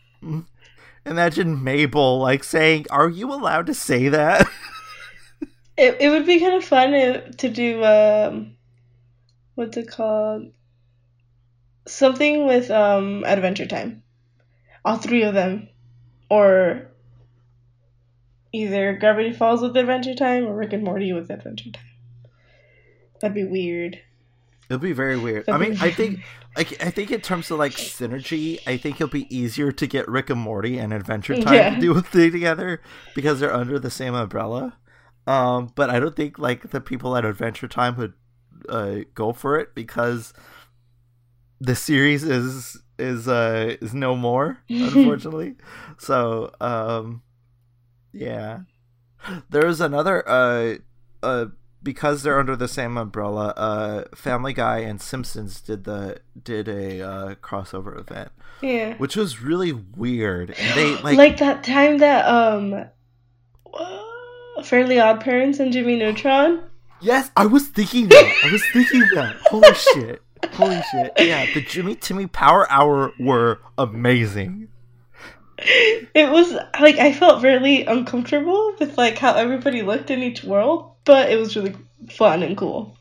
Imagine 1.06 1.64
Mabel 1.64 2.20
like 2.20 2.44
saying, 2.44 2.86
"Are 2.90 3.10
you 3.10 3.32
allowed 3.32 3.68
to 3.68 3.74
say 3.74 4.10
that?" 4.10 4.48
it 5.78 5.98
it 6.00 6.10
would 6.10 6.26
be 6.26 6.40
kind 6.40 6.56
of 6.56 6.64
fun 6.64 6.92
to 7.38 7.50
do. 7.50 7.84
Um 7.84 8.56
what's 9.56 9.78
it 9.78 9.88
called? 9.88 10.52
Something 11.88 12.46
with 12.46 12.70
um 12.70 13.24
Adventure 13.26 13.66
Time. 13.68 14.04
All 14.84 14.98
three 14.98 15.24
of 15.24 15.34
them, 15.34 15.70
or 16.30 16.88
either 18.52 18.98
Gravity 18.98 19.34
Falls 19.34 19.62
with 19.62 19.78
Adventure 19.78 20.16
Time 20.16 20.46
or 20.46 20.56
Rick 20.56 20.74
and 20.74 20.84
Morty 20.84 21.14
with 21.14 21.30
Adventure 21.30 21.72
Time. 21.72 21.84
That'd 23.22 23.36
be 23.36 23.44
weird. 23.44 24.02
It'll 24.70 24.80
be 24.80 24.94
very 24.94 25.18
weird. 25.18 25.50
I 25.50 25.58
mean, 25.58 25.78
I 25.82 25.92
think, 25.92 26.22
like, 26.56 26.82
I 26.84 26.90
think 26.92 27.12
in 27.12 27.20
terms 27.22 27.52
of 27.52 27.60
like 27.60 27.74
synergy, 27.74 28.60
I 28.66 28.78
think 28.78 28.96
it'll 28.96 29.10
be 29.12 29.34
easier 29.36 29.72
to 29.74 29.86
get 29.88 30.08
Rick 30.08 30.30
and 30.30 30.40
Morty 30.40 30.78
and 30.78 30.94
Adventure 30.94 31.42
Time 31.42 31.54
Yeah. 31.56 31.76
to 31.76 31.80
do 31.82 31.98
a 31.98 32.02
thing 32.02 32.32
together 32.32 32.82
because 33.14 33.40
they're 33.40 33.54
under 33.54 33.80
the 33.80 33.90
same 33.90 34.14
umbrella. 34.14 34.78
Um, 35.28 35.72
but 35.76 35.90
I 35.90 36.00
don't 36.00 36.16
think 36.16 36.40
like 36.40 36.70
the 36.72 36.80
people 36.82 37.16
at 37.18 37.26
Adventure 37.26 37.68
Time 37.68 37.98
would 37.98 38.14
uh, 38.70 39.00
go 39.14 39.34
for 39.34 39.60
it 39.60 39.76
because 39.76 40.34
the 41.60 41.76
series 41.76 42.24
is 42.24 42.82
is 42.98 43.28
uh 43.28 43.76
is 43.82 43.94
no 43.94 44.16
more 44.16 44.60
unfortunately. 44.70 45.56
so 46.00 46.52
um, 46.62 47.22
yeah, 48.14 48.60
there's 49.50 49.82
another 49.82 50.28
uh 50.28 50.76
uh 51.24 51.46
because 51.84 52.24
they're 52.24 52.40
under 52.40 52.56
the 52.56 52.68
same 52.68 52.98
umbrella, 52.98 53.54
uh, 53.58 54.04
Family 54.16 54.54
Guy 54.54 54.80
and 54.80 55.02
Simpsons 55.02 55.62
did 55.62 55.84
the 55.84 56.20
did 56.44 56.68
a 56.68 57.02
uh, 57.02 57.36
crossover 57.36 58.00
event, 58.00 58.32
Yeah. 58.62 58.96
which 58.98 59.16
was 59.16 59.42
really 59.42 59.72
weird. 59.74 60.52
And 60.52 60.78
they 60.78 60.96
Like, 61.04 61.18
like, 61.18 61.38
that 61.38 61.64
time 61.64 61.98
that 62.00 62.26
um 62.28 62.86
Fairly 64.64 65.00
Odd 65.00 65.22
Parents 65.22 65.60
and 65.60 65.72
Jimmy 65.74 65.98
Neutron. 65.98 66.64
yes, 67.00 67.32
I 67.36 67.46
was 67.48 67.68
thinking 67.68 68.10
that. 68.10 68.34
I 68.46 68.52
was 68.52 68.64
thinking 68.72 69.02
that. 69.16 69.36
Holy 69.46 69.74
shit! 69.74 70.22
Holy 70.54 70.82
shit! 70.92 71.12
Yeah, 71.18 71.48
the 71.54 71.62
Jimmy 71.62 71.96
Timmy 71.96 72.28
Power 72.28 72.70
Hour 72.70 73.12
were 73.20 73.60
amazing. 73.78 74.68
It 75.58 76.30
was 76.32 76.54
like 76.80 76.98
I 76.98 77.14
felt 77.14 77.44
really 77.44 77.86
uncomfortable 77.86 78.76
with 78.80 78.98
like 78.98 79.18
how 79.18 79.34
everybody 79.36 79.82
looked 79.82 80.12
in 80.12 80.22
each 80.22 80.44
world, 80.44 80.91
but 81.06 81.30
it 81.30 81.38
was 81.38 81.56
really 81.56 81.76
fun 82.10 82.44
and 82.44 82.58
cool. 82.58 82.98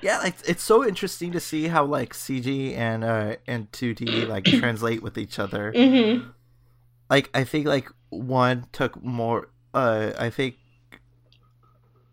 Yeah, 0.00 0.18
like 0.18 0.36
it's 0.46 0.62
so 0.62 0.86
interesting 0.86 1.32
to 1.32 1.40
see 1.40 1.68
how 1.68 1.84
like 1.84 2.14
CG 2.14 2.76
and 2.76 3.02
uh 3.02 3.36
and 3.46 3.70
2D 3.72 4.26
like 4.28 4.44
translate 4.60 5.02
with 5.02 5.18
each 5.18 5.38
other. 5.38 5.72
Mhm. 5.74 6.32
like 7.10 7.30
I 7.34 7.44
think 7.44 7.66
like 7.66 7.88
one 8.10 8.66
took 8.72 9.02
more 9.02 9.48
uh 9.74 10.12
I 10.18 10.30
think 10.30 10.56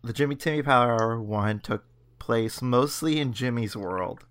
the 0.02 0.12
Jimmy 0.12 0.34
Timmy 0.36 0.62
Power 0.62 0.92
Hour 0.92 1.20
one 1.20 1.60
took 1.60 1.84
place 2.18 2.60
mostly 2.60 3.18
in 3.20 3.32
Jimmy's 3.32 3.76
world. 3.76 4.24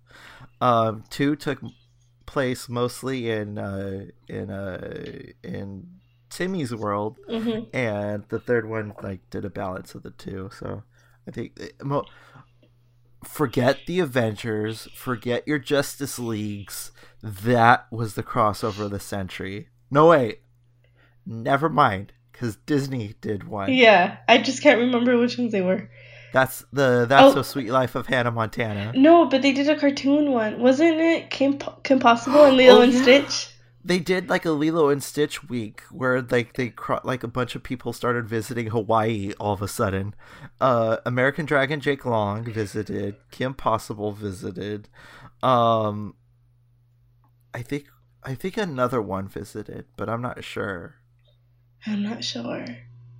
Um 0.60 1.04
two 1.10 1.34
took 1.36 1.60
place 2.26 2.68
mostly 2.68 3.30
in 3.30 3.56
uh 3.58 4.06
in 4.28 4.50
uh 4.50 5.22
in 5.42 5.86
Timmy's 6.30 6.74
world 6.74 7.18
Mhm. 7.28 7.68
and 7.74 8.24
the 8.28 8.38
third 8.40 8.68
one 8.68 8.92
like 9.02 9.28
did 9.30 9.44
a 9.44 9.50
balance 9.50 9.94
of 9.94 10.02
the 10.02 10.10
two. 10.10 10.50
So 10.58 10.82
I 11.26 11.30
think 11.30 11.58
it- 11.58 11.84
mo- 11.84 12.04
forget 13.24 13.78
the 13.86 14.00
Avengers, 14.00 14.88
forget 14.94 15.46
your 15.46 15.58
Justice 15.58 16.18
Leagues. 16.18 16.92
That 17.22 17.86
was 17.90 18.14
the 18.14 18.22
crossover 18.22 18.84
of 18.84 18.90
the 18.90 19.00
century. 19.00 19.68
No 19.90 20.08
wait, 20.08 20.40
never 21.24 21.68
mind, 21.68 22.12
because 22.32 22.56
Disney 22.56 23.14
did 23.20 23.44
one. 23.48 23.72
Yeah, 23.72 24.18
I 24.28 24.38
just 24.38 24.62
can't 24.62 24.78
remember 24.80 25.16
which 25.18 25.38
ones 25.38 25.52
they 25.52 25.62
were. 25.62 25.90
That's 26.32 26.64
the 26.72 27.06
That's 27.08 27.32
Oh. 27.32 27.34
So 27.36 27.42
Suite 27.42 27.70
Life 27.70 27.94
of 27.94 28.08
Hannah 28.08 28.30
Montana. 28.30 28.92
No, 28.94 29.26
but 29.26 29.42
they 29.42 29.52
did 29.52 29.68
a 29.70 29.78
cartoon 29.78 30.32
one, 30.32 30.60
wasn't 30.60 31.00
it? 31.00 31.30
Kim, 31.30 31.58
Kim 31.82 31.98
Possible 31.98 32.44
and 32.44 32.56
Lilo 32.56 32.78
Oh, 32.78 32.82
and 32.82 32.92
yeah. 32.92 33.02
Stitch. 33.02 33.48
They 33.86 34.00
did 34.00 34.28
like 34.28 34.44
a 34.44 34.50
Lilo 34.50 34.88
and 34.88 35.00
Stitch 35.00 35.48
week 35.48 35.82
where 35.92 36.20
like 36.20 36.54
they 36.54 36.70
cro- 36.70 37.00
like 37.04 37.22
a 37.22 37.28
bunch 37.28 37.54
of 37.54 37.62
people 37.62 37.92
started 37.92 38.28
visiting 38.28 38.66
Hawaii 38.66 39.32
all 39.38 39.52
of 39.52 39.62
a 39.62 39.68
sudden. 39.68 40.12
Uh, 40.60 40.96
American 41.06 41.46
Dragon 41.46 41.78
Jake 41.80 42.04
Long 42.04 42.42
visited. 42.44 43.14
Kim 43.30 43.54
Possible 43.54 44.10
visited. 44.10 44.88
Um, 45.40 46.14
I 47.54 47.62
think 47.62 47.86
I 48.24 48.34
think 48.34 48.56
another 48.56 49.00
one 49.00 49.28
visited, 49.28 49.84
but 49.96 50.08
I'm 50.08 50.20
not 50.20 50.42
sure. 50.42 50.96
I'm 51.86 52.02
not 52.02 52.24
sure. 52.24 52.64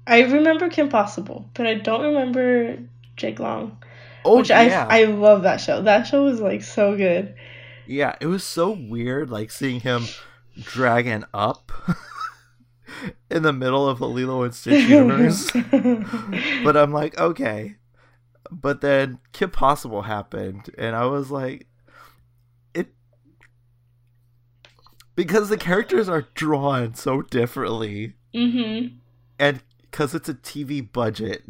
I 0.05 0.23
remember 0.23 0.69
Kim 0.69 0.89
Possible, 0.89 1.49
but 1.55 1.67
I 1.69 1.75
don't 1.75 2.03
remember 2.03 2.79
Jake 3.17 3.39
Long. 3.39 3.79
Oh 4.25 4.39
which 4.39 4.51
yeah, 4.51 4.87
I 4.91 5.03
I 5.03 5.05
love 5.05 5.43
that 5.45 5.61
show. 5.61 5.83
That 5.83 6.09
show 6.09 6.25
was 6.25 6.41
like 6.41 6.63
so 6.63 6.97
good. 6.97 7.37
yeah. 7.87 8.17
It 8.21 8.27
was 8.27 8.43
so 8.43 8.71
weird, 8.73 9.31
like 9.31 9.53
seeing 9.53 9.79
him 9.81 10.07
dragging 10.63 11.25
up 11.35 11.73
in 13.31 13.43
the 13.43 13.53
middle 13.53 13.89
of 13.89 13.99
the 13.99 14.09
Lilo 14.09 14.43
and 14.43 14.55
Stitch 14.55 14.89
universe. 14.89 15.51
but 16.65 16.77
I'm 16.77 16.93
like, 16.93 17.19
okay. 17.19 17.77
But 18.51 18.81
then 18.81 19.19
Kim 19.33 19.51
Possible 19.51 20.03
happened, 20.03 20.71
and 20.79 20.95
I 20.95 21.07
was 21.07 21.31
like, 21.31 21.67
it 22.75 22.89
because 25.17 25.49
the 25.49 25.57
characters 25.57 26.09
are 26.09 26.29
drawn 26.35 26.95
so 26.95 27.23
differently, 27.23 28.15
mhm. 28.33 28.99
and 29.39 29.63
because 29.83 30.15
it's 30.15 30.29
a 30.29 30.35
TV 30.35 30.93
budget, 30.93 31.43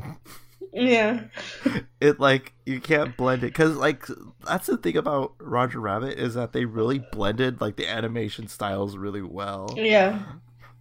Yeah. 0.78 1.24
it 2.00 2.20
like 2.20 2.52
you 2.66 2.80
can't 2.80 3.16
blend 3.16 3.42
it. 3.42 3.48
Because 3.48 3.76
like 3.76 4.04
that's 4.46 4.66
the 4.66 4.76
thing 4.76 4.96
about 4.96 5.34
Roger 5.40 5.80
Rabbit 5.80 6.18
is 6.18 6.34
that 6.34 6.52
they 6.52 6.64
really 6.66 6.98
blended 6.98 7.60
like 7.60 7.76
the 7.76 7.88
animation 7.88 8.46
styles 8.48 8.96
really 8.96 9.22
well. 9.22 9.72
Yeah. 9.76 10.22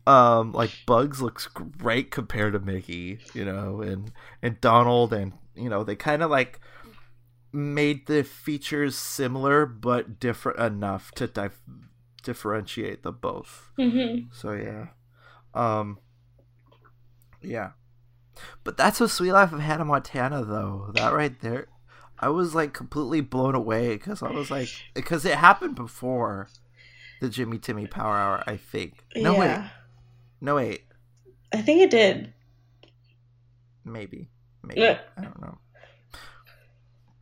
um 0.06 0.52
like 0.52 0.72
bugs 0.86 1.22
looks 1.22 1.48
great 1.48 2.12
compared 2.12 2.54
to 2.54 2.60
mickey 2.60 3.18
you 3.34 3.44
know 3.44 3.82
and 3.82 4.12
and 4.44 4.62
donald 4.62 5.12
and 5.12 5.34
you 5.56 5.68
know 5.68 5.84
they 5.84 5.96
kind 5.96 6.22
of 6.22 6.30
like 6.30 6.60
made 7.52 8.06
the 8.06 8.24
features 8.24 8.96
similar 8.96 9.66
but 9.66 10.20
different 10.20 10.60
enough 10.60 11.12
to 11.14 11.26
dif- 11.26 11.64
differentiate 12.22 13.02
them 13.02 13.18
both 13.20 13.72
Mhm. 13.80 14.28
so 14.32 14.52
yeah 14.52 14.88
um 15.56 15.98
yeah 17.42 17.72
but 18.64 18.78
that's 18.78 19.02
a 19.02 19.08
suite 19.10 19.32
life 19.34 19.52
of 19.54 19.60
hannah 19.60 19.86
montana 19.86 20.44
though. 20.44 20.92
That 20.96 21.14
right 21.14 21.40
there 21.42 21.68
i 22.20 22.30
was 22.30 22.56
like 22.56 22.74
completely 22.74 23.20
blown 23.20 23.56
away 23.56 23.96
because 23.98 24.24
i 24.24 24.32
was 24.32 24.50
like 24.50 24.70
because 24.94 25.26
it 25.26 25.36
happened 25.36 25.76
before 25.76 26.48
the 27.20 27.30
jimmy 27.30 27.58
timmy 27.58 27.88
power 27.88 28.16
hour 28.16 28.44
i 28.48 28.56
think. 28.58 29.04
No 29.16 29.38
wait. 29.38 29.58
No 30.42 30.56
wait. 30.56 30.84
I 31.54 31.62
think 31.62 31.82
it 31.82 31.90
did. 31.90 32.34
maybe. 33.84 34.30
Maybe. 34.64 34.82
Yeah. 34.82 35.00
i 35.18 35.22
don't 35.22 35.42
know. 35.42 35.58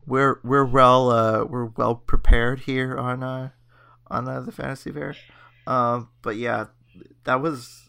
We're 0.06 0.40
we're 0.44 0.66
well 0.66 1.10
uh 1.12 1.44
we're 1.46 1.66
well 1.66 1.96
prepared 1.96 2.62
here 2.62 2.98
on 2.98 3.24
uh 3.24 3.50
on 4.08 4.28
uh, 4.28 4.42
the 4.42 4.52
fantasy 4.52 4.92
fair. 4.92 5.16
Um 5.66 6.10
but 6.22 6.36
yeah 6.36 6.66
that 7.24 7.42
was 7.42 7.88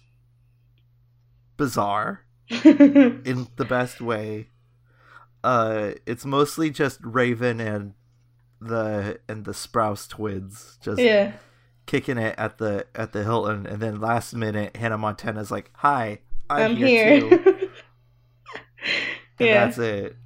bizarre 1.57 2.25
in 2.65 3.49
the 3.57 3.65
best 3.65 4.01
way 4.01 4.49
uh 5.43 5.93
it's 6.07 6.25
mostly 6.25 6.71
just 6.71 6.99
raven 7.03 7.61
and 7.61 7.95
the 8.61 9.19
and 9.29 9.45
the 9.45 9.53
sprouse 9.53 10.09
twins 10.09 10.79
just 10.83 11.01
yeah. 11.01 11.33
kicking 11.87 12.19
it 12.19 12.35
at 12.39 12.59
the 12.59 12.87
at 12.95 13.13
the 13.13 13.25
hilton 13.25 13.67
and 13.67 13.81
then 13.81 14.01
last 14.01 14.35
minute 14.35 14.77
hannah 14.77 14.99
montana's 14.99 15.51
like 15.51 15.71
hi 15.75 16.19
i'm, 16.51 16.73
I'm, 16.73 16.77
here, 16.77 17.21
here. 17.21 17.31
too 17.31 17.71
and 19.39 19.49
yeah. 19.49 19.65
that's 19.65 19.79
it. 19.79 20.17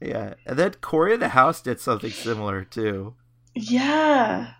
Yeah, 0.00 0.34
and 0.44 0.58
then 0.58 0.74
Cory 0.80 1.14
in 1.14 1.20
the 1.20 1.30
House 1.30 1.60
did 1.60 1.80
something 1.80 2.10
similar 2.10 2.64
too. 2.64 3.14
Yeah. 3.54 4.52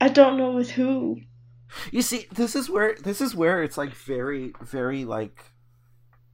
I 0.00 0.08
don't 0.08 0.36
know 0.36 0.52
with 0.52 0.70
who. 0.70 1.20
You 1.90 2.02
see, 2.02 2.26
this 2.32 2.54
is 2.54 2.70
where 2.70 2.96
this 3.02 3.20
is 3.20 3.34
where 3.34 3.62
it's 3.62 3.78
like 3.78 3.92
very, 3.92 4.52
very 4.62 5.04
like 5.04 5.52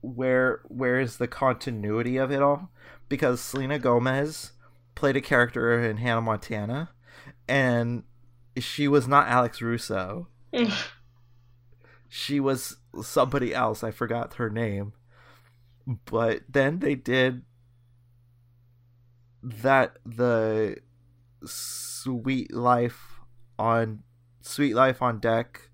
where 0.00 0.60
where 0.66 1.00
is 1.00 1.16
the 1.16 1.28
continuity 1.28 2.16
of 2.16 2.30
it 2.30 2.42
all? 2.42 2.70
Because 3.08 3.40
Selena 3.40 3.78
Gomez 3.78 4.52
played 4.94 5.16
a 5.16 5.20
character 5.20 5.80
in 5.80 5.98
Hannah 5.98 6.20
Montana, 6.20 6.90
and 7.48 8.04
she 8.58 8.88
was 8.88 9.08
not 9.08 9.28
Alex 9.28 9.62
Russo. 9.62 10.28
she 12.08 12.40
was 12.40 12.76
somebody 13.02 13.54
else. 13.54 13.82
I 13.82 13.90
forgot 13.90 14.34
her 14.34 14.50
name. 14.50 14.92
But 15.86 16.42
then 16.48 16.78
they 16.78 16.94
did 16.94 17.42
that 19.42 19.98
the 20.06 20.76
Suite 21.44 22.54
Life 22.54 23.20
on 23.58 24.02
Suite 24.42 24.74
Life 24.74 25.00
on 25.02 25.18
Deck, 25.18 25.70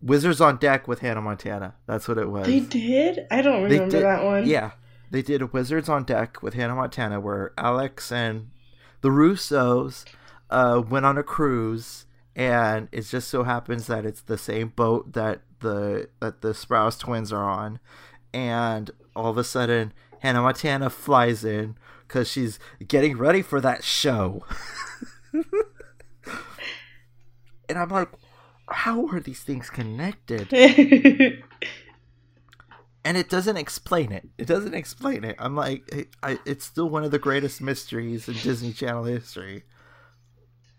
Wizards 0.00 0.40
on 0.40 0.56
Deck 0.58 0.86
with 0.88 1.00
Hannah 1.00 1.22
Montana. 1.22 1.74
That's 1.86 2.08
what 2.08 2.18
it 2.18 2.30
was. 2.30 2.46
They 2.46 2.60
did? 2.60 3.26
I 3.30 3.42
don't 3.42 3.62
remember 3.62 3.90
did- 3.90 4.02
that 4.02 4.24
one. 4.24 4.46
Yeah, 4.46 4.72
they 5.10 5.22
did 5.22 5.52
Wizards 5.52 5.88
on 5.88 6.04
Deck 6.04 6.42
with 6.42 6.54
Hannah 6.54 6.74
Montana, 6.74 7.20
where 7.20 7.52
Alex 7.56 8.10
and 8.12 8.50
the 9.00 9.10
Russos 9.10 10.04
uh, 10.50 10.82
went 10.88 11.06
on 11.06 11.18
a 11.18 11.22
cruise, 11.22 12.06
and 12.34 12.88
it 12.92 13.02
just 13.02 13.28
so 13.28 13.44
happens 13.44 13.86
that 13.86 14.04
it's 14.04 14.22
the 14.22 14.38
same 14.38 14.68
boat 14.68 15.12
that 15.12 15.42
the 15.60 16.08
that 16.20 16.42
the 16.42 16.52
Sprouse 16.52 16.98
twins 16.98 17.32
are 17.32 17.48
on, 17.48 17.80
and 18.32 18.90
all 19.16 19.30
of 19.30 19.38
a 19.38 19.44
sudden 19.44 19.92
Hannah 20.20 20.42
Montana 20.42 20.90
flies 20.90 21.44
in 21.44 21.76
because 22.06 22.28
she's 22.30 22.58
getting 22.86 23.16
ready 23.16 23.42
for 23.42 23.60
that 23.60 23.84
show. 23.84 24.44
and 27.68 27.78
I'm 27.78 27.88
like, 27.88 28.08
how 28.68 29.06
are 29.08 29.20
these 29.20 29.42
things 29.42 29.70
connected? 29.70 30.52
and 33.04 33.16
it 33.16 33.28
doesn't 33.28 33.56
explain 33.56 34.12
it. 34.12 34.28
It 34.38 34.46
doesn't 34.46 34.74
explain 34.74 35.24
it. 35.24 35.36
I'm 35.38 35.54
like, 35.54 35.86
it, 35.92 36.08
I, 36.22 36.38
it's 36.46 36.64
still 36.64 36.88
one 36.88 37.04
of 37.04 37.10
the 37.10 37.18
greatest 37.18 37.60
mysteries 37.60 38.28
in 38.28 38.34
Disney 38.34 38.72
Channel 38.72 39.04
history. 39.04 39.64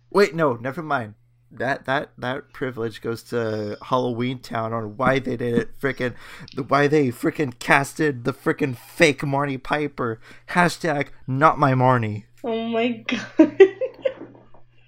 Wait, 0.09 0.33
no, 0.33 0.53
never 0.53 0.81
mind. 0.81 1.15
That 1.51 1.85
that 1.85 2.11
that 2.17 2.51
privilege 2.51 3.01
goes 3.01 3.21
to 3.23 3.77
Halloween 3.81 4.39
Town 4.39 4.73
on 4.73 4.97
why 4.97 5.19
they 5.19 5.37
did 5.37 5.57
it. 5.57 5.79
Freaking, 5.79 6.15
why 6.67 6.87
they 6.87 7.09
freaking 7.09 7.57
casted 7.59 8.23
the 8.23 8.33
freaking 8.33 8.75
fake 8.75 9.21
Marnie 9.21 9.61
Piper. 9.61 10.19
Hashtag 10.49 11.09
not 11.27 11.59
my 11.59 11.73
Marnie. 11.73 12.23
oh 12.43 12.67
my 12.69 12.89
god. 13.07 13.74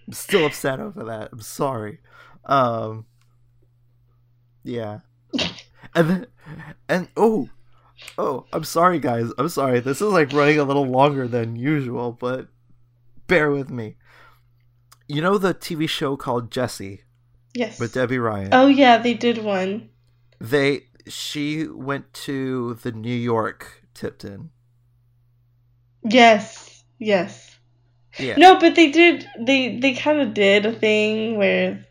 I'm 0.07 0.13
still 0.13 0.45
upset 0.45 0.79
over 0.79 1.03
that. 1.05 1.29
I'm 1.31 1.41
sorry. 1.41 1.99
Um, 2.45 3.05
yeah, 4.63 4.99
and 5.95 6.09
then 6.09 6.27
and 6.87 7.09
oh, 7.17 7.49
oh, 8.17 8.45
I'm 8.53 8.63
sorry, 8.63 8.99
guys. 8.99 9.31
I'm 9.37 9.49
sorry. 9.49 9.79
This 9.81 10.01
is 10.01 10.11
like 10.11 10.31
running 10.31 10.59
a 10.59 10.63
little 10.63 10.85
longer 10.85 11.27
than 11.27 11.55
usual, 11.55 12.13
but 12.13 12.47
bear 13.27 13.51
with 13.51 13.69
me. 13.69 13.97
You 15.07 15.21
know 15.21 15.37
the 15.37 15.53
TV 15.53 15.87
show 15.87 16.15
called 16.17 16.51
Jessie? 16.51 17.01
yes. 17.57 17.79
with 17.79 17.93
Debby 17.93 18.19
Ryan. 18.19 18.49
Oh 18.51 18.67
yeah, 18.67 18.97
they 18.97 19.13
did 19.13 19.39
one. 19.39 19.89
They 20.39 20.83
she 21.07 21.67
went 21.67 22.13
to 22.13 22.75
the 22.75 22.91
New 22.91 23.15
York 23.15 23.83
Tipton. 23.93 24.51
Yes. 26.03 26.83
Yes. 26.99 27.46
Yeah. 28.19 28.35
No, 28.37 28.59
but 28.59 28.75
they 28.75 28.91
did. 28.91 29.27
They 29.39 29.77
they 29.77 29.93
kind 29.93 30.19
of 30.19 30.33
did 30.33 30.65
a 30.65 30.73
thing 30.73 31.37
where 31.37 31.85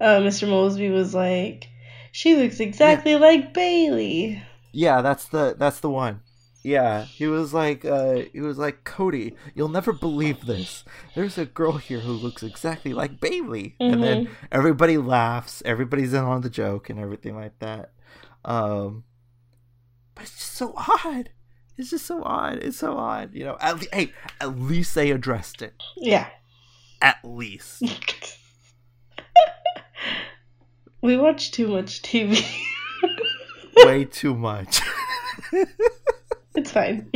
uh, 0.00 0.18
Mr. 0.20 0.48
Moseby 0.48 0.92
was 0.92 1.14
like, 1.14 1.68
"She 2.12 2.36
looks 2.36 2.60
exactly 2.60 3.16
like 3.16 3.54
Bailey." 3.54 4.42
Yeah, 4.72 5.00
that's 5.02 5.26
the 5.26 5.54
that's 5.58 5.80
the 5.80 5.90
one. 5.90 6.20
Yeah, 6.62 7.04
he 7.04 7.26
was 7.26 7.54
like, 7.54 7.86
uh, 7.86 8.24
he 8.34 8.40
was 8.42 8.58
like, 8.58 8.84
Cody, 8.84 9.34
you'll 9.54 9.70
never 9.70 9.94
believe 9.94 10.44
this. 10.44 10.84
There's 11.14 11.38
a 11.38 11.46
girl 11.46 11.78
here 11.78 12.00
who 12.00 12.12
looks 12.12 12.42
exactly 12.42 12.92
like 12.92 13.18
Bailey, 13.18 13.76
and 13.80 14.02
then 14.02 14.28
everybody 14.52 14.98
laughs. 14.98 15.62
Everybody's 15.64 16.12
in 16.12 16.22
on 16.22 16.42
the 16.42 16.50
joke 16.50 16.90
and 16.90 16.98
everything 16.98 17.34
like 17.34 17.58
that. 17.60 17.92
Um, 18.44 19.04
but 20.14 20.24
it's 20.24 20.36
just 20.36 20.52
so 20.52 20.74
odd. 20.76 21.30
It's 21.76 21.90
just 21.90 22.06
so 22.06 22.22
odd. 22.22 22.58
It's 22.58 22.76
so 22.76 22.96
odd. 22.96 23.34
You 23.34 23.44
know. 23.44 23.56
At 23.60 23.80
le- 23.80 23.86
hey, 23.92 24.12
at 24.40 24.58
least 24.58 24.94
they 24.94 25.10
addressed 25.10 25.62
it. 25.62 25.74
Yeah. 25.96 26.28
At 27.00 27.18
least. 27.24 27.82
we 31.02 31.16
watch 31.16 31.52
too 31.52 31.68
much 31.68 32.02
TV. 32.02 32.44
Way 33.76 34.04
too 34.04 34.34
much. 34.34 34.80
it's 36.54 36.70
fine. 36.70 37.08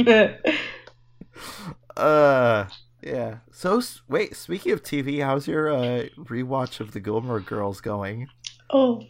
Uh, 1.96 2.66
yeah. 3.02 3.38
So 3.52 3.82
wait, 4.08 4.34
speaking 4.34 4.72
of 4.72 4.82
TV, 4.82 5.22
how's 5.22 5.46
your 5.46 5.70
uh 5.70 6.06
rewatch 6.16 6.80
of 6.80 6.92
the 6.92 7.00
Gilmore 7.00 7.40
Girls 7.40 7.80
going? 7.80 8.28
oh, 8.70 9.02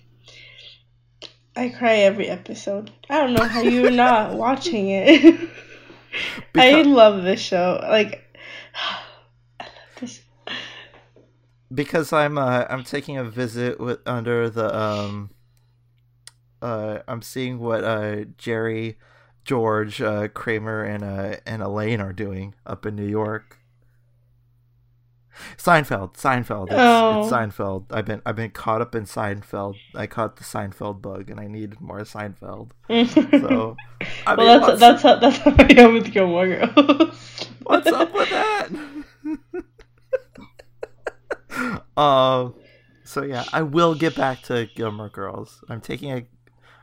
I 1.57 1.68
cry 1.68 1.96
every 1.98 2.28
episode. 2.28 2.90
I 3.09 3.20
don't 3.20 3.34
know 3.34 3.44
how 3.44 3.61
you're 3.62 3.90
not 4.07 4.34
watching 4.34 4.88
it. 4.90 5.48
I 6.55 6.82
love 6.82 7.22
this 7.22 7.40
show. 7.40 7.78
Like, 7.82 8.22
I 9.61 9.64
love 9.64 10.00
this. 10.00 10.20
because 11.72 12.12
I'm 12.12 12.38
uh 12.38 12.64
I'm 12.68 12.84
taking 12.84 13.16
a 13.16 13.24
visit 13.24 13.80
with 13.80 14.00
under 14.07 14.48
the 14.50 14.76
um 14.76 15.30
uh 16.62 17.00
I'm 17.07 17.22
seeing 17.22 17.59
what 17.59 17.84
uh 17.84 18.24
Jerry, 18.38 18.98
George, 19.44 20.00
uh 20.00 20.28
Kramer 20.28 20.82
and 20.84 21.05
uh 21.05 21.36
and 21.46 21.62
Elaine 21.62 22.00
are 22.00 22.12
doing 22.12 22.55
up 22.66 22.86
in 22.86 22.96
New 22.96 23.07
York. 23.07 23.59
Seinfeld, 25.57 26.14
Seinfeld, 26.14 26.66
it's, 26.66 26.74
Oh. 26.76 27.22
it's 27.22 27.32
Seinfeld. 27.32 27.87
I've 27.91 28.05
been 28.05 28.22
I've 28.24 28.37
been 28.37 28.51
caught 28.51 28.80
up 28.80 28.95
in 28.95 29.05
Seinfeld. 29.05 29.76
I 29.95 30.07
caught 30.07 30.37
the 30.37 30.45
Seinfeld 30.45 31.03
bug, 31.03 31.30
and 31.30 31.41
I 31.41 31.47
needed 31.47 31.80
more 31.80 32.01
Seinfeld. 32.01 32.70
So, 33.41 33.76
I 34.26 34.35
well, 34.35 34.61
what's, 34.61 34.80
that's 34.80 35.03
that's 35.03 35.03
how 35.03 35.16
that's 35.16 35.39
how 35.39 35.55
I 35.59 35.72
am 35.80 35.95
with 35.95 36.12
Gilmore 36.12 36.47
Girls. 36.47 37.49
what's 37.62 37.87
up 37.87 38.12
with 38.14 38.30
that? 38.30 38.70
um, 42.01 42.55
so 43.05 43.22
yeah, 43.22 43.45
I 43.53 43.62
will 43.62 43.95
get 43.95 44.16
back 44.16 44.43
to 44.43 44.66
Gilmore 44.74 45.09
Girls. 45.09 45.62
I'm 45.68 45.80
taking 45.80 46.12
a, 46.12 46.24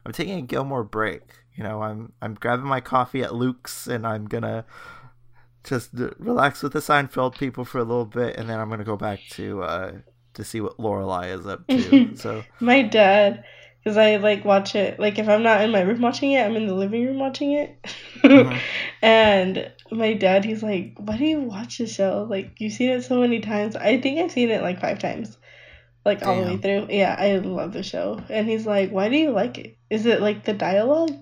I'm 0.06 0.12
taking 0.12 0.38
a 0.38 0.42
Gilmore 0.42 0.84
break. 0.84 1.22
You 1.56 1.64
know, 1.64 1.82
I'm 1.82 2.14
I'm 2.22 2.36
grabbing 2.36 2.66
my 2.66 2.82
coffee 2.82 3.22
at 3.24 3.34
Luke's, 3.36 3.88
and 3.88 4.06
I'm 4.08 4.26
gonna 4.26 4.66
just 5.64 5.90
relax 6.20 6.64
with 6.64 6.74
the 6.74 6.80
Seinfeld 6.80 7.38
people 7.38 7.66
for 7.66 7.80
a 7.80 7.84
little 7.84 8.06
bit, 8.06 8.36
and 8.38 8.50
then 8.50 8.60
I'm 8.60 8.70
gonna 8.70 8.84
go 8.84 8.98
back 8.98 9.20
to 9.32 9.64
uh 9.64 9.92
to 10.34 10.44
see 10.44 10.62
what 10.62 10.78
Lorelai 10.78 11.38
is 11.38 11.46
up 11.46 11.68
to. 11.68 12.16
so 12.16 12.44
My 12.60 12.82
dad, 12.82 13.44
because 13.84 13.98
I 13.98 14.16
like 14.18 14.46
watch 14.46 14.76
it. 14.76 15.00
Like 15.00 15.20
if 15.20 15.28
I'm 15.28 15.44
not 15.44 15.62
in 15.62 15.72
my 15.72 15.82
room 15.82 16.02
watching 16.02 16.32
it, 16.32 16.46
I'm 16.46 16.56
in 16.56 16.68
the 16.68 16.74
living 16.74 17.06
room 17.06 17.20
watching 17.20 17.52
it. 17.54 17.78
Mhm. 18.24 18.58
and 19.02 19.72
my 19.92 20.14
dad, 20.14 20.46
he's 20.46 20.64
like, 20.64 20.94
"Why 20.98 21.18
do 21.18 21.26
you 21.26 21.42
watch 21.42 21.78
the 21.78 21.88
show? 21.88 22.26
Like 22.30 22.54
you've 22.60 22.74
seen 22.74 22.90
it 22.90 23.04
so 23.04 23.20
many 23.20 23.40
times. 23.40 23.76
I 23.76 24.00
think 24.00 24.20
I've 24.20 24.32
seen 24.32 24.50
it 24.50 24.62
like 24.62 24.80
five 24.80 25.00
times, 25.00 25.38
like 26.06 26.26
all 26.26 26.42
the 26.42 26.48
way 26.48 26.58
through. 26.58 26.88
Yeah, 26.90 27.16
I 27.18 27.36
love 27.38 27.74
the 27.74 27.84
show." 27.84 28.22
And 28.30 28.48
he's 28.48 28.66
like, 28.66 28.92
"Why 28.92 29.10
do 29.10 29.18
you 29.18 29.32
like 29.32 29.58
it? 29.58 29.78
Is 29.90 30.06
it 30.06 30.22
like 30.22 30.46
the 30.46 30.54
dialogue?" 30.54 31.14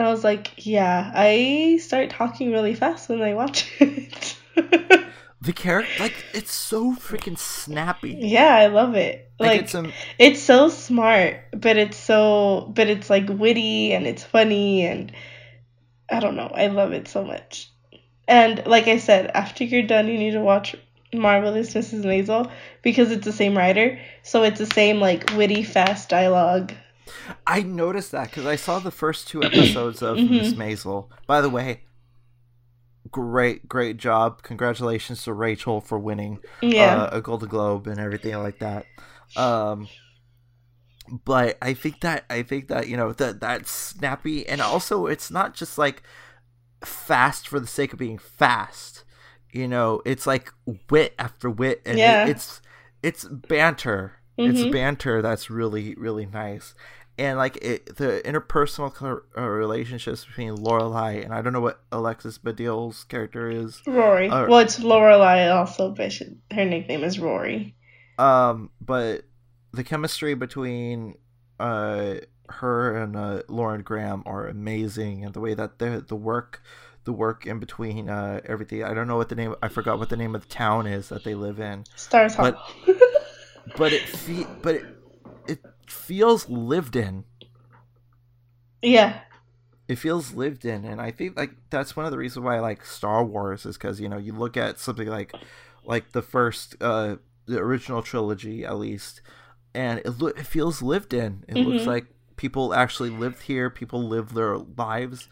And 0.00 0.08
I 0.08 0.12
was 0.12 0.24
like, 0.24 0.52
"Yeah, 0.56 1.12
I 1.14 1.78
start 1.78 2.08
talking 2.08 2.52
really 2.52 2.74
fast 2.74 3.10
when 3.10 3.20
I 3.20 3.34
watch 3.34 3.70
it." 3.80 4.34
the 5.42 5.52
character, 5.52 6.02
like, 6.02 6.24
it's 6.32 6.54
so 6.54 6.94
freaking 6.94 7.36
snappy. 7.36 8.16
yeah, 8.18 8.54
I 8.56 8.68
love 8.68 8.94
it. 8.94 9.30
Like, 9.38 9.48
Like, 9.50 9.60
it's 9.60 9.74
um, 9.74 9.92
it's 10.18 10.40
so 10.40 10.70
smart, 10.70 11.36
but 11.52 11.76
it's 11.76 11.98
so 11.98 12.72
but 12.74 12.88
it's 12.88 13.10
like 13.10 13.28
witty 13.28 13.92
and 13.92 14.06
it's 14.06 14.24
funny 14.24 14.86
and 14.86 15.12
I 16.10 16.18
don't 16.18 16.36
know. 16.36 16.50
I 16.54 16.68
love 16.68 16.92
it 16.92 17.06
so 17.06 17.22
much. 17.22 17.70
And 18.26 18.66
like 18.66 18.88
I 18.88 18.96
said, 18.96 19.30
after 19.34 19.64
you're 19.64 19.82
done, 19.82 20.08
you 20.08 20.16
need 20.16 20.30
to 20.30 20.40
watch 20.40 20.76
Marvelous 21.12 21.74
Mrs. 21.74 22.04
Maisel 22.06 22.50
because 22.80 23.10
it's 23.10 23.26
the 23.26 23.32
same 23.34 23.54
writer, 23.54 24.00
so 24.22 24.44
it's 24.44 24.58
the 24.60 24.64
same 24.64 24.98
like 24.98 25.36
witty, 25.36 25.62
fast 25.62 26.08
dialogue. 26.08 26.72
I 27.46 27.62
noticed 27.62 28.12
that 28.12 28.30
because 28.30 28.46
I 28.46 28.56
saw 28.56 28.78
the 28.78 28.90
first 28.90 29.28
two 29.28 29.42
episodes 29.42 30.02
of 30.02 30.16
Mm-hmm. 30.16 30.34
Miss 30.34 30.52
Maisel. 30.54 31.08
By 31.26 31.40
the 31.40 31.50
way, 31.50 31.82
great, 33.10 33.68
great 33.68 33.96
job! 33.96 34.42
Congratulations 34.42 35.22
to 35.24 35.32
Rachel 35.32 35.80
for 35.80 35.98
winning 35.98 36.38
Yeah. 36.60 37.02
uh, 37.02 37.10
a 37.18 37.20
Golden 37.20 37.48
Globe 37.48 37.86
and 37.86 37.98
everything 37.98 38.36
like 38.38 38.58
that. 38.60 38.86
Um, 39.36 39.88
but 41.24 41.58
I 41.60 41.74
think 41.74 42.00
that 42.00 42.24
I 42.30 42.42
think 42.42 42.68
that 42.68 42.88
you 42.88 42.96
know 42.96 43.12
that 43.12 43.40
that's 43.40 43.70
snappy, 43.70 44.46
and 44.48 44.60
also 44.60 45.06
it's 45.06 45.30
not 45.30 45.54
just 45.54 45.76
like 45.78 46.02
fast 46.84 47.48
for 47.48 47.58
the 47.60 47.66
sake 47.66 47.92
of 47.92 47.98
being 47.98 48.18
fast. 48.18 49.04
You 49.52 49.66
know, 49.66 50.00
it's 50.04 50.26
like 50.26 50.52
wit 50.90 51.14
after 51.18 51.50
wit, 51.50 51.82
and 51.84 51.98
it- 51.98 52.28
it's 52.30 52.60
it's 53.02 53.24
banter. 53.24 54.14
It's 54.36 54.60
Mhm. 54.60 54.72
banter 54.72 55.20
that's 55.22 55.50
really 55.50 55.94
really 55.96 56.26
nice, 56.26 56.74
and 57.20 57.38
like 57.38 57.56
it, 57.58 57.96
the 57.96 58.20
interpersonal 58.24 59.20
uh, 59.36 59.40
relationships 59.42 60.24
between 60.24 60.56
Lorelai 60.56 61.22
and 61.24 61.32
I 61.32 61.42
don't 61.42 61.52
know 61.52 61.60
what 61.60 61.80
Alexis 61.92 62.38
Bledel's 62.38 63.04
character 63.04 63.48
is, 63.50 63.80
Rory. 63.86 64.28
uh, 64.28 64.46
well, 64.48 64.58
it's 64.60 64.80
Lorelai 64.80 65.54
also, 65.54 65.90
but 65.90 66.10
she, 66.12 66.24
her 66.50 66.64
nickname 66.64 67.04
is 67.04 67.18
Rory. 67.20 67.76
um, 68.18 68.70
but 68.80 69.24
the 69.72 69.84
chemistry 69.84 70.34
between 70.34 71.14
uh 71.60 72.14
her 72.48 72.96
and 72.96 73.16
uh, 73.16 73.42
Lauren 73.48 73.82
Graham 73.82 74.24
are 74.26 74.48
amazing, 74.48 75.24
and 75.24 75.32
the 75.34 75.40
way 75.40 75.54
that 75.54 75.78
the 75.78 76.04
the 76.08 76.16
work, 76.16 76.60
the 77.04 77.12
work 77.12 77.46
in 77.46 77.60
between 77.60 78.08
uh 78.08 78.40
everything. 78.44 78.82
I 78.82 78.92
don't 78.94 79.06
know 79.06 79.16
what 79.16 79.28
the 79.28 79.36
name. 79.36 79.54
I 79.62 79.68
forgot 79.68 79.98
what 80.00 80.08
the 80.08 80.16
name 80.16 80.34
of 80.34 80.42
the 80.42 80.48
town 80.48 80.86
is 80.88 81.10
that 81.10 81.22
they 81.22 81.34
live 81.36 81.60
in. 81.60 81.84
Stars 81.94 82.34
But- 82.34 82.54
Hollow. 82.56 82.98
but 83.76 83.92
it 83.92 84.02
fe- 84.02 84.46
but 84.62 84.74
it 84.76 84.84
feels 85.92 86.48
lived 86.48 86.96
in. 86.96 87.24
yeah. 88.82 89.20
It 89.88 89.96
feels 89.98 90.34
lived 90.34 90.64
in, 90.64 90.84
and 90.84 91.00
I 91.00 91.10
think 91.10 91.36
like 91.36 91.50
that's 91.68 91.96
one 91.96 92.06
of 92.06 92.12
the 92.12 92.18
reasons 92.18 92.44
why 92.44 92.56
I 92.56 92.60
like 92.60 92.84
Star 92.84 93.24
Wars 93.24 93.66
is 93.66 93.76
because 93.76 94.00
you 94.00 94.08
know 94.08 94.18
you 94.18 94.32
look 94.32 94.56
at 94.56 94.78
something 94.78 95.08
like 95.08 95.34
like 95.84 96.12
the 96.12 96.22
first, 96.22 96.76
uh, 96.80 97.16
the 97.46 97.58
original 97.58 98.00
trilogy 98.00 98.64
at 98.64 98.78
least, 98.78 99.20
and 99.74 99.98
it 99.98 100.20
lo- 100.20 100.28
it 100.28 100.46
feels 100.46 100.80
lived 100.80 101.12
in. 101.12 101.44
It 101.48 101.56
looks 101.56 101.82
Mhm. 101.82 101.86
like 101.86 102.06
people 102.36 102.72
actually 102.72 103.10
lived 103.10 103.42
here. 103.42 103.68
People 103.68 104.06
live 104.06 104.32
their 104.32 104.58
lives, 104.58 105.28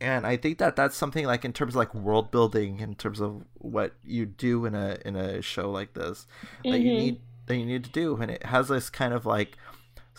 and 0.00 0.26
I 0.26 0.36
think 0.36 0.58
that 0.58 0.74
that's 0.74 0.96
something 0.96 1.24
like 1.24 1.44
in 1.44 1.52
terms 1.52 1.74
of 1.74 1.76
like 1.76 1.94
world 1.94 2.32
building, 2.32 2.80
in 2.80 2.96
terms 2.96 3.20
of 3.20 3.44
what 3.58 3.94
you 4.02 4.26
do 4.26 4.64
in 4.66 4.74
a 4.74 4.98
in 5.04 5.14
a 5.14 5.40
show 5.40 5.70
like 5.70 5.94
this, 5.94 6.26
that 6.64 6.80
you 6.80 6.90
Mhm. 6.90 6.96
need 6.96 7.20
that 7.46 7.56
you 7.56 7.64
need 7.66 7.84
to 7.84 7.90
do, 7.90 8.16
and 8.16 8.28
it 8.28 8.42
has 8.46 8.66
this 8.66 8.90
kind 8.90 9.14
of 9.14 9.24
like 9.24 9.56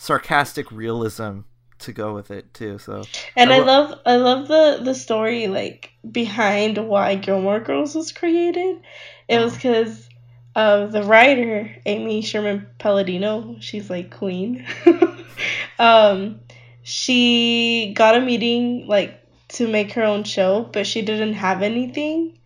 sarcastic 0.01 0.71
realism 0.71 1.41
to 1.77 1.93
go 1.93 2.15
with 2.15 2.31
it 2.31 2.51
too. 2.55 2.79
So 2.79 3.03
And 3.35 3.53
I 3.53 3.57
I, 3.57 3.59
love 3.59 3.99
I 4.03 4.15
love 4.15 4.47
the 4.47 4.79
the 4.81 4.95
story 4.95 5.45
like 5.45 5.91
behind 6.11 6.79
why 6.79 7.13
Gilmore 7.15 7.59
Girls 7.59 7.93
was 7.93 8.11
created. 8.11 8.81
It 9.27 9.39
was 9.39 9.53
because 9.53 10.09
of 10.55 10.91
the 10.91 11.03
writer 11.03 11.75
Amy 11.85 12.23
Sherman 12.23 12.67
Palladino. 12.79 13.57
She's 13.59 13.91
like 13.91 14.09
queen. 14.09 14.65
um, 15.79 16.39
she 16.81 17.93
got 17.95 18.15
a 18.15 18.21
meeting 18.21 18.87
like 18.87 19.23
to 19.49 19.67
make 19.67 19.91
her 19.93 20.03
own 20.03 20.23
show, 20.23 20.67
but 20.73 20.87
she 20.87 21.03
didn't 21.03 21.33
have 21.33 21.61
anything. 21.61 22.39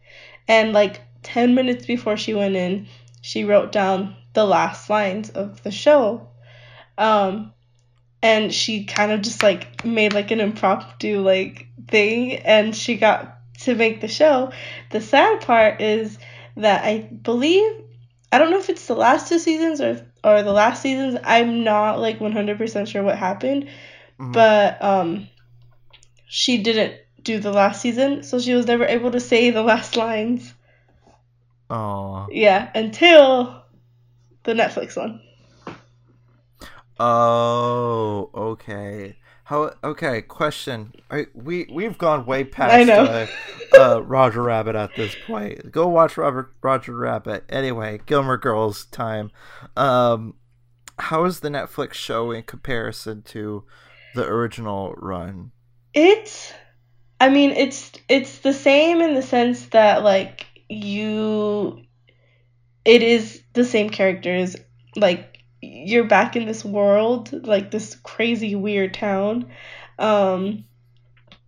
And 0.50 0.74
like 0.74 1.00
ten 1.24 1.56
minutes 1.56 1.86
before 1.86 2.18
she 2.18 2.34
went 2.34 2.58
in, 2.58 2.88
she 3.22 3.46
wrote 3.46 3.72
down 3.72 4.18
the 4.34 4.44
last 4.44 4.90
lines 4.90 5.30
of 5.30 5.64
the 5.64 5.72
show. 5.72 6.28
Um, 6.98 7.54
and 8.22 8.54
she 8.54 8.86
kind 8.86 9.12
of 9.12 9.22
just 9.22 9.44
like 9.44 9.86
made 9.86 10.14
like 10.14 10.32
an 10.32 10.40
impromptu 10.40 11.20
like 11.20 11.68
thing 11.88 12.34
and 12.38 12.76
she 12.76 12.98
got 12.98 13.38
to 13.62 13.76
make 13.76 14.02
the 14.02 14.08
show. 14.08 14.52
The 14.92 15.02
sad 15.02 15.42
part 15.42 15.82
is 15.82 16.18
that 16.58 16.84
i 16.86 17.00
believe 17.00 17.84
i 18.32 18.38
don't 18.38 18.50
know 18.50 18.60
if 18.60 18.70
it's 18.70 18.88
the 18.88 18.96
last 18.96 19.28
two 19.28 19.40
seasons 19.40 19.82
or 19.82 20.06
or 20.24 20.42
the 20.42 20.54
last 20.54 20.82
seasons 20.82 21.18
i'm 21.24 21.64
not 21.64 22.00
like 22.00 22.20
100% 22.20 22.88
sure 22.88 23.04
what 23.04 23.18
happened 23.18 23.68
Mhm. 24.20 24.32
but 24.32 24.82
um 24.82 25.28
she 26.28 26.58
didn't 26.64 26.96
do 27.22 27.40
the 27.40 27.52
last 27.52 27.82
season 27.82 28.24
so 28.24 28.40
she 28.40 28.54
was 28.54 28.68
never 28.68 28.86
able 28.86 29.12
to 29.12 29.20
say 29.20 29.50
the 29.50 29.64
last 29.64 29.98
lines. 29.98 30.54
Oh, 31.70 32.28
yeah 32.30 32.70
until 32.76 33.64
the 34.44 34.54
netflix 34.54 34.96
one 34.96 35.20
oh, 37.00 38.30
okay. 38.34 39.18
How? 39.46 39.74
Okay, 39.84 40.22
question. 40.24 40.94
I, 41.12 41.28
we 41.36 41.68
we've 41.72 41.98
gone 41.98 42.26
way 42.26 42.44
past 42.44 42.74
I 42.74 42.84
know. 42.84 43.04
Uh, 43.04 43.28
uh, 43.78 44.00
Roger 44.00 44.42
Rabbit 44.42 44.76
at 44.76 44.96
this 44.96 45.16
point. 45.28 45.72
Go 45.72 45.88
watch 45.88 46.18
Robert 46.18 46.54
Roger 46.64 46.96
Rabbit. 46.96 47.46
Anyway, 47.50 48.00
Gilmore 48.06 48.38
Girls 48.38 48.86
time. 48.86 49.32
Um, 49.78 50.36
how 50.98 51.26
is 51.26 51.42
the 51.42 51.50
Netflix 51.50 51.94
show 51.94 52.32
in 52.32 52.44
comparison 52.44 53.22
to 53.24 53.66
the 54.16 54.26
original 54.26 54.94
run? 54.98 55.52
It's 55.94 56.54
I 57.20 57.30
mean 57.30 57.52
it's 57.52 57.92
it's 58.10 58.40
the 58.40 58.54
same 58.54 59.02
in 59.02 59.14
the 59.14 59.22
sense 59.22 59.68
that 59.68 60.04
like 60.04 60.46
you 60.70 61.84
it 62.84 63.04
is 63.04 63.44
the 63.54 63.66
same 63.66 63.90
characters 63.90 64.56
like 64.96 65.35
you're 65.86 66.06
back 66.06 66.36
in 66.36 66.46
this 66.46 66.64
world 66.66 67.32
like 67.46 67.72
this 67.72 67.96
crazy 68.04 68.56
weird 68.56 68.94
town. 68.94 69.50
Um 70.00 70.66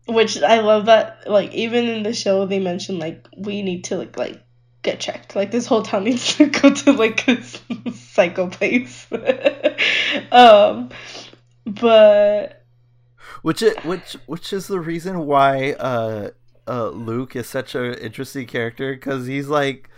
which 0.08 0.42
I 0.42 0.62
love 0.62 0.86
that 0.86 1.30
like 1.30 1.54
even 1.54 1.86
in 1.90 2.04
the 2.04 2.14
show 2.14 2.46
they 2.46 2.60
mention 2.60 3.00
like 3.00 3.28
we 3.38 3.62
need 3.62 3.86
to 3.86 3.98
like 3.98 4.18
like 4.18 4.42
get 4.84 5.00
checked. 5.00 5.36
Like 5.36 5.52
this 5.52 5.66
whole 5.68 5.84
town 5.84 6.04
needs 6.06 6.36
to 6.38 6.48
go 6.48 6.70
to 6.74 6.92
like 6.94 7.28
a 7.28 7.42
psycho 7.92 8.50
place. 8.50 9.08
Um 10.32 10.90
but 11.66 12.64
Which 13.42 13.62
it 13.62 13.84
which 13.84 14.14
which 14.26 14.54
is 14.54 14.68
the 14.68 14.80
reason 14.80 15.26
why 15.26 15.74
uh 15.74 16.30
uh 16.68 16.90
Luke 16.90 17.36
is 17.36 17.48
such 17.48 17.76
an 17.76 17.94
interesting 17.96 18.46
character 18.48 18.94
because 18.94 19.28
he's 19.28 19.48
like 19.48 19.90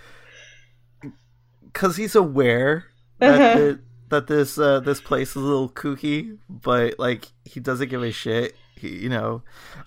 because 1.65 1.95
he's 1.97 2.15
aware 2.15 2.85
that 3.19 3.27
Uh-huh. 3.27 3.55
the, 3.57 3.79
that 4.09 4.27
this 4.27 4.57
uh 4.57 4.79
this 4.81 5.01
place 5.01 5.29
is 5.31 5.35
a 5.37 5.39
little 5.39 5.69
kooky, 5.69 6.37
but 6.49 6.99
like 6.99 7.27
he 7.45 7.59
doesn't 7.59 7.89
give 7.89 8.03
a 8.03 8.11
shit. 8.11 8.55
He, 8.75 8.89
you 8.89 9.09
know, 9.09 9.41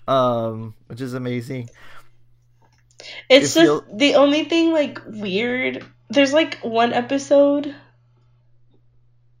um, 0.07 0.75
which 0.87 1.01
is 1.01 1.13
amazing. 1.13 1.69
It's 3.29 3.55
It 3.55 3.61
feel- 3.61 3.81
just 3.81 3.97
the 3.97 4.15
only 4.15 4.45
thing 4.45 4.71
like 4.71 4.99
weird. 5.05 5.85
There's 6.09 6.31
like 6.33 6.59
one 6.61 6.93
episode, 6.93 7.73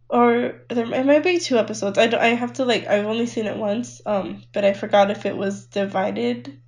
or 0.09 0.61
there 0.69 0.91
it 0.93 1.05
might 1.05 1.23
be 1.23 1.39
two 1.39 1.57
episodes. 1.57 1.97
I 1.97 2.07
don't, 2.07 2.19
I 2.21 2.27
have 2.29 2.53
to 2.53 2.65
like 2.65 2.87
I've 2.87 3.05
only 3.05 3.25
seen 3.27 3.45
it 3.45 3.57
once. 3.57 4.01
Um, 4.05 4.43
but 4.53 4.65
I 4.65 4.73
forgot 4.73 5.11
if 5.11 5.25
it 5.25 5.37
was 5.37 5.65
divided 5.67 6.59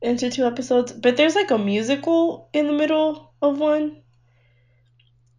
into 0.00 0.30
two 0.30 0.44
episodes. 0.46 0.92
But 0.92 1.16
there's 1.16 1.34
like 1.34 1.50
a 1.50 1.58
musical 1.58 2.48
in 2.52 2.66
the 2.68 2.72
middle 2.72 3.32
of 3.42 3.58
one. 3.58 4.01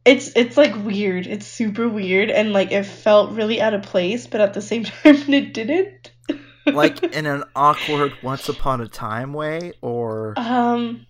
It's 0.06 0.32
it's 0.36 0.58
like 0.58 0.76
weird. 0.84 1.28
It's 1.28 1.48
super 1.48 1.88
weird 1.88 2.30
and 2.30 2.52
like 2.54 2.72
it 2.72 2.84
felt 2.86 3.32
really 3.32 3.62
out 3.62 3.74
of 3.74 3.84
place, 3.84 4.28
but 4.28 4.42
at 4.42 4.54
the 4.54 4.62
same 4.62 4.84
time 5.04 5.34
it 5.34 5.54
didn't. 5.54 6.12
Like 6.66 7.04
in 7.16 7.26
an 7.26 7.44
awkward 7.56 8.14
once 8.22 8.50
upon 8.50 8.82
a 8.82 8.88
time 8.88 9.34
way, 9.34 9.74
or 9.82 10.34
Um 10.38 11.06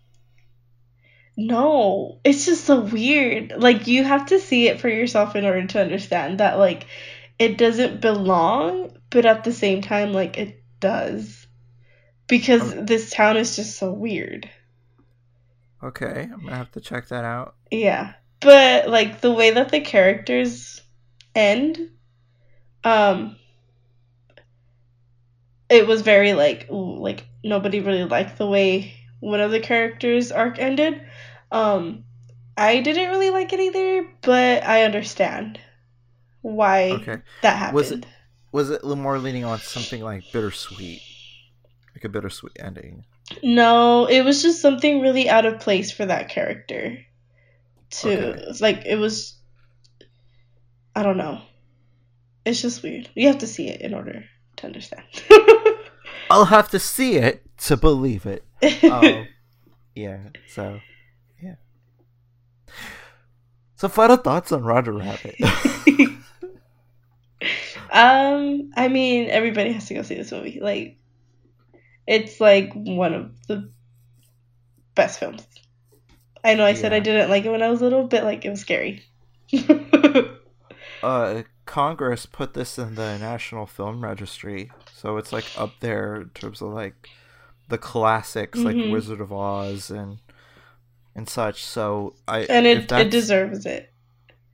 no, 1.36 2.20
it's 2.24 2.46
just 2.46 2.66
so 2.66 2.82
weird. 2.82 3.54
Like 3.58 3.88
you 3.88 4.04
have 4.04 4.28
to 4.28 4.40
see 4.40 4.68
it 4.68 4.80
for 4.80 4.90
yourself 4.90 5.36
in 5.36 5.46
order 5.46 5.66
to 5.66 5.82
understand 5.82 6.40
that 6.40 6.60
like 6.60 6.86
it 7.40 7.58
doesn't 7.58 8.02
belong, 8.02 8.96
but 9.10 9.26
at 9.26 9.44
the 9.44 9.52
same 9.54 9.82
time 9.82 10.14
like 10.14 10.38
it 10.38 10.64
does. 10.80 11.48
Because 12.28 12.74
this 12.86 13.10
town 13.12 13.38
is 13.38 13.56
just 13.56 13.76
so 13.78 13.92
weird. 13.92 14.50
okay, 15.84 16.30
I'm 16.32 16.44
gonna 16.44 16.56
have 16.56 16.72
to 16.72 16.82
check 16.82 17.08
that 17.10 17.26
out. 17.26 17.56
Yeah. 17.72 18.14
But 18.44 18.90
like 18.90 19.22
the 19.22 19.32
way 19.32 19.52
that 19.52 19.70
the 19.70 19.80
characters 19.82 20.82
end 21.36 21.90
um 22.84 23.38
it 25.70 25.88
was 25.88 26.02
very 26.02 26.34
like 26.34 26.70
ooh, 26.72 26.98
like 27.00 27.26
nobody 27.44 27.80
really 27.80 28.04
liked 28.06 28.38
the 28.38 28.48
way 28.48 28.94
one 29.20 29.40
of 29.40 29.52
the 29.52 29.60
characters 29.60 30.32
arc 30.32 30.60
ended. 30.60 31.02
Um 31.52 32.04
I 32.56 32.82
didn't 32.82 33.10
really 33.10 33.32
like 33.32 33.52
it 33.54 33.60
either, 33.60 34.08
but 34.22 34.64
I 34.64 34.84
understand 34.84 35.60
why 36.42 36.92
Okay, 36.92 37.18
that 37.42 37.58
happened. 37.58 37.76
Was 37.76 37.92
it- 37.92 38.06
was 38.52 38.70
it 38.70 38.84
a 38.84 38.86
little 38.86 39.02
more 39.02 39.18
leaning 39.18 39.44
on 39.46 39.58
something 39.58 40.04
like 40.04 40.32
bittersweet, 40.32 41.02
like 41.96 42.04
a 42.04 42.10
bittersweet 42.10 42.56
ending? 42.60 43.04
No, 43.42 44.06
it 44.06 44.22
was 44.22 44.44
just 44.44 44.62
something 44.62 45.02
really 45.02 45.28
out 45.28 45.48
of 45.48 45.60
place 45.60 45.92
for 45.92 46.06
that 46.06 46.30
character. 46.30 47.00
To 48.02 48.30
Okay. 48.30 48.44
it's 48.48 48.62
like 48.62 48.86
it 48.86 48.96
was 48.96 49.38
I 50.96 51.04
don't 51.04 51.18
know. 51.18 51.42
It's 52.46 52.62
just 52.62 52.84
weird. 52.84 53.10
You 53.16 53.28
have 53.28 53.40
to 53.40 53.48
see 53.48 53.68
it 53.68 53.82
in 53.82 53.94
order 53.94 54.26
to 54.58 54.66
understand. 54.66 55.04
I'll 56.30 56.46
have 56.46 56.70
to 56.70 56.80
see 56.80 57.16
it 57.16 57.44
to 57.60 57.78
believe 57.78 58.26
it. 58.26 58.44
Um, 58.84 59.28
yeah. 59.96 60.20
So, 60.48 60.80
yeah. 61.42 61.56
So, 63.76 63.88
final 63.90 64.18
thoughts 64.18 64.52
on 64.52 64.64
Roger 64.64 64.94
Rabbit. 64.94 65.36
um, 67.92 68.72
I 68.76 68.88
mean, 68.90 69.30
everybody 69.30 69.72
has 69.74 69.88
to 69.88 69.94
go 69.94 70.02
see 70.02 70.16
this 70.16 70.32
movie. 70.32 70.60
Like, 70.62 70.98
it's 72.08 72.40
like 72.40 72.74
one 72.74 73.14
of 73.14 73.32
the 73.48 73.72
best 74.96 75.20
films. 75.20 75.46
I 76.44 76.56
know 76.56 76.66
I 76.66 76.74
said 76.74 76.92
I 76.94 77.00
didn't 77.00 77.30
like 77.30 77.46
it 77.46 77.50
when 77.52 77.62
I 77.62 77.70
was 77.70 77.82
little, 77.82 78.06
but 78.08 78.24
like 78.24 78.44
it 78.46 78.50
was 78.50 78.60
scary. 78.62 79.04
uh, 81.04 81.44
Congress 81.66 82.26
put 82.26 82.54
this 82.54 82.78
in 82.78 82.96
the 82.96 83.18
National 83.18 83.66
Film 83.66 84.04
Registry, 84.04 84.72
so 84.94 85.18
it's 85.18 85.32
like 85.34 85.46
up 85.58 85.72
there 85.80 86.16
in 86.22 86.30
terms 86.30 86.62
of 86.62 86.70
like 86.70 87.10
the 87.70 87.78
classics, 87.78 88.60
Mhm. 88.60 88.66
like 88.66 88.92
Wizard 88.92 89.22
of 89.22 89.32
Oz 89.32 89.90
and 89.90 90.18
and 91.16 91.30
such. 91.30 91.64
So 91.64 92.16
I 92.28 92.40
and 92.42 92.66
it 92.66 92.92
it 92.92 93.10
deserves 93.12 93.66
it. 93.66 93.92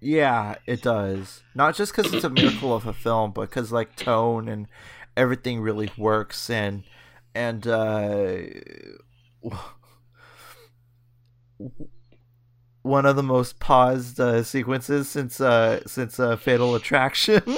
Yeah, 0.01 0.55
it 0.65 0.81
does. 0.81 1.43
Not 1.55 1.75
just 1.75 1.95
because 1.95 2.13
it's 2.13 2.23
a 2.23 2.29
miracle 2.29 2.73
of 2.73 2.85
a 2.87 2.93
film, 2.93 3.31
but 3.31 3.49
because 3.49 3.71
like 3.71 3.95
tone 3.95 4.47
and 4.47 4.67
everything 5.17 5.59
really 5.61 5.89
works, 5.97 6.49
and 6.49 6.83
and 7.35 7.65
uh, 7.67 8.37
one 12.81 13.05
of 13.05 13.15
the 13.15 13.23
most 13.23 13.59
paused 13.59 14.19
uh, 14.19 14.43
sequences 14.43 15.09
since 15.09 15.41
uh, 15.41 15.81
since 15.85 16.19
uh, 16.19 16.35
Fatal 16.35 16.75
Attraction. 16.75 17.41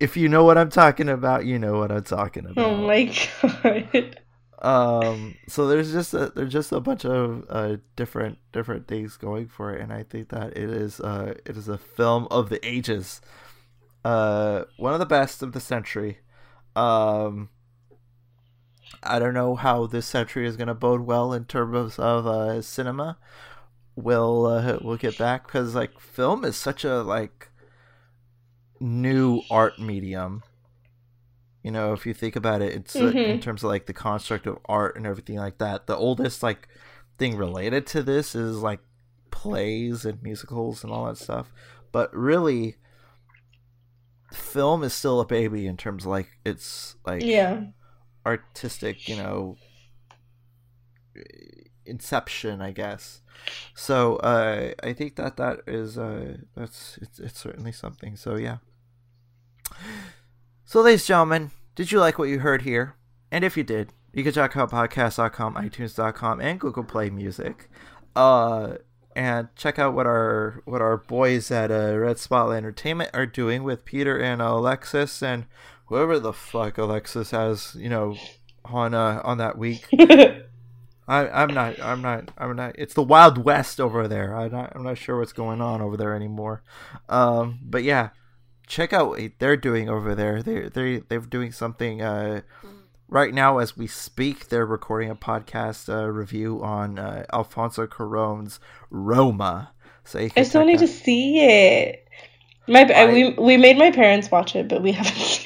if 0.00 0.16
you 0.16 0.28
know 0.28 0.44
what 0.44 0.58
I'm 0.58 0.70
talking 0.70 1.08
about, 1.08 1.46
you 1.46 1.58
know 1.58 1.78
what 1.78 1.90
I'm 1.90 2.04
talking 2.04 2.46
about. 2.46 2.64
Oh 2.64 2.76
my 2.76 3.04
god. 3.42 4.20
um 4.62 5.34
so 5.48 5.68
there's 5.68 5.92
just 5.92 6.14
a 6.14 6.32
there's 6.34 6.52
just 6.52 6.72
a 6.72 6.80
bunch 6.80 7.04
of 7.04 7.44
uh 7.50 7.76
different 7.94 8.38
different 8.52 8.88
things 8.88 9.18
going 9.18 9.46
for 9.46 9.74
it 9.74 9.82
and 9.82 9.92
i 9.92 10.02
think 10.02 10.30
that 10.30 10.56
it 10.56 10.70
is 10.70 10.98
uh 11.00 11.34
it 11.44 11.58
is 11.58 11.68
a 11.68 11.76
film 11.76 12.26
of 12.30 12.48
the 12.48 12.66
ages 12.66 13.20
uh 14.02 14.62
one 14.78 14.94
of 14.94 14.98
the 14.98 15.04
best 15.04 15.42
of 15.42 15.52
the 15.52 15.60
century 15.60 16.20
um 16.74 17.50
i 19.08 19.18
don't 19.18 19.34
know 19.34 19.54
how 19.54 19.86
this 19.86 20.06
century 20.06 20.46
is 20.46 20.56
going 20.56 20.68
to 20.68 20.74
bode 20.74 21.02
well 21.02 21.32
in 21.32 21.44
terms 21.44 21.98
of 21.98 22.26
uh 22.26 22.60
cinema 22.62 23.18
we'll 23.94 24.46
uh, 24.46 24.78
we'll 24.82 24.96
get 24.96 25.16
back 25.16 25.46
because 25.46 25.74
like 25.74 25.98
film 25.98 26.44
is 26.44 26.56
such 26.56 26.84
a 26.84 27.02
like 27.02 27.48
new 28.80 29.42
art 29.50 29.78
medium 29.78 30.42
you 31.66 31.72
know, 31.72 31.92
if 31.92 32.06
you 32.06 32.14
think 32.14 32.36
about 32.36 32.62
it, 32.62 32.74
it's 32.74 32.94
uh, 32.94 33.06
in 33.08 33.40
terms 33.40 33.64
of 33.64 33.70
like 33.70 33.86
the 33.86 33.92
construct 33.92 34.46
of 34.46 34.56
art 34.66 34.94
and 34.96 35.04
everything 35.04 35.34
like 35.34 35.58
that. 35.58 35.88
The 35.88 35.96
oldest 35.96 36.40
like 36.40 36.68
thing 37.18 37.36
related 37.36 37.88
to 37.88 38.04
this 38.04 38.36
is 38.36 38.58
like 38.58 38.78
plays 39.32 40.04
and 40.04 40.22
musicals 40.22 40.84
and 40.84 40.92
all 40.92 41.06
that 41.06 41.18
stuff. 41.18 41.52
But 41.90 42.14
really, 42.14 42.76
film 44.32 44.84
is 44.84 44.94
still 44.94 45.18
a 45.18 45.26
baby 45.26 45.66
in 45.66 45.76
terms 45.76 46.04
of 46.04 46.10
like 46.12 46.38
its 46.44 46.94
like 47.04 47.24
Yeah. 47.24 47.64
Artistic, 48.26 49.08
you 49.08 49.16
know, 49.16 49.56
inception, 51.86 52.60
I 52.60 52.72
guess. 52.72 53.22
So 53.74 54.16
uh, 54.16 54.72
I 54.82 54.92
think 54.92 55.16
that 55.16 55.36
that 55.36 55.60
is 55.66 55.96
uh, 55.96 56.38
that's 56.56 56.98
it's, 57.00 57.18
it's 57.18 57.40
certainly 57.40 57.72
something. 57.72 58.16
So 58.16 58.36
yeah. 58.36 58.58
So, 60.64 60.80
ladies 60.82 61.02
and 61.02 61.08
gentlemen, 61.08 61.50
did 61.74 61.92
you 61.92 62.00
like 62.00 62.18
what 62.18 62.28
you 62.28 62.40
heard 62.40 62.62
here? 62.62 62.96
And 63.30 63.44
if 63.44 63.56
you 63.56 63.62
did, 63.62 63.92
you 64.12 64.24
can 64.24 64.32
check 64.32 64.56
out 64.56 64.70
podcast.com, 64.70 65.54
iTunes.com, 65.54 66.40
and 66.40 66.58
Google 66.58 66.84
Play 66.84 67.10
Music. 67.10 67.68
Uh, 68.14 68.76
and 69.14 69.48
check 69.56 69.78
out 69.78 69.94
what 69.94 70.06
our 70.06 70.62
what 70.64 70.82
our 70.82 70.96
boys 70.96 71.50
at 71.50 71.70
uh, 71.70 71.96
Red 71.96 72.18
Spotlight 72.18 72.58
Entertainment 72.58 73.10
are 73.14 73.26
doing 73.26 73.62
with 73.62 73.84
Peter 73.84 74.18
and 74.18 74.42
Alexis 74.42 75.22
and 75.22 75.46
whoever 75.86 76.18
the 76.18 76.32
fuck 76.32 76.78
Alexis 76.78 77.30
has, 77.30 77.74
you 77.78 77.88
know, 77.88 78.16
on 78.64 78.94
uh, 78.94 79.20
on 79.24 79.38
that 79.38 79.58
week. 79.58 79.86
I, 81.08 81.28
I'm 81.28 81.54
not. 81.54 81.80
I'm 81.80 82.02
not. 82.02 82.30
I'm 82.36 82.56
not. 82.56 82.74
It's 82.76 82.94
the 82.94 83.02
Wild 83.02 83.38
West 83.44 83.80
over 83.80 84.08
there. 84.08 84.34
I'm 84.36 84.50
not. 84.50 84.72
I'm 84.74 84.82
not 84.82 84.98
sure 84.98 85.18
what's 85.20 85.32
going 85.32 85.60
on 85.60 85.80
over 85.80 85.96
there 85.96 86.14
anymore. 86.14 86.62
Um, 87.08 87.60
but 87.62 87.84
yeah, 87.84 88.08
check 88.66 88.92
out 88.92 89.10
what 89.10 89.20
they're 89.38 89.56
doing 89.56 89.88
over 89.88 90.14
there. 90.16 90.42
They 90.42 90.68
they 90.68 90.98
they're 91.08 91.20
doing 91.20 91.52
something. 91.52 92.02
Uh, 92.02 92.40
right 93.08 93.32
now 93.32 93.58
as 93.58 93.76
we 93.76 93.86
speak, 93.86 94.48
they're 94.48 94.66
recording 94.66 95.08
a 95.08 95.14
podcast 95.14 95.88
uh, 95.88 96.10
review 96.10 96.60
on 96.64 96.98
uh, 96.98 97.24
Alfonso 97.32 97.86
Cuarón's 97.86 98.58
Roma. 98.90 99.70
So 100.02 100.18
I 100.36 100.42
still 100.42 100.64
need 100.64 100.80
to 100.80 100.88
see 100.88 101.38
it. 101.40 102.04
My 102.66 102.80
I- 102.82 103.12
we 103.12 103.30
we 103.34 103.56
made 103.56 103.78
my 103.78 103.92
parents 103.92 104.28
watch 104.32 104.56
it, 104.56 104.66
but 104.66 104.82
we 104.82 104.90
haven't 104.98 105.14
seen 105.14 105.45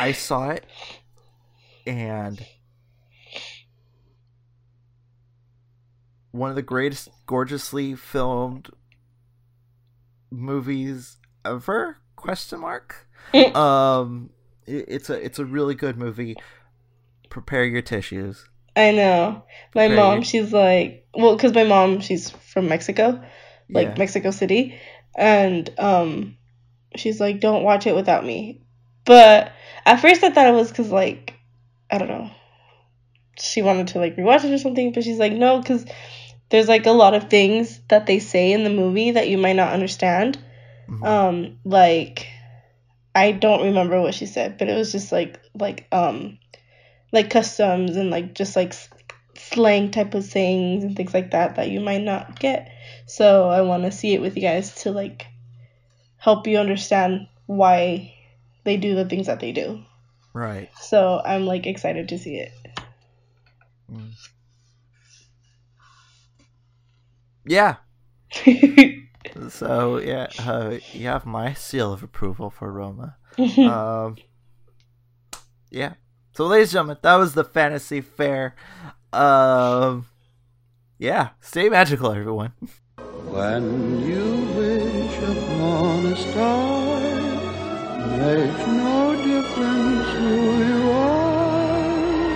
I 0.00 0.12
saw 0.12 0.48
it, 0.48 0.64
and 1.86 2.42
one 6.30 6.48
of 6.48 6.56
the 6.56 6.62
greatest, 6.62 7.10
gorgeously 7.26 7.94
filmed 7.94 8.70
movies 10.30 11.18
ever? 11.44 11.98
Question 12.16 12.60
mark. 12.60 13.06
um, 13.54 14.30
it, 14.66 14.86
it's 14.88 15.10
a 15.10 15.22
it's 15.22 15.38
a 15.38 15.44
really 15.44 15.74
good 15.74 15.98
movie. 15.98 16.36
Prepare 17.28 17.66
your 17.66 17.82
tissues. 17.82 18.48
I 18.76 18.92
know. 18.92 19.44
My 19.74 19.86
Okay. 19.86 19.94
mom, 19.96 20.22
she's 20.22 20.50
like, 20.50 21.06
well, 21.14 21.36
because 21.36 21.52
my 21.54 21.64
mom, 21.64 22.00
she's 22.00 22.30
from 22.30 22.68
Mexico, 22.68 23.22
like 23.74 23.88
Yeah. 23.88 23.98
Mexico 23.98 24.30
City, 24.30 24.80
and 25.14 25.68
um, 25.78 26.38
she's 26.96 27.20
like, 27.20 27.40
don't 27.40 27.64
watch 27.64 27.86
it 27.86 27.94
without 27.94 28.24
me. 28.24 28.62
But 29.04 29.52
at 29.86 30.00
first, 30.00 30.22
I 30.22 30.30
thought 30.30 30.48
it 30.48 30.54
was 30.54 30.70
because 30.70 30.90
like, 30.90 31.34
I 31.90 31.98
don't 31.98 32.08
know, 32.08 32.30
she 33.38 33.62
wanted 33.62 33.88
to 33.88 33.98
like 33.98 34.16
rewatch 34.16 34.44
it 34.44 34.52
or 34.52 34.58
something. 34.58 34.92
But 34.92 35.04
she's 35.04 35.18
like, 35.18 35.32
no, 35.32 35.60
because 35.60 35.84
there's 36.50 36.68
like 36.68 36.86
a 36.86 36.92
lot 36.92 37.14
of 37.14 37.30
things 37.30 37.80
that 37.88 38.06
they 38.06 38.18
say 38.18 38.52
in 38.52 38.64
the 38.64 38.70
movie 38.70 39.12
that 39.12 39.28
you 39.28 39.38
might 39.38 39.56
not 39.56 39.72
understand. 39.72 40.38
Mhm. 40.88 41.06
Um, 41.06 41.58
like, 41.64 42.28
I 43.14 43.32
don't 43.32 43.64
remember 43.64 44.00
what 44.00 44.14
she 44.14 44.26
said, 44.26 44.58
but 44.58 44.68
it 44.68 44.76
was 44.76 44.92
just 44.92 45.12
like 45.12 45.40
like 45.54 45.86
um 45.92 46.38
like 47.12 47.30
customs 47.30 47.96
and 47.96 48.10
like 48.10 48.34
just 48.34 48.56
like 48.56 48.74
slang 49.36 49.90
type 49.90 50.14
of 50.14 50.24
sayings 50.24 50.84
and 50.84 50.96
things 50.96 51.14
like 51.14 51.30
that 51.32 51.56
that 51.56 51.70
you 51.70 51.80
might 51.80 52.02
not 52.02 52.38
get. 52.38 52.70
So 53.06 53.48
I 53.48 53.62
want 53.62 53.84
to 53.84 53.92
see 53.92 54.14
it 54.14 54.20
with 54.20 54.36
you 54.36 54.42
guys 54.42 54.74
to 54.82 54.92
like 54.92 55.26
help 56.18 56.46
you 56.46 56.58
understand 56.58 57.26
why 57.46 58.14
they 58.64 58.76
do 58.76 58.94
the 58.94 59.04
things 59.04 59.26
that 59.26 59.40
they 59.40 59.52
do. 59.52 59.82
Right. 60.32 60.70
So 60.80 61.20
I'm 61.24 61.46
like 61.46 61.66
excited 61.66 62.08
to 62.08 62.18
see 62.18 62.36
it. 62.36 62.52
Yeah. 67.44 67.76
So 69.50 69.98
yeah, 69.98 70.28
uh, 70.40 70.78
you 70.92 71.06
have 71.06 71.26
my 71.26 71.52
seal 71.52 71.92
of 71.92 72.02
approval 72.02 72.48
for 72.48 72.72
Roma. 72.72 73.16
um, 73.38 74.16
yeah. 75.70 75.94
So, 76.32 76.46
ladies 76.46 76.68
and 76.68 76.72
gentlemen, 76.72 76.98
that 77.02 77.16
was 77.16 77.34
the 77.34 77.44
Fantasy 77.44 78.00
Faire. 78.00 78.54
Um, 79.12 80.06
yeah. 80.98 81.30
Stay 81.40 81.68
magical, 81.68 82.12
everyone. 82.12 82.52
When 83.26 84.00
you 84.00 84.36
wish 84.56 85.18
upon 85.18 86.06
a 86.06 86.16
star, 86.16 86.79
makes 88.20 88.66
no 88.66 89.16
difference 89.24 90.08
who 90.20 90.34
you 90.70 90.90
are. 90.90 92.30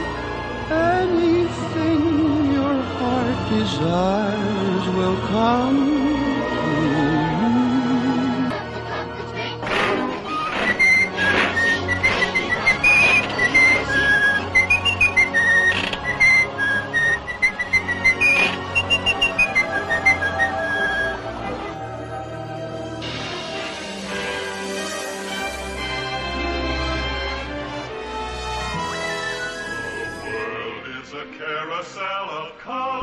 Anything 1.02 2.52
your 2.52 2.76
heart 2.96 3.38
desires 3.50 4.84
will 4.96 5.18
come 5.28 6.13